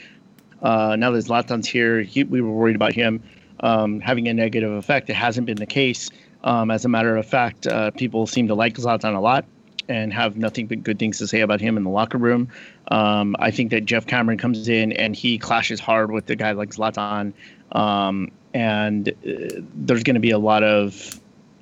Uh, 0.62 0.96
now 0.96 1.10
that 1.10 1.24
Zlatan's 1.24 1.66
here, 1.66 2.02
he, 2.02 2.24
we 2.24 2.40
were 2.40 2.50
worried 2.50 2.76
about 2.76 2.92
him 2.92 3.22
um, 3.60 4.00
having 4.00 4.28
a 4.28 4.34
negative 4.34 4.72
effect. 4.72 5.10
It 5.10 5.14
hasn't 5.14 5.46
been 5.46 5.58
the 5.58 5.66
case. 5.66 6.10
Um, 6.42 6.70
as 6.70 6.84
a 6.84 6.88
matter 6.88 7.16
of 7.16 7.26
fact, 7.26 7.66
uh, 7.66 7.90
people 7.90 8.26
seem 8.26 8.48
to 8.48 8.54
like 8.54 8.74
Zlatan 8.74 9.14
a 9.14 9.20
lot, 9.20 9.44
and 9.88 10.12
have 10.12 10.36
nothing 10.36 10.66
but 10.66 10.82
good 10.82 10.98
things 10.98 11.18
to 11.18 11.26
say 11.26 11.40
about 11.40 11.60
him 11.60 11.76
in 11.76 11.84
the 11.84 11.90
locker 11.90 12.16
room. 12.18 12.48
Um, 12.88 13.36
I 13.38 13.50
think 13.50 13.70
that 13.72 13.84
Geoff 13.84 14.06
Cameron 14.06 14.38
comes 14.38 14.68
in 14.68 14.92
and 14.92 15.14
he 15.14 15.36
clashes 15.36 15.80
hard 15.80 16.10
with 16.12 16.30
a 16.30 16.36
guy 16.36 16.52
like 16.52 16.70
Zlatan, 16.70 17.32
um, 17.72 18.30
and 18.54 19.08
uh, 19.08 19.60
there's 19.74 20.02
going 20.02 20.14
to 20.14 20.20
be 20.20 20.30
a 20.30 20.38
lot 20.38 20.62
of 20.62 21.20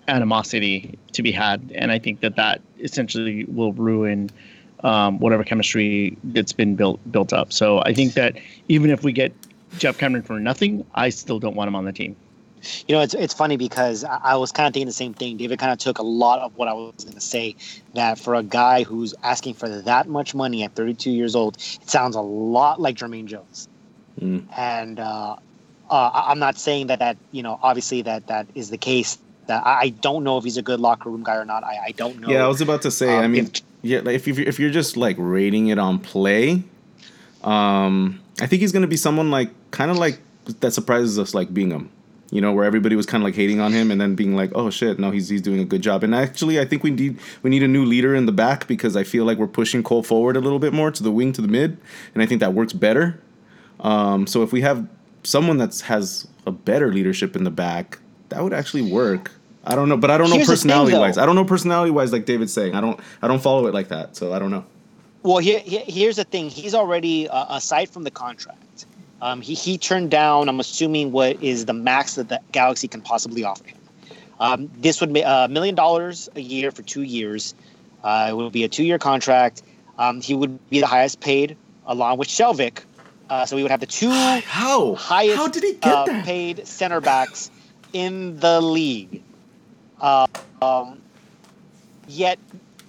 animosity 0.08 0.98
to 1.12 1.22
be 1.22 1.32
had, 1.32 1.72
and 1.74 1.90
I 1.90 1.98
think 1.98 2.20
that 2.20 2.36
that 2.36 2.60
essentially 2.78 3.44
will 3.44 3.72
ruin 3.72 4.30
um, 4.84 5.18
whatever 5.18 5.42
chemistry 5.42 6.16
that's 6.22 6.52
been 6.52 6.76
built 6.76 7.00
built 7.10 7.32
up. 7.32 7.52
So 7.52 7.80
I 7.80 7.92
think 7.92 8.14
that 8.14 8.38
even 8.68 8.90
if 8.90 9.02
we 9.02 9.12
get 9.12 9.32
Geoff 9.76 9.98
Cameron 9.98 10.22
for 10.22 10.40
nothing, 10.40 10.84
I 10.94 11.10
still 11.10 11.38
don't 11.38 11.54
want 11.54 11.68
him 11.68 11.76
on 11.76 11.84
the 11.84 11.92
team. 11.92 12.16
You 12.86 12.96
know, 12.96 13.02
it's 13.02 13.14
it's 13.14 13.34
funny 13.34 13.56
because 13.56 14.04
I, 14.04 14.34
was 14.34 14.52
kind 14.52 14.66
of 14.66 14.74
thinking 14.74 14.86
the 14.86 14.92
same 14.92 15.14
thing. 15.14 15.36
David 15.36 15.58
kind 15.58 15.72
of 15.72 15.78
took 15.78 15.98
a 15.98 16.02
lot 16.02 16.40
of 16.40 16.56
what 16.56 16.68
I 16.68 16.72
was 16.72 17.04
going 17.04 17.14
to 17.14 17.20
say. 17.20 17.54
That 17.94 18.18
for 18.18 18.34
a 18.34 18.42
guy 18.42 18.82
who's 18.82 19.14
asking 19.22 19.54
for 19.54 19.68
that 19.68 20.08
much 20.08 20.34
money 20.34 20.64
at 20.64 20.74
32 20.74 21.10
years 21.10 21.36
old, 21.36 21.56
it 21.56 21.88
sounds 21.88 22.16
a 22.16 22.20
lot 22.20 22.80
like 22.80 22.96
Jermaine 22.96 23.26
Jones. 23.26 23.68
Mm. 24.20 24.46
And 24.56 24.98
uh, 24.98 25.36
uh, 25.88 26.10
I'm 26.12 26.38
not 26.38 26.58
saying 26.58 26.88
that 26.88 26.98
that 26.98 27.16
you 27.32 27.42
know, 27.42 27.58
obviously 27.62 28.02
that 28.02 28.26
that 28.26 28.46
is 28.54 28.70
the 28.70 28.78
case. 28.78 29.18
That 29.46 29.64
I 29.64 29.90
don't 29.90 30.24
know 30.24 30.36
if 30.36 30.44
he's 30.44 30.58
a 30.58 30.62
good 30.62 30.80
locker 30.80 31.08
room 31.08 31.22
guy 31.22 31.36
or 31.36 31.44
not. 31.44 31.64
I, 31.64 31.78
I 31.86 31.90
don't 31.92 32.20
know. 32.20 32.28
Yeah, 32.28 32.44
I 32.44 32.48
was 32.48 32.60
about 32.60 32.82
to 32.82 32.90
say. 32.90 33.16
Um, 33.16 33.24
I 33.24 33.28
mean, 33.28 33.46
if, 33.46 33.62
yeah, 33.82 34.00
like 34.00 34.14
if 34.14 34.26
you 34.26 34.34
if 34.34 34.58
you're 34.58 34.70
just 34.70 34.96
like 34.96 35.16
rating 35.18 35.68
it 35.68 35.78
on 35.78 35.98
play, 36.00 36.62
um, 37.44 38.20
I 38.40 38.46
think 38.46 38.60
he's 38.60 38.72
gonna 38.72 38.86
be 38.86 38.96
someone 38.96 39.30
like 39.30 39.50
kind 39.70 39.90
of 39.90 39.96
like 39.96 40.20
that 40.60 40.72
surprises 40.72 41.18
us, 41.18 41.34
like 41.34 41.52
Bingham 41.52 41.90
you 42.30 42.40
know, 42.40 42.52
where 42.52 42.64
everybody 42.64 42.94
was 42.94 43.06
kind 43.06 43.22
of 43.22 43.24
like 43.24 43.34
hating 43.34 43.60
on 43.60 43.72
him 43.72 43.90
and 43.90 44.00
then 44.00 44.14
being 44.14 44.36
like, 44.36 44.50
"Oh 44.54 44.68
shit, 44.70 44.98
no, 44.98 45.10
he's 45.10 45.28
he's 45.28 45.40
doing 45.40 45.60
a 45.60 45.64
good 45.64 45.80
job." 45.82 46.04
And 46.04 46.14
actually, 46.14 46.60
I 46.60 46.64
think 46.64 46.82
we 46.82 46.90
need 46.90 47.18
we 47.42 47.50
need 47.50 47.62
a 47.62 47.68
new 47.68 47.84
leader 47.84 48.14
in 48.14 48.26
the 48.26 48.32
back 48.32 48.66
because 48.66 48.96
I 48.96 49.04
feel 49.04 49.24
like 49.24 49.38
we're 49.38 49.46
pushing 49.46 49.82
Cole 49.82 50.02
forward 50.02 50.36
a 50.36 50.40
little 50.40 50.58
bit 50.58 50.72
more 50.72 50.90
to 50.90 51.02
the 51.02 51.10
wing 51.10 51.32
to 51.34 51.40
the 51.42 51.48
mid, 51.48 51.78
and 52.14 52.22
I 52.22 52.26
think 52.26 52.40
that 52.40 52.52
works 52.52 52.72
better. 52.72 53.20
Um, 53.80 54.26
so 54.26 54.42
if 54.42 54.52
we 54.52 54.60
have 54.60 54.86
someone 55.22 55.58
that 55.58 55.80
has 55.80 56.28
a 56.46 56.50
better 56.50 56.92
leadership 56.92 57.34
in 57.34 57.44
the 57.44 57.50
back, 57.50 57.98
that 58.28 58.42
would 58.42 58.52
actually 58.52 58.82
work. 58.82 59.30
I 59.64 59.74
don't 59.74 59.88
know, 59.88 59.96
but 59.96 60.10
I 60.10 60.18
don't 60.18 60.30
Here's 60.30 60.46
know 60.46 60.52
personality 60.52 60.92
thing, 60.92 61.00
wise. 61.00 61.18
I 61.18 61.24
don't 61.24 61.34
know 61.34 61.44
personality 61.44 61.90
wise, 61.90 62.12
like 62.12 62.26
David's 62.26 62.52
saying. 62.52 62.74
I 62.74 62.82
don't 62.82 63.00
I 63.22 63.28
don't 63.28 63.40
follow 63.42 63.66
it 63.68 63.74
like 63.74 63.88
that, 63.88 64.16
so 64.16 64.34
I 64.34 64.38
don't 64.38 64.50
know. 64.50 64.66
Well, 65.28 65.38
here, 65.38 65.60
here's 65.64 66.16
the 66.16 66.24
thing. 66.24 66.48
He's 66.48 66.74
already 66.74 67.28
uh, 67.28 67.56
aside 67.56 67.90
from 67.90 68.04
the 68.04 68.10
contract 68.10 68.86
um, 69.20 69.40
he, 69.40 69.54
he 69.54 69.78
turned 69.78 70.10
down, 70.10 70.48
I'm 70.48 70.60
assuming, 70.60 71.12
what 71.12 71.42
is 71.42 71.66
the 71.66 71.72
max 71.72 72.14
that 72.14 72.28
the 72.28 72.40
Galaxy 72.52 72.88
can 72.88 73.00
possibly 73.00 73.44
offer 73.44 73.66
him. 73.66 73.78
Um, 74.40 74.70
this 74.76 75.00
would 75.00 75.12
be 75.12 75.22
a 75.22 75.28
uh, 75.28 75.48
million 75.48 75.74
dollars 75.74 76.28
a 76.36 76.40
year 76.40 76.70
for 76.70 76.82
two 76.82 77.02
years. 77.02 77.54
Uh, 78.04 78.28
it 78.30 78.36
would 78.36 78.52
be 78.52 78.62
a 78.62 78.68
two 78.68 78.84
year 78.84 78.98
contract. 78.98 79.62
Um, 79.98 80.20
he 80.20 80.34
would 80.34 80.70
be 80.70 80.80
the 80.80 80.86
highest 80.86 81.18
paid, 81.18 81.56
along 81.86 82.18
with 82.18 82.28
Skjelvik. 82.28 82.84
Uh, 83.28 83.44
so 83.44 83.56
we 83.56 83.62
would 83.62 83.70
have 83.72 83.80
the 83.80 83.86
two 83.86 84.10
How? 84.10 84.94
highest 84.94 85.36
How 85.36 85.48
did 85.48 85.64
he 85.64 85.72
get 85.74 85.92
uh, 85.92 86.22
paid 86.22 86.66
center 86.66 87.00
backs 87.00 87.50
in 87.92 88.38
the 88.38 88.60
league. 88.60 89.22
Uh, 90.00 90.26
um, 90.62 91.00
yet 92.06 92.38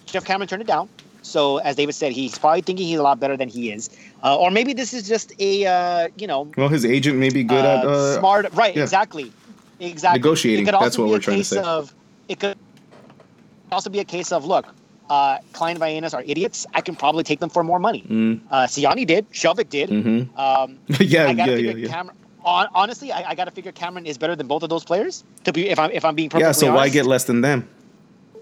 Geoff 0.05 0.23
Cameron 0.23 0.47
turned 0.47 0.61
it 0.61 0.67
down. 0.67 0.87
So 1.29 1.57
as 1.57 1.75
David 1.75 1.93
said, 1.93 2.11
he's 2.11 2.37
probably 2.37 2.61
thinking 2.61 2.87
he's 2.87 2.99
a 2.99 3.03
lot 3.03 3.19
better 3.19 3.37
than 3.37 3.49
he 3.49 3.71
is. 3.71 3.89
Uh, 4.23 4.37
or 4.37 4.51
maybe 4.51 4.73
this 4.73 4.93
is 4.93 5.07
just 5.07 5.31
a 5.39 5.65
uh, 5.65 6.07
you 6.17 6.27
know. 6.27 6.51
Well, 6.57 6.69
his 6.69 6.85
agent 6.85 7.17
may 7.17 7.29
be 7.29 7.43
good 7.43 7.65
uh, 7.65 7.77
at 7.77 7.85
uh, 7.85 8.19
smart. 8.19 8.51
Right. 8.53 8.75
Yeah. 8.75 8.83
Exactly. 8.83 9.31
Exactly. 9.79 10.19
Negotiating. 10.19 10.65
That's 10.65 10.97
what 10.97 11.07
we're 11.07 11.19
trying 11.19 11.37
to 11.37 11.43
say. 11.43 11.61
Of, 11.61 11.93
it 12.27 12.39
could 12.39 12.57
also 13.71 13.89
be 13.89 13.99
a 13.99 14.05
case 14.05 14.31
of 14.31 14.45
look. 14.45 14.67
Uh, 15.09 15.39
Klein 15.53 15.77
Vagenas 15.77 16.13
are 16.13 16.23
idiots. 16.25 16.67
I 16.73 16.81
can 16.81 16.95
probably 16.95 17.23
take 17.23 17.39
them 17.39 17.49
for 17.49 17.63
more 17.63 17.79
money. 17.79 18.03
Mm. 18.07 18.41
Uh, 18.51 18.67
Ciani 18.67 19.07
did. 19.07 19.29
Skjelvik 19.31 19.69
did. 19.69 19.89
Mm-hmm. 19.89 20.39
Um, 20.39 20.77
yeah, 20.99 21.27
I 21.27 21.33
gotta 21.33 21.59
yeah, 21.59 21.71
yeah, 21.71 21.75
yeah. 21.77 21.87
Cameron, 21.87 22.15
on, 22.43 22.67
honestly, 22.75 23.11
I, 23.11 23.31
I 23.31 23.35
got 23.35 23.45
to 23.45 23.51
figure 23.51 23.71
Cameron 23.71 24.05
is 24.05 24.17
better 24.17 24.35
than 24.35 24.47
both 24.47 24.61
of 24.61 24.69
those 24.69 24.83
players. 24.83 25.23
To 25.45 25.53
be, 25.53 25.69
if 25.69 25.79
I'm 25.79 25.91
if 25.91 26.05
I'm 26.05 26.15
being 26.15 26.29
perfectly 26.29 26.47
yeah. 26.47 26.51
So 26.51 26.67
honest. 26.67 26.77
why 26.77 26.89
get 26.89 27.05
less 27.05 27.23
than 27.23 27.41
them? 27.41 27.67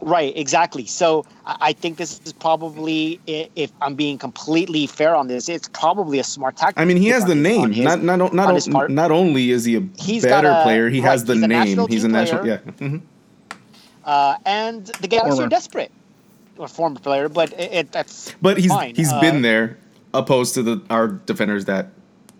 Right, 0.01 0.35
exactly. 0.37 0.85
So 0.85 1.25
I 1.45 1.73
think 1.73 1.97
this 1.97 2.21
is 2.23 2.31
probably, 2.33 3.19
if 3.25 3.71
I'm 3.81 3.95
being 3.95 4.17
completely 4.17 4.87
fair 4.87 5.15
on 5.15 5.27
this, 5.27 5.49
it's 5.49 5.67
probably 5.67 6.19
a 6.19 6.23
smart 6.23 6.55
tactic. 6.55 6.79
I 6.79 6.85
mean, 6.85 6.97
he 6.97 7.07
has 7.07 7.25
the 7.25 7.35
name. 7.35 7.71
His, 7.71 7.83
not 7.83 8.03
not 8.03 8.33
not, 8.33 8.67
not, 8.67 8.89
not 8.91 9.11
only 9.11 9.51
is 9.51 9.65
he 9.65 9.75
a 9.75 9.81
he's 9.97 10.23
better 10.23 10.49
a, 10.49 10.63
player, 10.63 10.89
he 10.89 10.99
right, 10.99 11.09
has 11.09 11.25
the 11.25 11.33
he's 11.33 11.47
name. 11.47 11.87
He's 11.87 12.03
a 12.03 12.07
national. 12.07 12.41
Player, 12.41 12.61
yeah. 12.65 12.71
Mm-hmm. 12.73 12.97
Uh, 14.05 14.37
and 14.45 14.85
the 14.85 15.07
Galaxy 15.07 15.31
former. 15.31 15.47
are 15.47 15.49
desperate. 15.49 15.91
Or 16.57 16.67
former 16.67 16.99
player, 16.99 17.29
but 17.29 17.53
it, 17.53 17.71
it 17.71 17.91
that's. 17.91 18.33
But 18.41 18.57
he's 18.57 18.71
fine. 18.71 18.95
he's 18.95 19.11
uh, 19.11 19.21
been 19.21 19.43
there, 19.43 19.77
opposed 20.13 20.55
to 20.55 20.63
the 20.63 20.81
our 20.89 21.07
defenders 21.07 21.65
that 21.65 21.89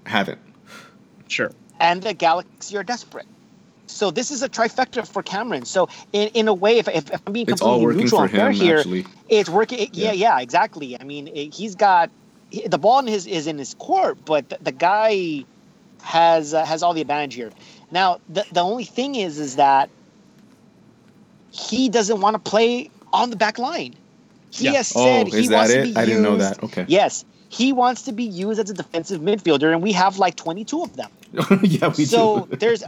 haven't. 0.07 0.39
Sure. 1.27 1.51
And 1.79 2.01
the 2.01 2.15
Galaxy 2.15 2.75
are 2.77 2.83
desperate. 2.83 3.27
So 3.87 4.11
this 4.11 4.31
is 4.31 4.43
a 4.43 4.49
trifecta 4.49 5.07
for 5.07 5.23
Cameron. 5.23 5.65
So 5.65 5.89
in, 6.13 6.27
in 6.29 6.47
a 6.47 6.53
way, 6.53 6.77
if, 6.77 6.87
if, 6.87 7.09
I'm 7.25 7.33
being 7.33 7.45
completely 7.45 8.03
neutral 8.03 8.21
and 8.21 8.31
fair 8.31 8.51
here, 8.51 8.79
actually. 8.79 9.05
it's 9.29 9.49
working. 9.49 9.79
It, 9.79 9.95
yeah. 9.95 10.11
yeah, 10.11 10.35
yeah, 10.35 10.39
exactly. 10.41 10.99
I 10.99 11.03
mean, 11.03 11.27
it, 11.29 11.53
he's 11.53 11.75
got 11.75 12.11
the 12.65 12.77
ball 12.77 12.99
in 12.99 13.07
his 13.07 13.25
is 13.27 13.47
in 13.47 13.57
his 13.57 13.73
court, 13.75 14.17
but 14.25 14.49
the, 14.49 14.57
the 14.61 14.71
guy 14.71 15.45
has 16.03 16.53
uh, 16.53 16.65
has 16.65 16.83
all 16.83 16.93
the 16.93 17.01
advantage 17.01 17.33
here. 17.33 17.51
Now, 17.91 18.19
the 18.29 18.45
the 18.51 18.61
only 18.61 18.83
thing 18.83 19.15
is, 19.15 19.39
is 19.39 19.55
that 19.55 19.89
he 21.51 21.89
doesn't 21.89 22.21
want 22.21 22.35
to 22.35 22.49
play 22.49 22.89
on 23.13 23.29
the 23.29 23.35
back 23.35 23.57
line. 23.57 23.95
He 24.51 24.65
yeah. 24.65 24.73
has 24.73 24.87
said 24.87 25.27
oh, 25.27 25.35
he 25.35 25.49
wants 25.49 25.71
it? 25.71 25.77
to 25.77 25.83
be 25.83 25.95
I 25.95 26.05
didn't 26.05 26.23
know 26.23 26.37
that. 26.37 26.63
Okay. 26.63 26.85
Yes, 26.87 27.25
he 27.49 27.73
wants 27.73 28.03
to 28.03 28.11
be 28.11 28.23
used 28.23 28.59
as 28.59 28.69
a 28.69 28.73
defensive 28.73 29.21
midfielder, 29.21 29.71
and 29.71 29.81
we 29.81 29.93
have 29.93 30.17
like 30.17 30.35
22 30.35 30.83
of 30.83 30.95
them. 30.95 31.09
yeah, 31.61 31.93
we 31.97 32.05
so 32.05 32.45
do. 32.45 32.55
there's, 32.59 32.83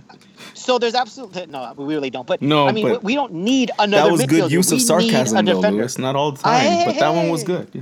so 0.53 0.79
there's 0.79 0.95
absolutely 0.95 1.45
no, 1.47 1.73
we 1.77 1.85
really 1.85 2.09
don't. 2.09 2.27
But 2.27 2.41
no, 2.41 2.67
I 2.67 2.71
mean, 2.71 2.87
but 2.87 3.03
we 3.03 3.15
don't 3.15 3.33
need 3.33 3.71
another. 3.79 4.05
That 4.05 4.11
was 4.11 4.21
midfielder. 4.21 4.27
good 4.29 4.51
use 4.51 4.71
of 4.71 4.77
we 4.77 4.79
sarcasm, 4.79 5.45
though, 5.45 5.59
Lewis. 5.59 5.97
Not 5.97 6.15
all 6.15 6.31
the 6.31 6.41
time, 6.41 6.61
hey, 6.61 6.83
but 6.85 6.99
that 6.99 7.13
one 7.13 7.29
was 7.29 7.43
good. 7.43 7.69
Yeah. 7.73 7.81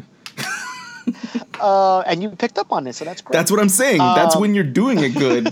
uh, 1.59 1.99
and 2.01 2.21
you 2.21 2.29
picked 2.29 2.57
up 2.57 2.71
on 2.71 2.83
this, 2.83 2.97
so 2.97 3.05
that's 3.05 3.21
great. 3.21 3.33
That's 3.33 3.51
what 3.51 3.59
I'm 3.59 3.69
saying. 3.69 4.01
Um, 4.01 4.15
that's 4.15 4.35
when 4.35 4.53
you're 4.53 4.63
doing 4.63 4.99
it 4.99 5.13
good. 5.13 5.47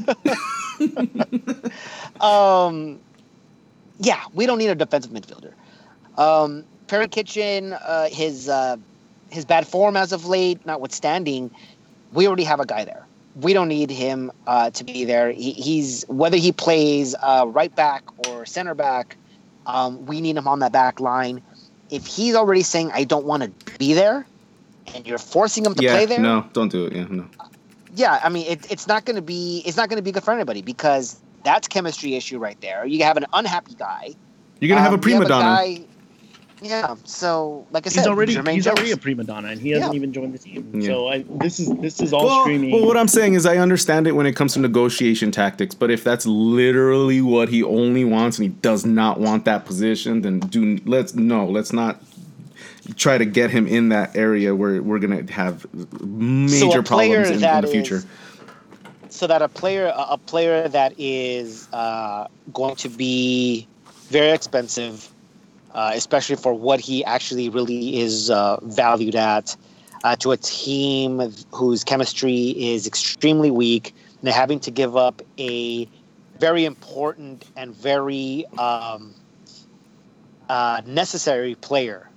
um, 2.21 2.99
yeah, 3.99 4.23
we 4.33 4.45
don't 4.45 4.57
need 4.57 4.69
a 4.69 4.75
defensive 4.75 5.11
midfielder. 5.11 5.53
Um, 6.17 6.65
Perry 6.87 7.07
Kitchen, 7.07 7.73
uh, 7.73 8.09
his 8.09 8.49
uh, 8.49 8.77
his 9.29 9.45
bad 9.45 9.67
form 9.67 9.97
as 9.97 10.11
of 10.11 10.25
late, 10.25 10.65
notwithstanding, 10.65 11.51
we 12.13 12.27
already 12.27 12.43
have 12.43 12.59
a 12.59 12.65
guy 12.65 12.85
there. 12.85 13.04
We 13.35 13.53
don't 13.53 13.67
need 13.67 13.89
him 13.89 14.31
uh, 14.47 14.69
to 14.71 14.83
be 14.83 15.05
there. 15.05 15.31
He, 15.31 15.51
he's 15.51 16.05
whether 16.07 16.37
he 16.37 16.51
plays 16.51 17.15
uh, 17.21 17.45
right 17.47 17.75
back 17.75 18.03
or 18.27 18.45
center 18.45 18.73
back, 18.73 19.17
um, 19.65 20.05
we 20.05 20.21
need 20.21 20.37
him 20.37 20.47
on 20.47 20.59
that 20.59 20.71
back 20.71 20.99
line. 20.99 21.41
If 21.89 22.05
he's 22.05 22.35
already 22.35 22.63
saying 22.63 22.91
I 22.93 23.03
don't 23.03 23.25
want 23.25 23.43
to 23.43 23.77
be 23.77 23.93
there, 23.93 24.25
and 24.93 25.05
you're 25.05 25.17
forcing 25.17 25.65
him 25.65 25.75
to 25.75 25.83
yeah, 25.83 25.91
play 25.91 26.05
there, 26.05 26.19
no, 26.19 26.45
don't 26.53 26.71
do 26.71 26.85
it. 26.85 26.93
Yeah, 26.93 27.07
no. 27.09 27.27
Yeah, 27.95 28.19
I 28.23 28.29
mean 28.29 28.47
it, 28.47 28.71
it's 28.71 28.87
not 28.87 29.05
going 29.05 29.15
to 29.15 29.21
be 29.21 29.61
it's 29.65 29.77
not 29.77 29.89
going 29.89 29.97
to 29.97 30.03
be 30.03 30.11
good 30.11 30.23
for 30.23 30.33
anybody 30.33 30.61
because 30.61 31.19
that's 31.43 31.67
chemistry 31.67 32.15
issue 32.15 32.39
right 32.39 32.59
there. 32.61 32.85
You 32.85 33.03
have 33.03 33.17
an 33.17 33.25
unhappy 33.33 33.75
guy. 33.75 34.15
You're 34.59 34.69
gonna 34.69 34.79
um, 34.79 34.85
have 34.85 34.93
a 34.93 34.97
prima 34.97 35.25
donna. 35.25 35.45
Guy, 35.45 35.85
yeah. 36.65 36.95
So, 37.05 37.65
like 37.71 37.85
I 37.85 37.89
said, 37.89 38.01
he's 38.01 38.07
already 38.07 38.35
Jermaine 38.35 38.53
he's 38.53 38.65
Jones. 38.65 38.77
already 38.79 38.91
a 38.91 38.97
prima 38.97 39.23
donna, 39.23 39.49
and 39.49 39.59
he 39.61 39.69
hasn't 39.71 39.93
Yeah. 39.93 39.97
even 39.97 40.11
joined 40.13 40.33
the 40.33 40.37
team. 40.39 40.69
Yeah. 40.73 40.87
So 40.87 41.07
I, 41.07 41.23
this 41.29 41.59
is 41.59 41.69
this 41.77 41.99
is 42.01 42.11
all 42.13 42.25
Well, 42.25 42.41
screaming. 42.41 42.71
well, 42.71 42.85
what 42.85 42.97
I'm 42.97 43.07
saying 43.07 43.33
is, 43.35 43.45
I 43.45 43.57
understand 43.57 44.07
it 44.07 44.13
when 44.13 44.25
it 44.25 44.35
comes 44.35 44.53
to 44.53 44.59
negotiation 44.59 45.31
tactics, 45.31 45.75
but 45.75 45.91
if 45.91 46.03
that's 46.03 46.25
literally 46.25 47.21
what 47.21 47.49
he 47.49 47.63
only 47.63 48.03
wants 48.05 48.37
and 48.37 48.43
he 48.43 48.49
does 48.61 48.85
not 48.85 49.19
want 49.19 49.45
that 49.45 49.65
position, 49.65 50.21
then 50.21 50.39
do 50.39 50.79
let's 50.85 51.15
no, 51.15 51.45
let's 51.47 51.71
not 51.73 52.01
try 52.95 53.17
to 53.17 53.25
get 53.25 53.49
him 53.49 53.65
in 53.67 53.89
that 53.89 54.15
area 54.15 54.53
where 54.55 54.81
we're 54.81 54.99
gonna 54.99 55.29
have 55.31 55.65
major 56.03 56.83
player 56.83 57.15
problems 57.23 57.41
in, 57.41 57.49
in 57.49 57.61
the 57.61 57.67
future. 57.67 57.95
is- 57.97 58.05
so 59.09 59.27
that 59.27 59.41
a 59.41 59.47
player 59.47 59.85
a 59.95 60.05
a 60.11 60.17
player 60.17 60.67
that 60.67 60.93
is 60.97 61.67
uh, 61.71 62.27
going 62.53 62.75
to 62.75 62.89
be 62.89 63.65
very 64.09 64.31
expensive, 64.31 65.09
uh, 65.75 65.91
especially 65.93 66.37
for 66.37 66.53
what 66.53 66.79
he 66.79 67.03
actually 67.03 67.49
really 67.49 67.99
is 67.99 68.31
uh, 68.31 68.57
valued 68.63 69.15
at, 69.15 69.55
uh, 70.05 70.15
to 70.15 70.31
a 70.31 70.37
team 70.37 71.31
whose 71.51 71.83
chemistry 71.83 72.49
is 72.57 72.87
extremely 72.87 73.51
weak, 73.51 73.93
and 74.21 74.29
having 74.29 74.59
to 74.61 74.71
give 74.71 74.95
up 74.95 75.21
a 75.37 75.87
very 76.39 76.65
important 76.65 77.45
and 77.57 77.75
very 77.75 78.45
um, 78.57 79.13
uh, 80.49 80.81
necessary 80.85 81.55
player 81.55 82.09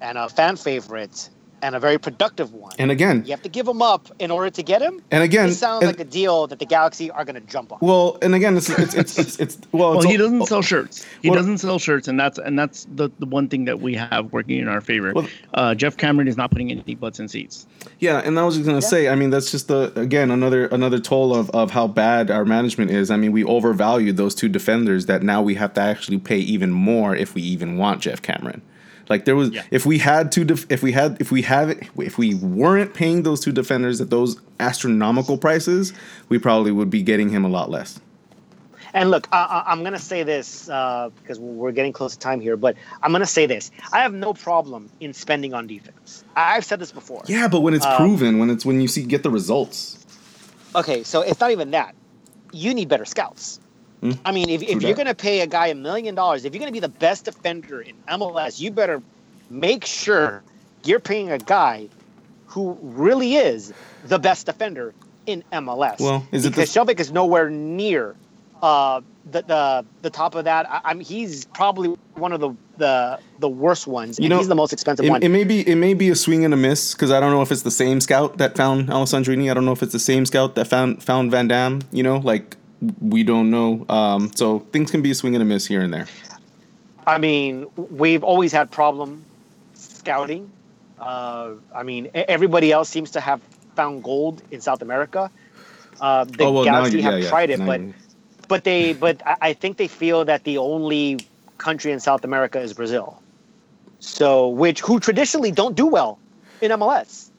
and 0.00 0.18
a 0.18 0.28
fan 0.28 0.56
favorite 0.56 1.30
and 1.62 1.74
a 1.74 1.80
very 1.80 1.98
productive 1.98 2.52
one. 2.52 2.72
And 2.78 2.90
again, 2.90 3.22
you 3.24 3.30
have 3.32 3.42
to 3.42 3.48
give 3.48 3.66
him 3.66 3.82
up 3.82 4.08
in 4.18 4.30
order 4.30 4.50
to 4.50 4.62
get 4.62 4.80
him. 4.82 5.02
and 5.10 5.22
again, 5.22 5.48
It 5.48 5.54
sounds 5.54 5.82
and- 5.82 5.90
like 5.96 6.00
a 6.00 6.08
deal 6.08 6.46
that 6.46 6.58
the 6.58 6.64
Galaxy 6.66 7.10
are 7.10 7.24
going 7.24 7.34
to 7.34 7.40
jump 7.52 7.72
on. 7.72 7.78
well, 7.80 8.18
and 8.22 8.34
again, 8.34 8.56
it's 8.56 8.68
it's 8.70 8.94
it's, 8.94 9.18
it's, 9.18 9.38
it's 9.38 9.58
well, 9.72 9.90
Well, 9.90 9.98
it's 10.00 10.06
he 10.06 10.12
all- 10.12 10.18
doesn't 10.18 10.46
sell 10.46 10.62
shirts. 10.62 11.04
He 11.22 11.30
Well- 11.30 11.38
doesn't 11.38 11.58
sell 11.58 11.78
shirts, 11.78 12.08
and 12.08 12.18
that's 12.18 12.38
and 12.38 12.58
that's 12.58 12.86
the, 12.94 13.10
the 13.18 13.26
one 13.26 13.48
thing 13.48 13.64
that 13.66 13.80
we 13.80 13.94
have 13.94 14.32
working 14.32 14.58
in 14.58 14.68
our 14.68 14.80
favor. 14.80 15.12
Well- 15.14 15.28
uh, 15.54 15.74
Geoff 15.74 15.96
Cameron 15.96 16.28
is 16.28 16.36
not 16.36 16.50
putting 16.50 16.70
any 16.70 16.94
butts 16.94 17.18
in 17.20 17.28
seats. 17.28 17.66
Yeah, 17.98 18.18
and 18.24 18.38
I 18.38 18.44
was 18.44 18.56
just 18.56 18.66
gonna 18.66 18.80
say, 18.82 19.08
I 19.08 19.14
mean, 19.14 19.30
that's 19.30 19.50
just 19.50 19.68
the 19.68 19.92
again 19.98 20.30
another 20.30 20.66
another 20.66 20.98
toll 21.00 21.34
of, 21.34 21.50
of 21.50 21.70
how 21.70 21.86
bad 21.88 22.30
our 22.30 22.44
management 22.44 22.90
is. 22.90 23.10
I 23.10 23.16
mean, 23.16 23.32
we 23.32 23.44
overvalued 23.44 24.16
those 24.16 24.34
two 24.34 24.48
defenders 24.48 25.06
that 25.06 25.22
now 25.22 25.42
we 25.42 25.54
have 25.54 25.74
to 25.74 25.80
actually 25.80 26.18
pay 26.18 26.38
even 26.38 26.70
more 26.70 27.16
if 27.16 27.34
we 27.34 27.42
even 27.42 27.76
want 27.76 28.02
Geoff 28.02 28.22
Cameron. 28.22 28.62
Like 29.08 29.24
there 29.24 29.36
was, 29.36 29.50
Yeah. 29.50 29.62
if 29.70 29.86
we 29.86 29.98
had 29.98 30.30
two, 30.32 30.44
def- 30.44 30.66
if 30.70 30.82
we 30.82 30.92
had, 30.92 31.16
if 31.20 31.30
we 31.32 31.42
have, 31.42 31.70
it, 31.70 31.88
if 31.98 32.18
we 32.18 32.34
weren't 32.34 32.94
paying 32.94 33.22
those 33.22 33.40
two 33.40 33.52
defenders 33.52 34.00
at 34.00 34.10
those 34.10 34.40
astronomical 34.60 35.38
prices, 35.38 35.92
we 36.28 36.38
probably 36.38 36.72
would 36.72 36.90
be 36.90 37.02
getting 37.02 37.30
him 37.30 37.44
a 37.44 37.48
lot 37.48 37.70
less. 37.70 38.00
And 38.94 39.10
look, 39.10 39.28
I, 39.32 39.64
I'm 39.66 39.80
going 39.80 39.92
to 39.92 39.98
say 39.98 40.22
this 40.22 40.68
uh, 40.70 41.10
because 41.20 41.38
we're 41.38 41.72
getting 41.72 41.92
close 41.92 42.12
to 42.14 42.18
time 42.18 42.40
here, 42.40 42.56
but 42.56 42.74
I'm 43.02 43.10
going 43.10 43.20
to 43.20 43.26
say 43.26 43.44
this. 43.46 43.70
I 43.92 43.98
have 44.00 44.14
no 44.14 44.32
problem 44.32 44.88
in 45.00 45.12
spending 45.12 45.52
on 45.52 45.66
defense. 45.66 46.24
I, 46.36 46.56
I've 46.56 46.64
said 46.64 46.80
this 46.80 46.90
before. 46.90 47.22
Yeah, 47.26 47.48
but 47.48 47.60
when 47.60 47.74
it's 47.74 47.84
Um, 47.84 47.96
proven, 47.96 48.38
when 48.38 48.48
it's 48.50 48.64
when 48.64 48.80
you 48.80 48.88
see 48.88 49.02
get 49.04 49.22
the 49.22 49.30
results, 49.30 49.96
Okay, 50.74 51.02
so 51.02 51.22
it's 51.22 51.40
not 51.40 51.50
even 51.50 51.70
that. 51.72 51.94
You 52.52 52.72
need 52.74 52.88
better 52.88 53.04
scouts. 53.06 53.58
Hmm. 54.00 54.12
I 54.24 54.32
mean, 54.32 54.48
if, 54.48 54.62
if 54.62 54.82
you're 54.82 54.94
going 54.94 55.06
to 55.06 55.14
pay 55.14 55.40
a 55.40 55.46
guy 55.46 55.68
a 55.68 55.74
million 55.74 56.14
dollars, 56.14 56.44
if 56.44 56.54
you're 56.54 56.60
going 56.60 56.72
to 56.72 56.76
be 56.76 56.80
the 56.80 56.88
best 56.88 57.24
defender 57.24 57.80
in 57.80 57.96
MLS, 58.08 58.60
you 58.60 58.70
better 58.70 59.02
make 59.50 59.84
sure 59.84 60.42
you're 60.84 61.00
paying 61.00 61.30
a 61.30 61.38
guy 61.38 61.88
who 62.46 62.78
really 62.80 63.36
is 63.36 63.72
the 64.04 64.18
best 64.18 64.46
defender 64.46 64.94
in 65.26 65.42
MLS. 65.52 66.00
Well, 66.00 66.26
is 66.32 66.46
it 66.46 66.50
because 66.50 66.72
the- 66.72 66.80
Skjelvik 66.80 67.00
is 67.00 67.12
nowhere 67.12 67.50
near 67.50 68.14
uh, 68.62 69.00
the, 69.30 69.42
the 69.42 69.86
the 70.02 70.10
top 70.10 70.34
of 70.34 70.44
that. 70.44 70.68
I, 70.68 70.80
I'm 70.84 71.00
he's 71.00 71.44
probably 71.46 71.90
one 72.14 72.32
of 72.32 72.40
the 72.40 72.54
the, 72.78 73.18
the 73.38 73.48
worst 73.48 73.86
ones. 73.86 74.18
You 74.18 74.24
and 74.24 74.30
know, 74.30 74.38
he's 74.38 74.48
the 74.48 74.54
most 74.54 74.72
expensive 74.72 75.04
it, 75.04 75.10
one. 75.10 75.22
it 75.22 75.28
may 75.28 75.44
be 75.44 75.68
it 75.68 75.76
may 75.76 75.94
be 75.94 76.08
a 76.08 76.14
swing 76.16 76.44
and 76.44 76.54
a 76.54 76.56
miss 76.56 76.94
because 76.94 77.10
I 77.10 77.20
don't 77.20 77.30
know 77.30 77.42
if 77.42 77.52
it's 77.52 77.62
the 77.62 77.70
same 77.70 78.00
scout 78.00 78.38
that 78.38 78.56
found 78.56 78.88
Alessandrini. 78.88 79.50
I 79.50 79.54
don't 79.54 79.64
know 79.64 79.72
if 79.72 79.82
it's 79.82 79.92
the 79.92 79.98
same 79.98 80.26
scout 80.26 80.54
that 80.54 80.66
found 80.66 81.02
found 81.02 81.30
Van 81.30 81.48
Damme. 81.48 81.82
You 81.92 82.02
know, 82.02 82.18
like 82.18 82.56
we 83.00 83.22
don't 83.22 83.50
know. 83.50 83.84
Um, 83.88 84.30
so 84.34 84.60
things 84.72 84.90
can 84.90 85.02
be 85.02 85.10
a 85.10 85.14
swing 85.14 85.34
and 85.34 85.42
a 85.42 85.44
miss 85.44 85.66
here 85.66 85.80
and 85.80 85.92
there. 85.92 86.06
I 87.06 87.18
mean, 87.18 87.66
we've 87.76 88.22
always 88.22 88.52
had 88.52 88.70
problem 88.70 89.24
scouting. 89.74 90.50
Uh, 90.98 91.52
I 91.74 91.82
mean, 91.82 92.10
everybody 92.14 92.72
else 92.72 92.88
seems 92.88 93.10
to 93.12 93.20
have 93.20 93.40
found 93.74 94.02
gold 94.02 94.42
in 94.50 94.60
South 94.60 94.82
America. 94.82 95.30
Uh, 96.00 96.24
the 96.24 96.44
oh 96.44 96.52
well, 96.52 96.64
Galaxy 96.64 96.98
you, 96.98 97.02
have 97.02 97.14
yeah, 97.14 97.24
yeah. 97.24 97.28
tried 97.28 97.50
it, 97.50 97.58
Now 97.58 97.66
but 97.66 97.80
but 98.48 98.64
they 98.64 98.92
but 98.92 99.20
I 99.26 99.36
I 99.40 99.52
think 99.52 99.76
they 99.76 99.88
feel 99.88 100.24
that 100.24 100.44
the 100.44 100.58
only 100.58 101.18
country 101.58 101.92
in 101.92 102.00
South 102.00 102.24
America 102.24 102.60
is 102.60 102.72
Brazil. 102.72 103.20
So, 104.00 104.48
which 104.48 104.80
who 104.80 105.00
traditionally 105.00 105.50
don't 105.50 105.74
do 105.74 105.86
well 105.86 106.18
in 106.60 106.70
MLS. 106.72 107.30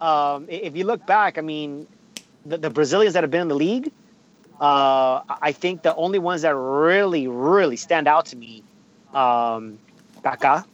Um, 0.00 0.46
if 0.48 0.76
you 0.76 0.84
look 0.84 1.04
back, 1.06 1.38
I 1.38 1.40
mean, 1.40 1.86
the, 2.44 2.58
the 2.58 2.70
Brazilians 2.70 3.14
that 3.14 3.24
have 3.24 3.30
been 3.30 3.42
in 3.42 3.48
the 3.48 3.56
league, 3.56 3.90
uh, 4.60 5.20
I- 5.28 5.38
I 5.42 5.52
think 5.52 5.82
the 5.82 5.94
only 5.96 6.18
ones 6.18 6.42
that 6.42 6.54
really 6.54 7.26
really 7.28 7.76
stand 7.76 8.06
out 8.08 8.26
to 8.26 8.36
me, 8.36 8.62
um, 9.14 9.78
Kaká. 10.24 10.64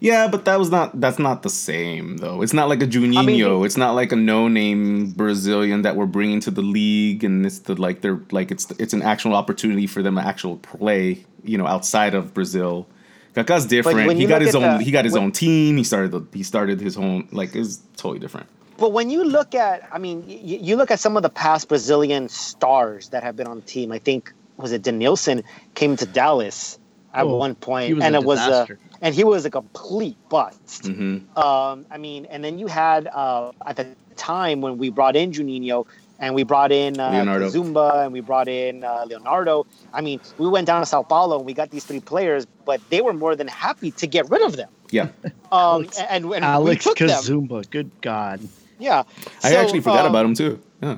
yeah, 0.00 0.28
but 0.28 0.44
that 0.46 0.58
was 0.58 0.70
not 0.70 0.98
that's 1.00 1.18
not 1.18 1.42
the 1.42 1.50
same 1.50 2.16
though. 2.18 2.42
It's 2.42 2.52
not 2.52 2.68
like 2.68 2.82
a 2.82 2.86
Juninho. 2.86 3.24
mean, 3.24 3.64
it's 3.64 3.76
not 3.76 3.94
like 3.94 4.12
a 4.12 4.16
no 4.16 4.48
name 4.48 5.10
Brazilian 5.12 5.82
that 5.82 5.94
we're 5.96 6.06
bringing 6.06 6.40
to 6.40 6.50
the 6.50 6.62
league, 6.62 7.22
and 7.24 7.44
it's 7.46 7.60
the 7.60 7.74
like 7.80 8.00
they're 8.00 8.20
like 8.30 8.50
it's 8.50 8.70
it's 8.78 8.92
an 8.92 9.02
actual 9.02 9.34
opportunity 9.34 9.86
for 9.86 10.02
them 10.02 10.16
to 10.16 10.22
actual 10.26 10.56
play. 10.58 11.24
You 11.44 11.58
know, 11.58 11.66
outside 11.66 12.14
of 12.14 12.32
Brazil. 12.34 12.86
Kaká's 13.34 13.66
different. 13.66 14.12
He 14.16 14.26
got 14.26 14.40
his 14.42 14.54
own. 14.54 14.62
the- 14.62 14.84
he 14.84 14.90
got 14.90 15.04
his 15.04 15.14
when- 15.14 15.24
own 15.24 15.32
team. 15.32 15.76
He 15.76 15.84
started 15.84 16.12
the. 16.12 16.22
He 16.32 16.42
started 16.42 16.80
his 16.80 16.96
own. 16.96 17.28
Like 17.32 17.54
it's 17.54 17.80
totally 17.96 18.18
different. 18.20 18.46
But 18.78 18.92
when 18.92 19.10
you 19.10 19.24
look 19.24 19.54
at, 19.54 19.82
I 19.92 19.98
mean, 19.98 20.24
y- 20.26 20.40
you 20.62 20.76
look 20.76 20.90
at 20.90 21.00
some 21.00 21.16
of 21.16 21.22
the 21.22 21.30
past 21.30 21.68
Brazilian 21.68 22.28
stars 22.28 23.08
that 23.10 23.22
have 23.22 23.36
been 23.36 23.46
on 23.46 23.56
the 23.56 23.62
team. 23.66 23.92
I 23.92 23.98
think 23.98 24.32
was 24.56 24.72
it 24.72 24.82
Denilson 24.82 25.44
came 25.74 25.96
to 25.96 26.06
Dallas 26.06 26.78
at 27.14 27.26
Oh, 27.26 27.36
one 27.38 27.54
point, 27.54 27.88
he 27.88 27.94
was 27.94 28.04
and 28.04 28.14
a 28.16 28.18
it 28.18 28.24
was 28.24 28.38
a, 28.38 28.68
and 29.02 29.14
he 29.14 29.24
was 29.24 29.44
a 29.44 29.50
complete 29.50 30.18
bust. 30.30 30.86
hmm 30.86 31.18
Um, 31.36 31.86
I 31.90 31.98
mean, 31.98 32.26
and 32.26 32.44
then 32.44 32.58
you 32.58 32.66
had 32.68 33.08
uh, 33.08 33.52
at 33.66 33.76
the 33.76 33.86
time 34.16 34.60
when 34.60 34.78
we 34.78 34.90
brought 34.90 35.16
in 35.16 35.32
Juninho 35.32 35.86
and 36.18 36.34
we 36.34 36.42
brought 36.44 36.72
in 36.72 37.00
uh, 37.00 37.10
Zumba 37.52 38.04
and 38.04 38.12
we 38.12 38.20
brought 38.20 38.48
in 38.48 38.84
uh, 38.84 39.04
Leonardo. 39.08 39.66
I 39.92 40.00
mean, 40.00 40.20
we 40.38 40.48
went 40.48 40.66
down 40.66 40.80
to 40.82 40.86
Sao 40.86 41.02
Paulo 41.02 41.38
and 41.38 41.46
we 41.46 41.54
got 41.54 41.70
these 41.70 41.84
three 41.84 42.00
players, 42.00 42.46
but 42.66 42.80
they 42.90 43.00
were 43.00 43.12
more 43.12 43.36
than 43.36 43.48
happy 43.48 43.90
to 43.92 44.06
get 44.06 44.30
rid 44.30 44.42
of 44.42 44.56
them. 44.56 44.70
Yeah, 44.90 45.08
Um, 45.52 45.86
Alex- 45.86 45.98
and, 46.10 46.24
and 46.26 46.44
Alex 46.44 46.86
we 46.86 46.92
took 46.94 46.98
them. 46.98 47.08
Kazumba, 47.08 47.68
good 47.70 47.90
God. 48.00 48.48
Yeah, 48.84 49.02
I 49.42 49.50
So, 49.50 49.56
actually 49.60 49.80
forgot 49.80 50.04
um, 50.04 50.12
about 50.12 50.26
him 50.26 50.34
too. 50.34 50.60
Yeah, 50.82 50.96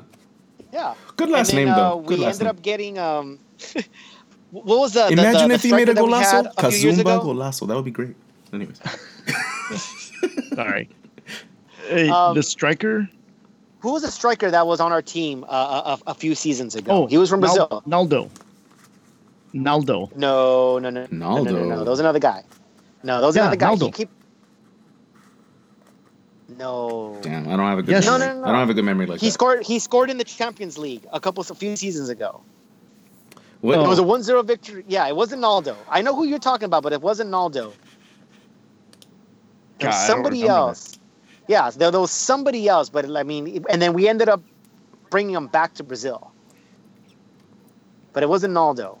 Yeah. 0.73 0.93
good 1.15 1.29
last 1.29 1.49
and 1.49 1.57
then, 1.59 1.65
name 1.67 1.73
uh, 1.73 1.77
though. 1.77 1.99
Good 2.01 2.19
we 2.19 2.25
last 2.25 2.41
ended 2.41 2.47
name. 2.47 2.49
up 2.57 2.61
getting 2.61 2.99
um. 2.99 3.39
what 4.51 4.79
was 4.79 4.93
the 4.93 5.05
the- 5.07 5.13
Imagine 5.13 5.47
the, 5.49 5.55
if 5.55 5.61
the 5.61 5.67
he 5.69 5.73
made 5.73 5.87
a 5.89 5.93
striker 5.95 6.11
that 6.43 6.55
golazo, 6.55 6.57
a 6.57 6.61
Kazumba 6.61 6.99
ago? 7.01 7.21
golazo. 7.21 7.67
That 7.67 7.75
would 7.75 7.85
be 7.85 7.91
great. 7.91 8.15
Anyways, 8.53 8.79
Sorry. 10.55 10.89
Hey, 11.89 12.09
Um, 12.09 12.35
the 12.35 12.43
striker. 12.43 13.07
Who 13.79 13.93
was 13.93 14.03
a 14.03 14.11
striker 14.11 14.51
that 14.51 14.67
was 14.67 14.81
on 14.81 14.91
our 14.91 15.01
team 15.01 15.45
uh, 15.47 15.95
a, 16.05 16.11
a 16.11 16.13
few 16.13 16.35
seasons 16.35 16.75
ago? 16.75 16.91
Oh, 16.91 17.05
he 17.07 17.17
was 17.17 17.29
from 17.29 17.39
Brazil. 17.39 17.81
Naldo. 17.85 18.29
Naldo. 19.53 20.09
No, 20.15 20.79
no, 20.79 20.89
no, 20.89 20.89
no, 20.89 21.07
no, 21.11 21.43
no, 21.43 21.43
no, 21.43 21.51
Naldo. 21.53 21.69
no. 21.69 21.83
That 21.85 21.89
was 21.89 22.01
another 22.01 22.19
guy. 22.19 22.43
No, 23.03 23.21
that 23.21 23.27
was 23.27 23.35
Yeah, 23.37 23.43
another 23.43 23.55
guy. 23.55 23.75
He 23.75 23.91
keep. 23.91 24.09
No. 26.49 27.17
damn, 27.21 27.47
I 27.47 27.57
don't 27.57 27.65
have 27.65 27.79
a 27.79 27.83
good. 27.83 27.91
Yes. 27.91 28.05
memory. 28.05 28.19
No, 28.19 28.33
no, 28.33 28.39
no, 28.41 28.47
I 28.47 28.51
don't 28.51 28.59
have 28.59 28.69
a 28.69 28.73
good 28.73 28.85
memory 28.85 29.05
like 29.05 29.19
He 29.19 29.27
that. 29.27 29.31
scored. 29.33 29.63
He 29.65 29.79
scored 29.79 30.09
in 30.09 30.17
the 30.17 30.23
Champions 30.23 30.77
League 30.77 31.05
a 31.11 31.19
couple, 31.19 31.41
a 31.41 31.55
few 31.55 31.75
seasons 31.75 32.09
ago. 32.09 32.41
What? 33.61 33.79
It 33.79 33.87
was 33.87 33.99
a 33.99 34.03
1-0 34.03 34.45
victory. 34.45 34.85
Yeah, 34.87 35.07
it 35.07 35.15
wasn't 35.15 35.41
Naldo. 35.41 35.75
I 35.89 36.01
know 36.01 36.15
who 36.15 36.25
you're 36.25 36.39
talking 36.39 36.65
about, 36.65 36.83
but 36.83 36.93
it 36.93 37.01
wasn't 37.01 37.31
Naldo. 37.31 37.73
There 39.79 39.87
God, 39.87 39.87
was 39.87 39.95
I 39.95 40.07
somebody 40.07 40.41
remember 40.43 40.69
else. 40.69 40.99
Yeah, 41.47 41.69
there, 41.71 41.91
there 41.91 41.99
was 41.99 42.11
somebody 42.11 42.67
else, 42.67 42.89
but 42.89 43.09
I 43.15 43.23
mean, 43.23 43.65
and 43.69 43.81
then 43.81 43.93
we 43.93 44.07
ended 44.07 44.29
up 44.29 44.41
bringing 45.09 45.35
him 45.35 45.47
back 45.47 45.73
to 45.75 45.83
Brazil. 45.83 46.31
But 48.13 48.23
it 48.23 48.29
wasn't 48.29 48.53
Naldo, 48.53 48.99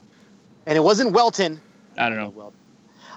and 0.65 0.77
it 0.77 0.81
wasn't 0.81 1.11
Welton. 1.11 1.61
I 1.97 2.09
don't 2.09 2.17
know. 2.17 2.53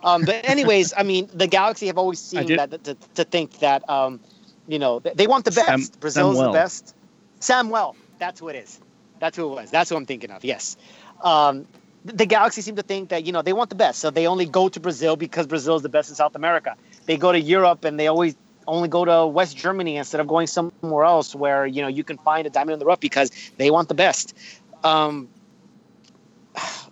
Um, 0.02 0.24
but 0.24 0.44
anyways, 0.44 0.94
I 0.96 1.02
mean, 1.02 1.28
the 1.32 1.46
Galaxy 1.46 1.86
have 1.86 1.98
always 1.98 2.18
seen 2.18 2.56
that 2.56 2.84
to, 2.84 2.94
to 3.14 3.24
think 3.24 3.58
that 3.60 3.88
um, 3.88 4.20
you 4.66 4.78
know 4.78 5.00
they 5.00 5.26
want 5.26 5.44
the 5.44 5.50
best. 5.50 5.92
Sam- 5.92 6.00
Brazil's 6.00 6.38
the 6.38 6.50
best. 6.52 6.94
Samuel, 7.40 7.96
that's 8.18 8.40
who 8.40 8.48
it 8.48 8.56
is. 8.56 8.80
That's 9.18 9.36
who 9.36 9.50
it 9.52 9.54
was. 9.54 9.70
That's 9.70 9.90
who 9.90 9.96
I'm 9.96 10.06
thinking 10.06 10.30
of. 10.30 10.44
Yes. 10.44 10.76
Um, 11.22 11.66
the 12.04 12.24
Galaxy 12.24 12.62
seem 12.62 12.76
to 12.76 12.82
think 12.82 13.10
that 13.10 13.24
you 13.24 13.32
know 13.32 13.42
they 13.42 13.52
want 13.52 13.68
the 13.68 13.76
best, 13.76 13.98
so 13.98 14.10
they 14.10 14.26
only 14.26 14.46
go 14.46 14.68
to 14.68 14.80
Brazil 14.80 15.16
because 15.16 15.46
Brazil 15.46 15.76
is 15.76 15.82
the 15.82 15.88
best 15.88 16.08
in 16.08 16.14
South 16.14 16.34
America. 16.34 16.76
They 17.06 17.16
go 17.16 17.32
to 17.32 17.40
Europe 17.40 17.84
and 17.84 18.00
they 18.00 18.06
always 18.06 18.36
only 18.66 18.88
go 18.88 19.04
to 19.04 19.26
West 19.26 19.56
Germany 19.56 19.96
instead 19.96 20.20
of 20.20 20.26
going 20.26 20.46
somewhere 20.46 21.04
else 21.04 21.34
where 21.34 21.66
you 21.66 21.82
know 21.82 21.88
you 21.88 22.04
can 22.04 22.16
find 22.18 22.46
a 22.46 22.50
diamond 22.50 22.74
in 22.74 22.78
the 22.78 22.86
rough 22.86 23.00
because 23.00 23.30
they 23.58 23.70
want 23.70 23.88
the 23.88 23.94
best. 23.94 24.34
Um, 24.82 25.28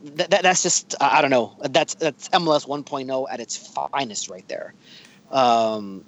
that, 0.03 0.30
that, 0.30 0.42
that's 0.42 0.62
just 0.62 0.94
I 1.01 1.20
don't 1.20 1.30
know. 1.30 1.57
That's 1.61 1.94
that's 1.94 2.28
MLS 2.30 2.66
1.0 2.66 3.26
at 3.30 3.40
its 3.40 3.57
finest 3.57 4.28
right 4.28 4.46
there. 4.49 4.74
Um, 5.30 6.05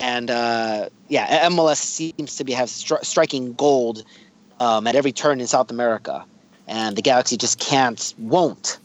and 0.00 0.30
uh, 0.30 0.88
yeah, 1.08 1.48
MLS 1.48 1.76
seems 1.76 2.36
to 2.36 2.44
be 2.44 2.52
have 2.52 2.68
stri- 2.68 3.04
striking 3.04 3.54
gold 3.54 4.04
um, 4.60 4.86
at 4.86 4.94
every 4.94 5.12
turn 5.12 5.40
in 5.40 5.46
South 5.46 5.70
America, 5.70 6.24
and 6.66 6.96
the 6.96 7.02
Galaxy 7.02 7.36
just 7.36 7.58
can't, 7.58 8.14
won't 8.18 8.78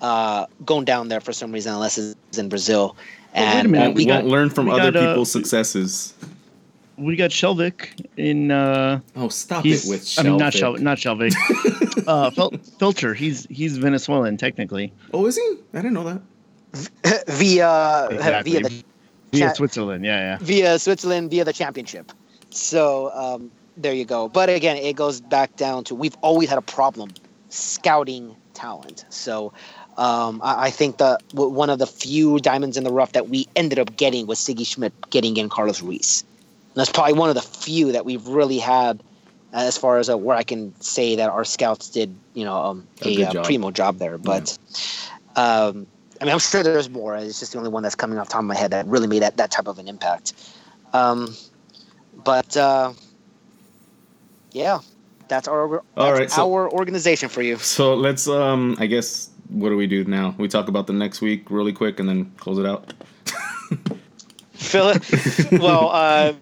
uh, 0.00 0.46
go 0.64 0.82
down 0.82 1.08
there 1.08 1.20
for 1.20 1.32
some 1.32 1.52
reason 1.52 1.72
unless 1.72 1.98
it's 1.98 2.38
in 2.38 2.48
Brazil. 2.48 2.96
Well, 3.34 3.44
wait 3.44 3.50
a 3.50 3.58
And 3.58 3.70
minute, 3.70 3.84
uh, 3.84 3.86
won't, 3.86 3.96
we 3.96 4.04
got 4.04 4.22
won't 4.22 4.26
learn 4.28 4.50
from 4.50 4.68
other 4.68 4.92
got, 4.92 5.02
uh, 5.02 5.12
people's 5.12 5.30
successes. 5.30 6.14
We 6.98 7.16
got 7.16 7.30
Skjelvik 7.30 8.06
in. 8.16 8.50
Uh, 8.50 9.00
Oh, 9.16 9.28
stop 9.28 9.64
he's. 9.64 9.86
it 9.86 9.90
with 9.90 10.14
I 10.18 10.22
mean, 10.28 10.36
not 10.36 10.52
Skjelvik. 10.52 10.78
Skjelvik. 10.78 10.80
Not 10.80 10.98
Skjelvik. 10.98 12.06
uh, 12.06 12.30
Fel- 12.30 12.50
Feltscher. 12.52 13.14
He's 13.16 13.46
he's 13.46 13.78
Venezuelan 13.78 14.36
technically. 14.36 14.92
Oh, 15.12 15.26
is 15.26 15.36
he? 15.36 15.56
I 15.74 15.78
didn't 15.78 15.94
know 15.94 16.04
that. 16.04 16.22
via 17.28 18.08
Exactly. 18.10 18.52
via 18.52 18.60
the 18.68 18.84
Via 19.32 19.48
Cha- 19.48 19.54
Switzerland. 19.54 20.04
Yeah, 20.04 20.18
yeah. 20.18 20.38
via 20.40 20.78
Switzerland 20.78 21.30
via 21.30 21.44
the 21.44 21.52
championship. 21.52 22.12
So 22.50 23.10
um, 23.14 23.50
there 23.76 23.94
you 23.94 24.04
go. 24.04 24.28
But 24.28 24.50
again, 24.50 24.76
it 24.76 24.94
goes 24.94 25.20
back 25.20 25.56
down 25.56 25.84
to 25.84 25.94
we've 25.94 26.16
always 26.20 26.48
had 26.50 26.58
a 26.58 26.62
problem 26.62 27.10
scouting 27.48 28.36
talent. 28.54 29.04
So 29.08 29.52
um, 29.96 30.40
I, 30.42 30.66
I, 30.66 30.70
think 30.70 30.98
the 30.98 31.18
one 31.32 31.70
of 31.70 31.78
the 31.78 31.86
few 31.86 32.38
diamonds 32.40 32.76
in 32.76 32.84
the 32.84 32.92
rough 32.92 33.12
that 33.12 33.28
we 33.28 33.46
ended 33.56 33.78
up 33.78 33.96
getting 33.96 34.26
was 34.26 34.38
Sigi 34.38 34.66
Schmidt 34.66 34.92
getting 35.10 35.36
in 35.36 35.48
Carlos 35.48 35.82
Ruiz. 35.82 36.24
And 36.74 36.80
that's 36.80 36.90
probably 36.90 37.14
one 37.14 37.28
of 37.28 37.34
the 37.34 37.42
few 37.42 37.92
that 37.92 38.04
we've 38.04 38.26
really 38.26 38.58
had 38.58 39.02
as 39.52 39.76
far 39.76 39.98
as 39.98 40.08
uh, 40.08 40.16
where 40.16 40.36
I 40.36 40.42
can 40.42 40.74
say 40.80 41.16
that 41.16 41.28
our 41.28 41.44
scouts 41.44 41.90
did, 41.90 42.14
you 42.32 42.44
know, 42.44 42.56
um, 42.56 42.86
a, 43.04 43.20
a 43.20 43.28
uh, 43.28 43.32
job. 43.32 43.44
primo 43.44 43.70
job 43.70 43.98
there. 43.98 44.16
But 44.16 44.56
yeah. 45.36 45.42
um, 45.42 45.86
I 46.20 46.24
mean, 46.24 46.32
I'm 46.32 46.38
sure 46.38 46.62
there's 46.62 46.88
more. 46.88 47.16
It's 47.16 47.40
just 47.40 47.52
the 47.52 47.58
only 47.58 47.70
one 47.70 47.82
that's 47.82 47.94
coming 47.94 48.18
off 48.18 48.28
top 48.28 48.38
of 48.38 48.46
my 48.46 48.54
head 48.54 48.70
that 48.70 48.86
really 48.86 49.06
made 49.06 49.22
that, 49.22 49.36
that 49.36 49.50
type 49.50 49.66
of 49.66 49.78
an 49.78 49.88
impact. 49.88 50.32
Um, 50.94 51.36
but 52.24 52.56
uh, 52.56 52.92
yeah, 54.52 54.80
that's 55.28 55.48
our 55.48 55.68
that's 55.68 55.84
All 55.96 56.12
right, 56.12 56.30
so, 56.30 56.54
our 56.54 56.70
organization 56.70 57.28
for 57.28 57.42
you. 57.42 57.56
So 57.56 57.94
let's 57.94 58.28
um, 58.28 58.76
I 58.78 58.86
guess 58.86 59.30
what 59.48 59.68
do 59.68 59.76
we 59.76 59.86
do 59.86 60.04
now? 60.04 60.34
We 60.38 60.48
talk 60.48 60.68
about 60.68 60.86
the 60.86 60.92
next 60.92 61.20
week 61.20 61.50
really 61.50 61.72
quick 61.72 62.00
and 62.00 62.08
then 62.08 62.32
close 62.38 62.58
it 62.58 62.66
out. 62.66 62.94
Phil, 64.62 64.94
well, 65.60 65.90
uh, 65.90 66.32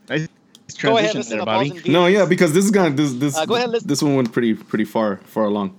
go 0.81 0.99
ahead, 0.99 1.15
listen 1.15 1.39
there, 1.39 1.47
Bobby. 1.47 1.81
No, 1.87 2.07
yeah, 2.07 2.25
because 2.27 2.53
this 2.53 2.65
is 2.65 2.71
gonna 2.71 2.91
this 2.91 3.15
this 3.15 3.37
uh, 3.37 3.47
go 3.47 3.57
ahead, 3.57 3.73
this 3.85 4.03
one 4.03 4.15
went 4.17 4.33
pretty 4.33 4.55
pretty 4.55 4.85
far 4.85 5.17
far 5.25 5.45
along. 5.45 5.77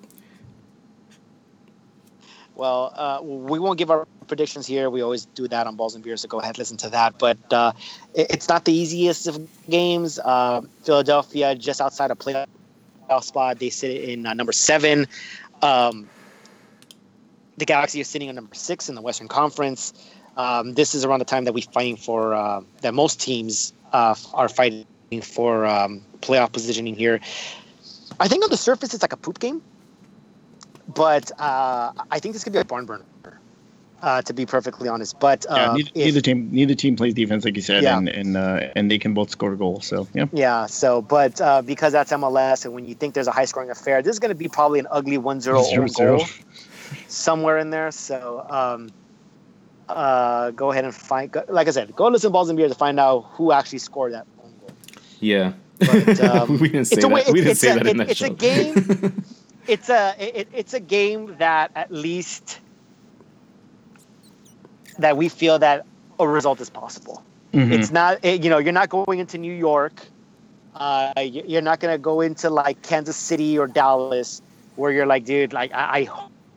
Well, 2.55 2.93
uh, 2.95 3.19
we 3.23 3.57
won't 3.57 3.79
give 3.79 3.89
our 3.89 4.07
predictions 4.27 4.67
here. 4.67 4.89
We 4.89 5.01
always 5.01 5.25
do 5.25 5.47
that 5.47 5.65
on 5.65 5.75
Balls 5.75 5.95
and 5.95 6.03
Beers, 6.03 6.21
so 6.21 6.27
go 6.27 6.39
ahead, 6.39 6.57
listen 6.59 6.77
to 6.77 6.89
that. 6.89 7.17
But 7.17 7.39
uh, 7.51 7.71
it's 8.13 8.47
not 8.49 8.65
the 8.65 8.73
easiest 8.73 9.25
of 9.27 9.39
games. 9.69 10.19
Uh, 10.19 10.61
Philadelphia 10.83 11.55
just 11.55 11.81
outside 11.81 12.11
of 12.11 12.19
playoff 12.19 12.45
spot. 13.21 13.57
They 13.57 13.71
sit 13.71 14.09
in 14.09 14.27
uh, 14.27 14.33
number 14.33 14.51
seven. 14.51 15.07
Um, 15.63 16.07
the 17.57 17.65
Galaxy 17.65 17.99
is 17.99 18.07
sitting 18.07 18.29
at 18.29 18.35
number 18.35 18.53
six 18.53 18.89
in 18.89 18.95
the 18.95 19.01
Western 19.01 19.27
Conference. 19.27 19.93
Um, 20.37 20.73
this 20.73 20.95
is 20.95 21.03
around 21.03 21.19
the 21.19 21.25
time 21.25 21.45
that 21.45 21.53
we're 21.53 21.63
fighting 21.73 21.97
for 21.97 22.33
uh, 22.33 22.61
that 22.81 22.93
most 22.93 23.19
teams 23.19 23.73
uh, 23.91 24.15
are 24.33 24.49
fighting 24.49 24.85
for 25.21 25.65
um, 25.65 26.01
playoff 26.21 26.51
positioning 26.51 26.95
here. 26.95 27.19
I 28.19 28.27
think 28.27 28.43
on 28.43 28.49
the 28.49 28.57
surface 28.57 28.93
it's 28.93 29.03
like 29.03 29.13
a 29.13 29.17
poop 29.17 29.39
game, 29.39 29.61
but 30.87 31.31
uh, 31.39 31.91
I 32.09 32.19
think 32.19 32.33
this 32.33 32.43
could 32.43 32.53
be 32.53 32.59
a 32.59 32.65
barn 32.65 32.85
burner. 32.85 33.05
Uh, 34.01 34.19
to 34.19 34.33
be 34.33 34.47
perfectly 34.47 34.89
honest, 34.89 35.19
but 35.19 35.45
yeah, 35.47 35.69
uh, 35.69 35.73
neither, 35.75 35.89
if, 35.93 36.05
neither, 36.05 36.21
team 36.21 36.49
neither 36.51 36.73
team 36.73 36.95
plays 36.95 37.13
defense 37.13 37.45
like 37.45 37.55
you 37.55 37.61
said, 37.61 37.83
yeah. 37.83 37.99
and 37.99 38.09
and 38.09 38.35
uh, 38.35 38.67
and 38.75 38.89
they 38.89 38.97
can 38.97 39.13
both 39.13 39.29
score 39.29 39.55
goals. 39.55 39.85
So 39.85 40.07
yeah, 40.15 40.25
yeah. 40.33 40.65
So, 40.65 41.03
but 41.03 41.39
uh, 41.39 41.61
because 41.61 41.93
that's 41.93 42.11
MLS, 42.11 42.65
and 42.65 42.73
when 42.73 42.85
you 42.87 42.95
think 42.95 43.13
there's 43.13 43.27
a 43.27 43.31
high 43.31 43.45
scoring 43.45 43.69
affair, 43.69 44.01
this 44.01 44.13
is 44.13 44.19
going 44.19 44.29
to 44.29 44.35
be 44.35 44.47
probably 44.47 44.79
an 44.79 44.87
ugly 44.89 45.19
1-0 45.19 45.95
goal 45.97 46.25
somewhere 47.07 47.59
in 47.59 47.69
there. 47.69 47.91
So. 47.91 48.43
Um, 48.49 48.89
uh, 49.95 50.51
go 50.51 50.71
ahead 50.71 50.85
and 50.85 50.93
find. 50.93 51.35
Like 51.47 51.67
I 51.67 51.71
said, 51.71 51.95
go 51.95 52.07
listen 52.07 52.29
to 52.29 52.33
Balls 52.33 52.49
and 52.49 52.57
Beer 52.57 52.67
to 52.67 52.75
find 52.75 52.99
out 52.99 53.21
who 53.31 53.51
actually 53.51 53.79
scored 53.79 54.13
that 54.13 54.25
goal. 54.37 54.51
Yeah, 55.19 55.53
but, 55.79 56.19
um, 56.21 56.59
we 56.59 56.69
didn't 56.69 56.85
say 56.85 57.01
that. 57.01 57.27
A, 57.29 57.31
we 57.31 57.41
didn't 57.41 57.57
say 57.57 57.71
a, 57.71 57.75
that 57.75 57.87
in 57.87 57.95
it, 57.95 57.97
that 57.97 58.09
It's 58.09 58.19
show. 58.19 58.27
a 58.27 58.29
game. 58.29 59.23
it's 59.67 59.89
a 59.89 60.15
it, 60.19 60.47
it's 60.53 60.73
a 60.73 60.79
game 60.79 61.35
that 61.37 61.71
at 61.75 61.91
least 61.91 62.59
that 64.99 65.17
we 65.17 65.29
feel 65.29 65.59
that 65.59 65.85
a 66.19 66.27
result 66.27 66.61
is 66.61 66.69
possible. 66.69 67.23
Mm-hmm. 67.53 67.73
It's 67.73 67.91
not 67.91 68.23
you 68.23 68.49
know 68.49 68.57
you're 68.57 68.73
not 68.73 68.89
going 68.89 69.19
into 69.19 69.37
New 69.37 69.53
York. 69.53 70.05
Uh, 70.75 71.11
you're 71.19 71.61
not 71.61 71.79
gonna 71.79 71.97
go 71.97 72.21
into 72.21 72.49
like 72.49 72.81
Kansas 72.81 73.17
City 73.17 73.57
or 73.57 73.67
Dallas 73.67 74.41
where 74.75 74.91
you're 74.91 75.05
like, 75.05 75.25
dude, 75.25 75.53
like 75.53 75.73
I, 75.73 75.99
I 75.99 76.09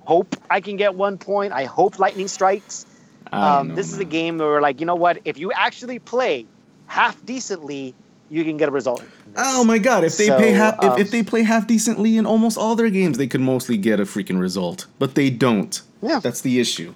hope 0.05 0.37
I 0.51 0.61
can 0.61 0.76
get 0.76 0.95
one 0.95 1.18
point. 1.18 1.53
I 1.53 1.64
hope 1.64 1.99
lightning 1.99 2.28
strikes. 2.28 2.87
Um, 3.33 3.68
know, 3.68 3.75
this 3.75 3.91
man. 3.91 3.95
is 3.95 4.01
a 4.01 4.05
game 4.05 4.39
where 4.39 4.49
we're 4.49 4.61
like, 4.61 4.81
you 4.81 4.87
know 4.87 4.95
what? 4.95 5.20
If 5.25 5.39
you 5.39 5.53
actually 5.53 5.99
play 5.99 6.47
half 6.87 7.25
decently, 7.25 7.95
you 8.31 8.45
can 8.45 8.57
get 8.57 8.68
a 8.68 8.72
result. 8.72 9.05
Oh 9.37 9.64
my 9.64 9.79
god! 9.79 10.05
If 10.05 10.16
they 10.16 10.27
so, 10.27 10.39
half, 10.39 10.83
um, 10.83 10.93
if, 10.93 11.07
if, 11.07 11.11
they 11.11 11.22
play 11.22 11.43
half 11.43 11.66
decently 11.66 12.16
in 12.16 12.27
almost 12.27 12.57
all 12.57 12.75
their 12.75 12.91
games, 12.91 13.18
they 13.18 13.27
could 13.27 13.41
mostly 13.41 13.77
get 13.77 14.01
a 14.01 14.05
freaking 14.05 14.41
result. 14.41 14.87
But 14.99 15.14
they 15.14 15.31
don't. 15.31 15.81
Yeah, 16.03 16.20
that's 16.20 16.41
the 16.41 16.61
issue. 16.61 16.95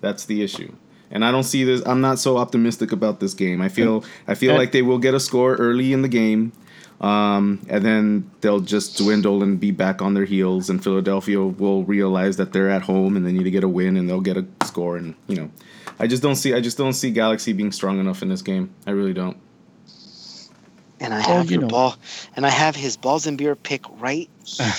That's 0.00 0.26
the 0.26 0.42
issue. 0.42 0.72
And 1.10 1.24
I 1.24 1.32
don't 1.32 1.44
see 1.44 1.64
this. 1.64 1.82
I'm 1.86 2.00
not 2.00 2.18
so 2.18 2.36
optimistic 2.36 2.92
about 2.92 3.20
this 3.20 3.34
game. 3.34 3.60
I 3.62 3.68
feel 3.68 4.04
I 4.26 4.34
feel 4.34 4.54
like 4.54 4.72
they 4.72 4.82
will 4.82 4.98
get 4.98 5.14
a 5.14 5.20
score 5.20 5.54
early 5.56 5.92
in 5.92 6.02
the 6.02 6.08
game. 6.08 6.52
Um, 7.00 7.60
and 7.68 7.84
then 7.84 8.30
they'll 8.40 8.60
just 8.60 8.98
dwindle 8.98 9.42
and 9.42 9.60
be 9.60 9.70
back 9.70 10.02
on 10.02 10.14
their 10.14 10.24
heels, 10.24 10.68
and 10.68 10.82
Philadelphia 10.82 11.40
will 11.40 11.84
realize 11.84 12.36
that 12.38 12.52
they're 12.52 12.70
at 12.70 12.82
home 12.82 13.16
and 13.16 13.24
they 13.24 13.30
need 13.30 13.44
to 13.44 13.50
get 13.50 13.62
a 13.62 13.68
win, 13.68 13.96
and 13.96 14.08
they'll 14.08 14.20
get 14.20 14.36
a 14.36 14.44
score, 14.64 14.96
and 14.96 15.14
you 15.28 15.36
know, 15.36 15.50
I 16.00 16.08
just 16.08 16.22
don't 16.22 16.36
see 16.36 16.54
I 16.54 16.60
just 16.60 16.76
don't 16.76 16.94
see 16.94 17.10
Galaxy 17.10 17.52
being 17.52 17.70
strong 17.70 18.00
enough 18.00 18.22
in 18.22 18.28
this 18.28 18.42
game. 18.42 18.74
I 18.86 18.90
really 18.90 19.12
don't. 19.12 19.36
And 21.00 21.14
I 21.14 21.20
have 21.20 21.48
your 21.48 21.60
know. 21.60 21.68
ball, 21.68 21.96
and 22.34 22.44
I 22.44 22.50
have 22.50 22.74
his 22.74 22.96
balls 22.96 23.28
and 23.28 23.38
beer 23.38 23.54
pick 23.54 23.84
right 24.00 24.28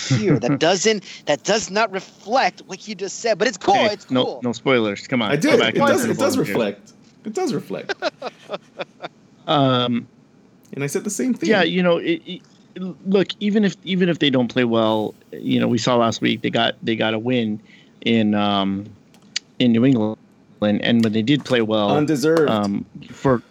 here. 0.10 0.38
that 0.40 0.60
doesn't 0.60 1.06
that 1.26 1.44
does 1.44 1.72
not 1.72 1.90
reflect 1.94 2.64
what 2.66 2.86
you 2.86 2.96
just 2.96 3.22
said, 3.22 3.38
but 3.38 3.48
it's 3.48 3.58
cool. 3.58 3.76
Hey, 3.76 3.94
it's 3.94 4.04
cool. 4.04 4.42
No, 4.44 4.50
no 4.50 4.52
spoilers. 4.52 5.08
Come 5.08 5.22
on. 5.22 5.32
I 5.32 5.38
did. 5.38 5.62
It 5.62 5.76
does. 5.76 6.04
It 6.04 6.18
does 6.18 6.38
reflect. 6.38 6.92
It 7.24 7.34
does 7.34 7.54
reflect. 7.54 7.94
um, 9.48 10.08
and 10.80 10.84
I 10.86 10.88
said 10.88 11.04
the 11.04 11.10
same 11.10 11.34
thing. 11.34 11.50
Yeah, 11.50 11.62
you 11.62 11.84
know, 11.84 11.98
it, 11.98 12.22
it, 12.26 12.42
look, 13.06 13.28
even 13.42 13.66
if 13.66 13.76
even 13.84 14.08
if 14.08 14.20
they 14.20 14.30
don't 14.30 14.48
play 14.48 14.64
well, 14.64 15.14
you 15.34 15.60
know, 15.60 15.68
we 15.68 15.78
saw 15.78 15.98
last 15.98 16.22
week 16.22 16.42
they 16.42 16.50
got 16.50 16.76
they 16.82 16.96
got 16.96 17.14
a 17.14 17.20
win 17.20 17.60
in 18.06 18.34
um 18.34 18.86
in 19.60 19.74
New 19.74 19.84
England 19.84 20.18
and, 20.62 20.82
and 20.82 21.04
when 21.04 21.12
they 21.12 21.22
did 21.22 21.44
play 21.44 21.62
well, 21.62 21.92
undeserved 21.92 22.50
um, 22.50 22.86
for 23.12 23.44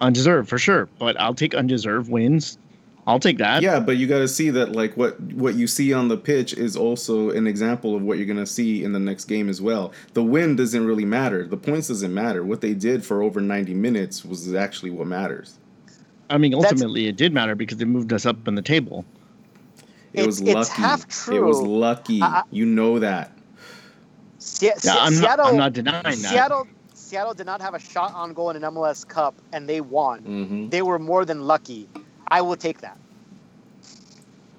undeserved 0.00 0.48
for 0.48 0.58
sure. 0.58 0.88
But 0.98 1.20
I'll 1.20 1.34
take 1.34 1.54
undeserved 1.54 2.10
wins. 2.10 2.58
I'll 3.06 3.20
take 3.20 3.38
that. 3.38 3.62
Yeah, 3.62 3.78
but 3.78 3.96
you 3.96 4.08
got 4.08 4.18
to 4.18 4.28
see 4.28 4.50
that 4.50 4.72
like 4.72 4.96
what 4.96 5.20
what 5.20 5.54
you 5.54 5.68
see 5.68 5.92
on 5.92 6.08
the 6.08 6.16
pitch 6.16 6.52
is 6.52 6.76
also 6.76 7.30
an 7.30 7.46
example 7.46 7.94
of 7.94 8.02
what 8.02 8.18
you're 8.18 8.26
gonna 8.26 8.44
see 8.44 8.82
in 8.82 8.92
the 8.92 8.98
next 8.98 9.26
game 9.26 9.48
as 9.48 9.62
well. 9.62 9.92
The 10.14 10.24
win 10.24 10.56
doesn't 10.56 10.84
really 10.84 11.04
matter. 11.04 11.46
The 11.46 11.56
points 11.56 11.86
doesn't 11.86 12.12
matter. 12.12 12.42
What 12.42 12.60
they 12.60 12.74
did 12.74 13.04
for 13.04 13.22
over 13.22 13.40
90 13.40 13.72
minutes 13.74 14.24
was 14.24 14.52
actually 14.52 14.90
what 14.90 15.06
matters. 15.06 15.58
I 16.32 16.38
mean, 16.38 16.54
ultimately, 16.54 17.04
That's, 17.04 17.12
it 17.12 17.16
did 17.16 17.32
matter 17.32 17.54
because 17.54 17.80
it 17.80 17.86
moved 17.86 18.12
us 18.12 18.24
up 18.24 18.48
in 18.48 18.54
the 18.54 18.62
table. 18.62 19.04
It, 20.12 20.26
was 20.26 20.42
lucky. 20.42 20.70
half 20.72 21.08
true. 21.08 21.36
It 21.36 21.40
was 21.40 21.60
lucky. 21.60 22.20
you 22.50 22.66
know 22.66 22.98
that. 22.98 23.32
Se- 24.38 24.72
yeah, 24.82 24.96
I'm 24.98 25.12
Seattle, 25.14 25.44
not, 25.44 25.52
I'm 25.52 25.56
not 25.56 25.72
denying 25.72 26.02
that. 26.02 26.16
Seattle 26.16 26.66
Seattle 26.94 27.34
did 27.34 27.46
not 27.46 27.60
have 27.60 27.74
a 27.74 27.78
shot 27.78 28.14
on 28.14 28.32
goal 28.32 28.50
in 28.50 28.56
an 28.56 28.62
MLS 28.62 29.06
Cup, 29.06 29.34
and 29.52 29.68
they 29.68 29.82
won. 29.82 30.22
Mm-hmm. 30.22 30.68
They 30.70 30.80
were 30.82 30.98
more 30.98 31.24
than 31.24 31.42
lucky. 31.42 31.88
I 32.28 32.40
will 32.40 32.56
take 32.56 32.80
that. 32.80 32.96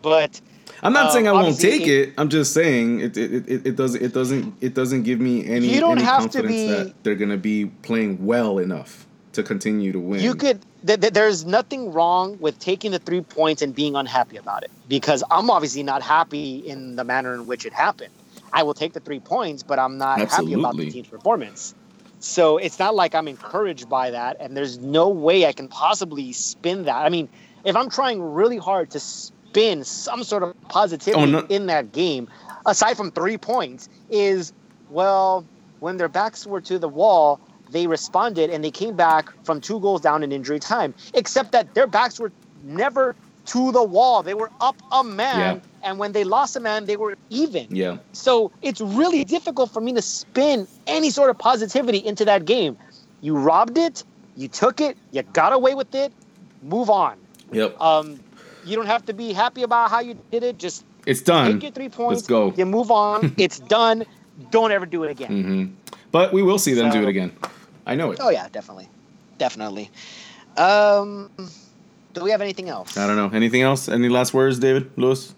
But 0.04 0.40
I'm 0.84 0.94
not 0.94 1.08
um, 1.08 1.12
saying 1.12 1.28
I 1.28 1.32
won't 1.32 1.60
take 1.60 1.84
it, 1.84 2.10
it, 2.10 2.14
I'm 2.18 2.30
just 2.30 2.54
saying 2.54 3.00
it, 3.00 3.18
it, 3.18 3.50
it, 3.50 3.68
it 3.68 3.76
doesn't 3.76 4.02
it 4.04 4.14
doesn't 4.14 4.56
it 4.62 4.74
doesn't 4.74 5.04
give 5.04 5.20
me 5.20 5.46
any, 5.48 5.74
you 5.74 5.80
don't 5.80 5.98
any 5.98 6.06
have 6.06 6.20
confidence 6.20 6.44
to 6.44 6.48
be, 6.48 6.68
that 6.68 7.04
they're 7.04 7.16
gonna 7.16 7.38
be 7.38 7.66
playing 7.66 8.24
well 8.26 8.60
enough 8.60 9.03
to 9.34 9.44
continue 9.44 9.92
to 9.92 10.00
win. 10.00 10.22
You 10.22 10.36
could. 10.36 10.62
Th- 10.86 11.00
th- 11.00 11.14
there's 11.14 11.46
nothing 11.46 11.92
wrong 11.92 12.38
with 12.40 12.60
taking 12.60 12.92
the 12.92 13.00
three 13.00 13.22
points 13.22 13.62
and 13.62 13.74
being 13.74 13.96
unhappy 13.96 14.38
about 14.38 14.64
it 14.64 14.72
because 14.88 15.24
I'm 15.30 15.50
obviously 15.50 15.84
not 15.84 16.02
happy 16.02 16.58
in 16.58 16.96
the 16.96 17.04
manner 17.04 17.34
in 17.34 17.46
which 17.46 17.66
it 17.66 17.74
happened. 17.74 18.14
I 18.52 18.64
will 18.64 18.74
take 18.74 18.94
the 18.94 19.00
three 19.00 19.20
points, 19.20 19.64
but 19.64 19.80
I'm 19.80 19.98
not 19.98 20.20
Absolutely. 20.20 20.52
happy 20.52 20.62
about 20.62 20.78
the 20.78 20.92
team's 20.92 21.08
performance. 21.08 21.74
So 22.20 22.58
it's 22.58 22.80
not 22.80 22.96
like 22.96 23.16
I'm 23.16 23.28
encouraged 23.28 23.90
by 23.90 24.12
that, 24.12 24.38
and 24.40 24.56
there's 24.56 24.78
no 24.78 25.10
way 25.10 25.46
I 25.46 25.52
can 25.52 25.68
possibly 25.68 26.32
spin 26.32 26.86
that. 26.86 27.06
I 27.06 27.10
mean, 27.10 27.28
if 27.66 27.76
I'm 27.76 27.90
trying 27.90 28.22
really 28.22 28.58
hard 28.58 28.92
to 28.92 29.00
spin 29.00 29.84
some 29.84 30.24
sort 30.24 30.44
of 30.44 30.56
positivity 30.70 31.22
oh, 31.22 31.26
no. 31.26 31.46
in 31.50 31.66
that 31.66 31.92
game, 31.92 32.30
aside 32.66 32.96
from 32.96 33.12
three 33.12 33.38
points, 33.38 33.90
is 34.10 34.54
well, 34.90 35.46
when 35.80 35.98
their 35.98 36.08
backs 36.08 36.46
were 36.46 36.62
to 36.62 36.80
the 36.80 36.88
wall, 36.88 37.42
they 37.74 37.88
responded 37.88 38.50
and 38.50 38.64
they 38.64 38.72
came 38.72 38.96
back 38.96 39.34
from 39.44 39.60
two 39.60 39.80
goals 39.80 40.00
down 40.00 40.24
in 40.24 40.32
injury 40.32 40.60
time. 40.60 40.94
Except 41.14 41.52
that 41.52 41.74
their 41.74 41.88
backs 41.88 42.20
were 42.20 42.32
never 42.64 43.16
to 43.48 43.72
the 43.72 43.84
wall. 43.84 44.24
They 44.24 44.36
were 44.36 44.52
up 44.62 44.78
a 44.92 45.04
man. 45.04 45.58
Yeah. 45.58 45.90
And 45.90 46.00
when 46.00 46.14
they 46.14 46.24
lost 46.24 46.56
a 46.56 46.62
man, 46.62 46.86
they 46.86 46.96
were 46.96 47.18
even. 47.30 47.68
Yeah. 47.76 47.98
So 48.14 48.52
it's 48.62 48.80
really 48.80 49.26
difficult 49.26 49.72
for 49.72 49.82
me 49.82 49.92
to 49.94 50.02
spin 50.02 50.68
any 50.88 51.10
sort 51.10 51.30
of 51.30 51.38
positivity 51.38 51.98
into 51.98 52.24
that 52.26 52.46
game. 52.46 52.78
You 53.22 53.36
robbed 53.36 53.78
it, 53.78 54.04
you 54.38 54.48
took 54.48 54.80
it, 54.80 54.98
you 55.12 55.24
got 55.24 55.52
away 55.52 55.76
with 55.76 55.94
it, 55.96 56.14
move 56.62 56.90
on. 56.90 57.18
Yep. 57.52 57.80
Um, 57.82 58.20
you 58.66 58.76
don't 58.76 58.86
have 58.86 59.06
to 59.08 59.14
be 59.14 59.34
happy 59.34 59.64
about 59.64 59.90
how 59.90 60.00
you 60.00 60.18
did 60.32 60.44
it. 60.44 60.58
Just 60.58 60.86
it's 61.06 61.22
done. 61.22 61.54
Take 61.54 61.64
your 61.64 61.72
three 61.72 61.90
points. 61.90 62.22
Let's 62.22 62.28
go. 62.28 62.54
You 62.56 62.66
move 62.66 62.92
on. 62.92 63.34
it's 63.38 63.60
done. 63.60 64.06
Don't 64.52 64.72
ever 64.72 64.86
do 64.86 65.04
it 65.04 65.12
again. 65.12 65.32
Mm-hmm. 65.32 65.96
But 66.12 66.32
we 66.32 66.44
will 66.44 66.60
see 66.60 66.74
them 66.74 66.92
so, 66.92 67.00
do 67.00 67.08
it 67.08 67.10
again. 67.10 67.36
I 67.86 67.96
know 67.96 68.12
it. 68.12 68.20
Oh 68.22 68.30
yeah, 68.30 68.48
definitely, 68.52 68.88
definitely. 69.38 69.90
Um, 70.58 71.30
do 72.14 72.24
we 72.24 72.32
have 72.32 72.42
anything 72.42 72.70
else? 72.70 72.98
I 72.98 73.08
don't 73.08 73.16
know. 73.16 73.30
Anything 73.36 73.62
else? 73.62 73.90
Any 73.90 74.10
last 74.10 74.34
words, 74.34 74.60
David 74.60 74.92
Lewis? 74.98 75.34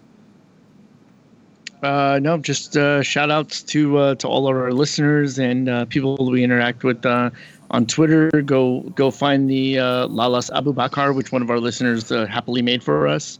Uh, 1.82 2.18
no, 2.22 2.38
just 2.38 2.76
uh, 2.76 3.02
shout 3.02 3.30
outs 3.30 3.62
to 3.62 3.98
uh, 3.98 4.14
to 4.16 4.28
all 4.28 4.48
of 4.48 4.56
our 4.56 4.72
listeners 4.72 5.38
and 5.38 5.68
uh, 5.68 5.84
people 5.86 6.16
we 6.30 6.42
interact 6.42 6.84
with 6.84 7.04
uh, 7.04 7.30
on 7.70 7.86
Twitter. 7.86 8.30
Go 8.42 8.80
go 8.80 9.10
find 9.10 9.48
the 9.48 9.78
uh, 9.78 10.08
Lalas 10.08 10.50
Abu 10.56 10.72
Bakar, 10.72 11.12
which 11.12 11.32
one 11.32 11.42
of 11.42 11.50
our 11.50 11.60
listeners 11.60 12.10
uh, 12.10 12.26
happily 12.26 12.62
made 12.62 12.82
for 12.82 13.06
us. 13.06 13.38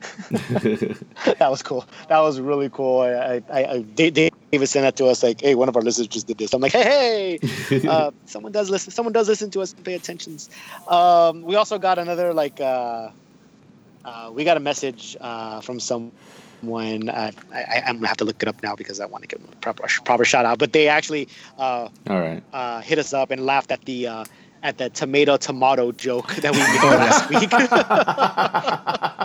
that 0.30 1.48
was 1.50 1.62
cool. 1.62 1.84
That 2.08 2.20
was 2.20 2.40
really 2.40 2.68
cool. 2.68 3.00
I, 3.00 3.42
I, 3.50 3.64
I 3.64 3.80
David 3.80 4.32
sent 4.64 4.84
that 4.84 4.96
to 4.96 5.06
us 5.06 5.22
like, 5.22 5.40
"Hey, 5.40 5.54
one 5.54 5.68
of 5.68 5.76
our 5.76 5.82
listeners 5.82 6.08
just 6.08 6.26
did 6.26 6.38
this." 6.38 6.52
I'm 6.52 6.60
like, 6.60 6.72
"Hey, 6.72 7.38
hey, 7.68 7.88
uh, 7.88 8.10
someone 8.26 8.52
does 8.52 8.70
listen. 8.70 8.92
Someone 8.92 9.12
does 9.12 9.28
listen 9.28 9.50
to 9.50 9.60
us 9.60 9.72
and 9.72 9.84
pay 9.84 9.94
attention." 9.94 10.36
Um, 10.88 11.42
we 11.42 11.56
also 11.56 11.78
got 11.78 11.98
another 11.98 12.34
like, 12.34 12.60
uh, 12.60 13.10
uh, 14.04 14.30
we 14.32 14.44
got 14.44 14.56
a 14.56 14.60
message 14.60 15.16
uh, 15.20 15.60
from 15.60 15.80
someone. 15.80 17.08
Uh, 17.08 17.32
I, 17.52 17.82
am 17.86 17.96
gonna 17.96 18.08
have 18.08 18.18
to 18.18 18.24
look 18.24 18.42
it 18.42 18.48
up 18.48 18.62
now 18.62 18.76
because 18.76 19.00
I 19.00 19.06
want 19.06 19.22
to 19.22 19.28
give 19.28 19.40
them 19.40 19.50
a 19.52 19.56
proper 19.56 19.86
proper 20.04 20.24
shout 20.24 20.44
out. 20.44 20.58
But 20.58 20.72
they 20.72 20.88
actually, 20.88 21.28
uh, 21.58 21.88
all 22.08 22.20
right, 22.20 22.42
uh, 22.52 22.80
hit 22.82 22.98
us 22.98 23.12
up 23.14 23.30
and 23.30 23.46
laughed 23.46 23.72
at 23.72 23.84
the 23.84 24.06
uh, 24.06 24.24
at 24.62 24.78
the 24.78 24.90
tomato 24.90 25.36
tomato 25.36 25.92
joke 25.92 26.34
that 26.36 26.52
we 26.52 26.58
made 26.58 26.82
last 26.82 27.30
week. 27.30 27.48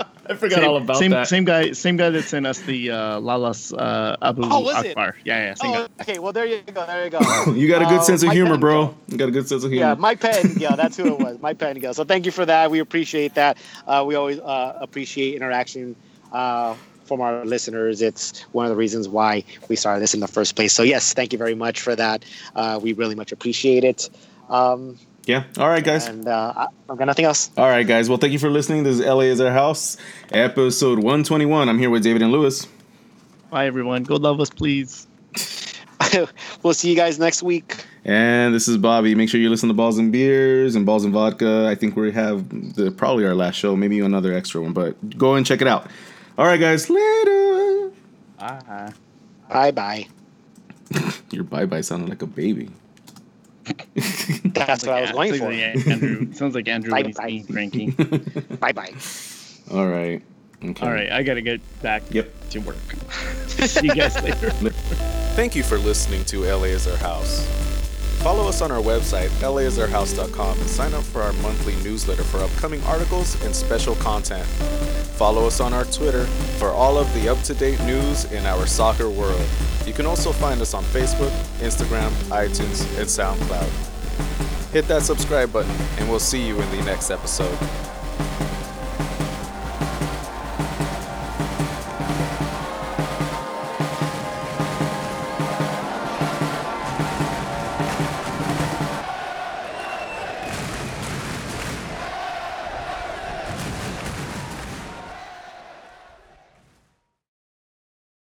I 0.31 0.35
forgot 0.35 0.59
same, 0.59 0.69
all 0.69 0.77
about 0.77 0.97
same, 0.97 1.11
that. 1.11 1.27
Same 1.27 1.43
guy, 1.43 1.71
same 1.73 1.97
guy 1.97 2.09
that 2.09 2.23
sent 2.23 2.47
us 2.47 2.59
the 2.59 2.91
uh, 2.91 3.19
Lalas 3.19 3.77
uh, 3.77 4.15
Abu 4.21 4.43
oh, 4.45 4.61
was 4.61 4.75
Akbar. 4.75 5.09
It? 5.09 5.15
Yeah, 5.25 5.39
yeah. 5.39 5.53
Same 5.55 5.71
oh, 5.71 5.73
guy. 5.73 5.87
okay. 6.01 6.19
Well, 6.19 6.31
there 6.31 6.45
you 6.45 6.61
go. 6.61 6.85
There 6.85 7.03
you 7.03 7.09
go. 7.09 7.19
you 7.53 7.67
got 7.67 7.81
a 7.81 7.85
good 7.85 7.99
uh, 7.99 8.03
sense 8.03 8.23
of 8.23 8.27
Mike 8.27 8.35
humor, 8.35 8.57
bro. 8.57 8.95
You 9.07 9.17
got 9.17 9.27
a 9.27 9.31
good 9.31 9.47
sense 9.47 9.63
of 9.63 9.71
humor. 9.71 9.87
Yeah, 9.87 9.95
Mike 9.95 10.21
Pettingill. 10.21 10.77
That's 10.77 10.95
who 10.95 11.07
it 11.07 11.19
was. 11.19 11.41
Mike 11.41 11.57
Pettingill. 11.57 11.93
So 11.93 12.05
thank 12.05 12.25
you 12.25 12.31
for 12.31 12.45
that. 12.45 12.71
We 12.71 12.79
appreciate 12.79 13.33
that. 13.35 13.57
Uh, 13.85 14.05
we 14.07 14.15
always 14.15 14.39
uh, 14.39 14.77
appreciate 14.79 15.35
interaction 15.35 15.95
uh, 16.31 16.75
from 17.05 17.19
our 17.19 17.43
listeners. 17.43 18.01
It's 18.01 18.41
one 18.53 18.65
of 18.65 18.69
the 18.69 18.77
reasons 18.77 19.09
why 19.09 19.43
we 19.67 19.75
started 19.75 20.01
this 20.01 20.13
in 20.13 20.21
the 20.21 20.27
first 20.27 20.55
place. 20.55 20.71
So 20.71 20.83
yes, 20.83 21.13
thank 21.13 21.33
you 21.33 21.39
very 21.39 21.55
much 21.55 21.81
for 21.81 21.95
that. 21.95 22.23
Uh, 22.55 22.79
we 22.81 22.93
really 22.93 23.15
much 23.15 23.33
appreciate 23.33 23.83
it. 23.83 24.09
Um, 24.49 24.97
yeah. 25.25 25.43
All 25.57 25.67
right, 25.67 25.83
guys. 25.83 26.07
And 26.07 26.27
uh, 26.27 26.67
I've 26.89 26.97
got 26.97 27.05
nothing 27.05 27.25
else. 27.25 27.51
All 27.57 27.67
right, 27.67 27.85
guys. 27.85 28.09
Well, 28.09 28.17
thank 28.17 28.33
you 28.33 28.39
for 28.39 28.49
listening. 28.49 28.83
This 28.83 28.99
is 28.99 29.05
LA 29.05 29.21
is 29.21 29.41
our 29.41 29.51
house, 29.51 29.97
episode 30.31 30.97
121. 30.97 31.69
I'm 31.69 31.79
here 31.79 31.89
with 31.89 32.03
David 32.03 32.21
and 32.21 32.31
Lewis. 32.31 32.67
Bye, 33.49 33.67
everyone. 33.67 34.03
Go 34.03 34.15
love 34.15 34.39
us, 34.39 34.49
please. 34.49 35.07
we'll 36.63 36.73
see 36.73 36.89
you 36.89 36.95
guys 36.95 37.19
next 37.19 37.43
week. 37.43 37.85
And 38.03 38.55
this 38.55 38.67
is 38.67 38.77
Bobby. 38.77 39.13
Make 39.13 39.29
sure 39.29 39.39
you 39.39 39.49
listen 39.49 39.69
to 39.69 39.75
Balls 39.75 39.97
and 39.97 40.11
Beers 40.11 40.75
and 40.75 40.85
Balls 40.85 41.03
and 41.03 41.13
Vodka. 41.13 41.67
I 41.69 41.75
think 41.75 41.95
we 41.95 42.11
have 42.11 42.75
the, 42.75 42.91
probably 42.91 43.25
our 43.25 43.35
last 43.35 43.55
show, 43.55 43.75
maybe 43.75 43.99
another 43.99 44.33
extra 44.33 44.61
one, 44.61 44.73
but 44.73 45.17
go 45.17 45.35
and 45.35 45.45
check 45.45 45.61
it 45.61 45.67
out. 45.67 45.87
All 46.37 46.45
right, 46.45 46.59
guys. 46.59 46.89
Later. 46.89 47.91
Bye. 48.39 48.93
Bye 49.49 49.71
bye. 49.71 50.07
Your 51.31 51.43
bye 51.43 51.65
bye 51.65 51.81
sounded 51.81 52.09
like 52.09 52.21
a 52.21 52.27
baby. 52.27 52.69
That's 54.45 54.85
what 54.85 54.95
I 54.95 55.01
was 55.01 55.11
going 55.11 55.33
for. 55.35 55.45
Like 55.45 55.87
Andrew, 55.87 56.33
sounds 56.33 56.55
like 56.55 56.67
Andrew 56.67 56.91
bye, 56.91 57.03
bye. 57.03 57.27
being 57.27 57.45
cranky. 57.45 57.91
bye 58.59 58.71
bye. 58.71 58.93
All 59.71 59.87
right. 59.87 60.21
Okay. 60.63 60.85
All 60.85 60.91
right, 60.91 61.11
I 61.11 61.23
gotta 61.23 61.41
get 61.41 61.59
back 61.81 62.03
yep. 62.11 62.31
to 62.51 62.59
work. 62.59 62.77
See 63.47 63.87
you 63.87 63.95
guys 63.95 64.21
later. 64.21 64.51
Thank 65.33 65.55
you 65.55 65.63
for 65.63 65.79
listening 65.79 66.23
to 66.25 66.43
LA 66.43 66.65
is 66.65 66.87
our 66.87 66.97
house. 66.97 67.70
Follow 68.23 68.47
us 68.47 68.61
on 68.61 68.71
our 68.71 68.81
website, 68.81 69.29
laisourhouse.com, 69.39 70.59
and 70.59 70.69
sign 70.69 70.93
up 70.93 71.03
for 71.03 71.23
our 71.23 71.33
monthly 71.33 71.75
newsletter 71.83 72.23
for 72.23 72.37
upcoming 72.37 72.83
articles 72.83 73.43
and 73.43 73.55
special 73.55 73.95
content. 73.95 74.45
Follow 75.17 75.47
us 75.47 75.59
on 75.59 75.73
our 75.73 75.85
Twitter 75.85 76.25
for 76.59 76.69
all 76.69 76.99
of 76.99 77.11
the 77.15 77.27
up 77.27 77.41
to 77.41 77.55
date 77.55 77.79
news 77.81 78.31
in 78.31 78.45
our 78.45 78.67
soccer 78.67 79.09
world. 79.09 79.43
You 79.87 79.93
can 79.93 80.05
also 80.05 80.31
find 80.31 80.61
us 80.61 80.75
on 80.75 80.83
Facebook, 80.83 81.31
Instagram, 81.61 82.11
iTunes, 82.29 82.85
and 82.99 83.07
SoundCloud. 83.07 84.71
Hit 84.71 84.87
that 84.87 85.01
subscribe 85.01 85.51
button, 85.51 85.75
and 85.97 86.07
we'll 86.07 86.19
see 86.19 86.45
you 86.45 86.61
in 86.61 86.69
the 86.77 86.83
next 86.83 87.09
episode. 87.09 87.57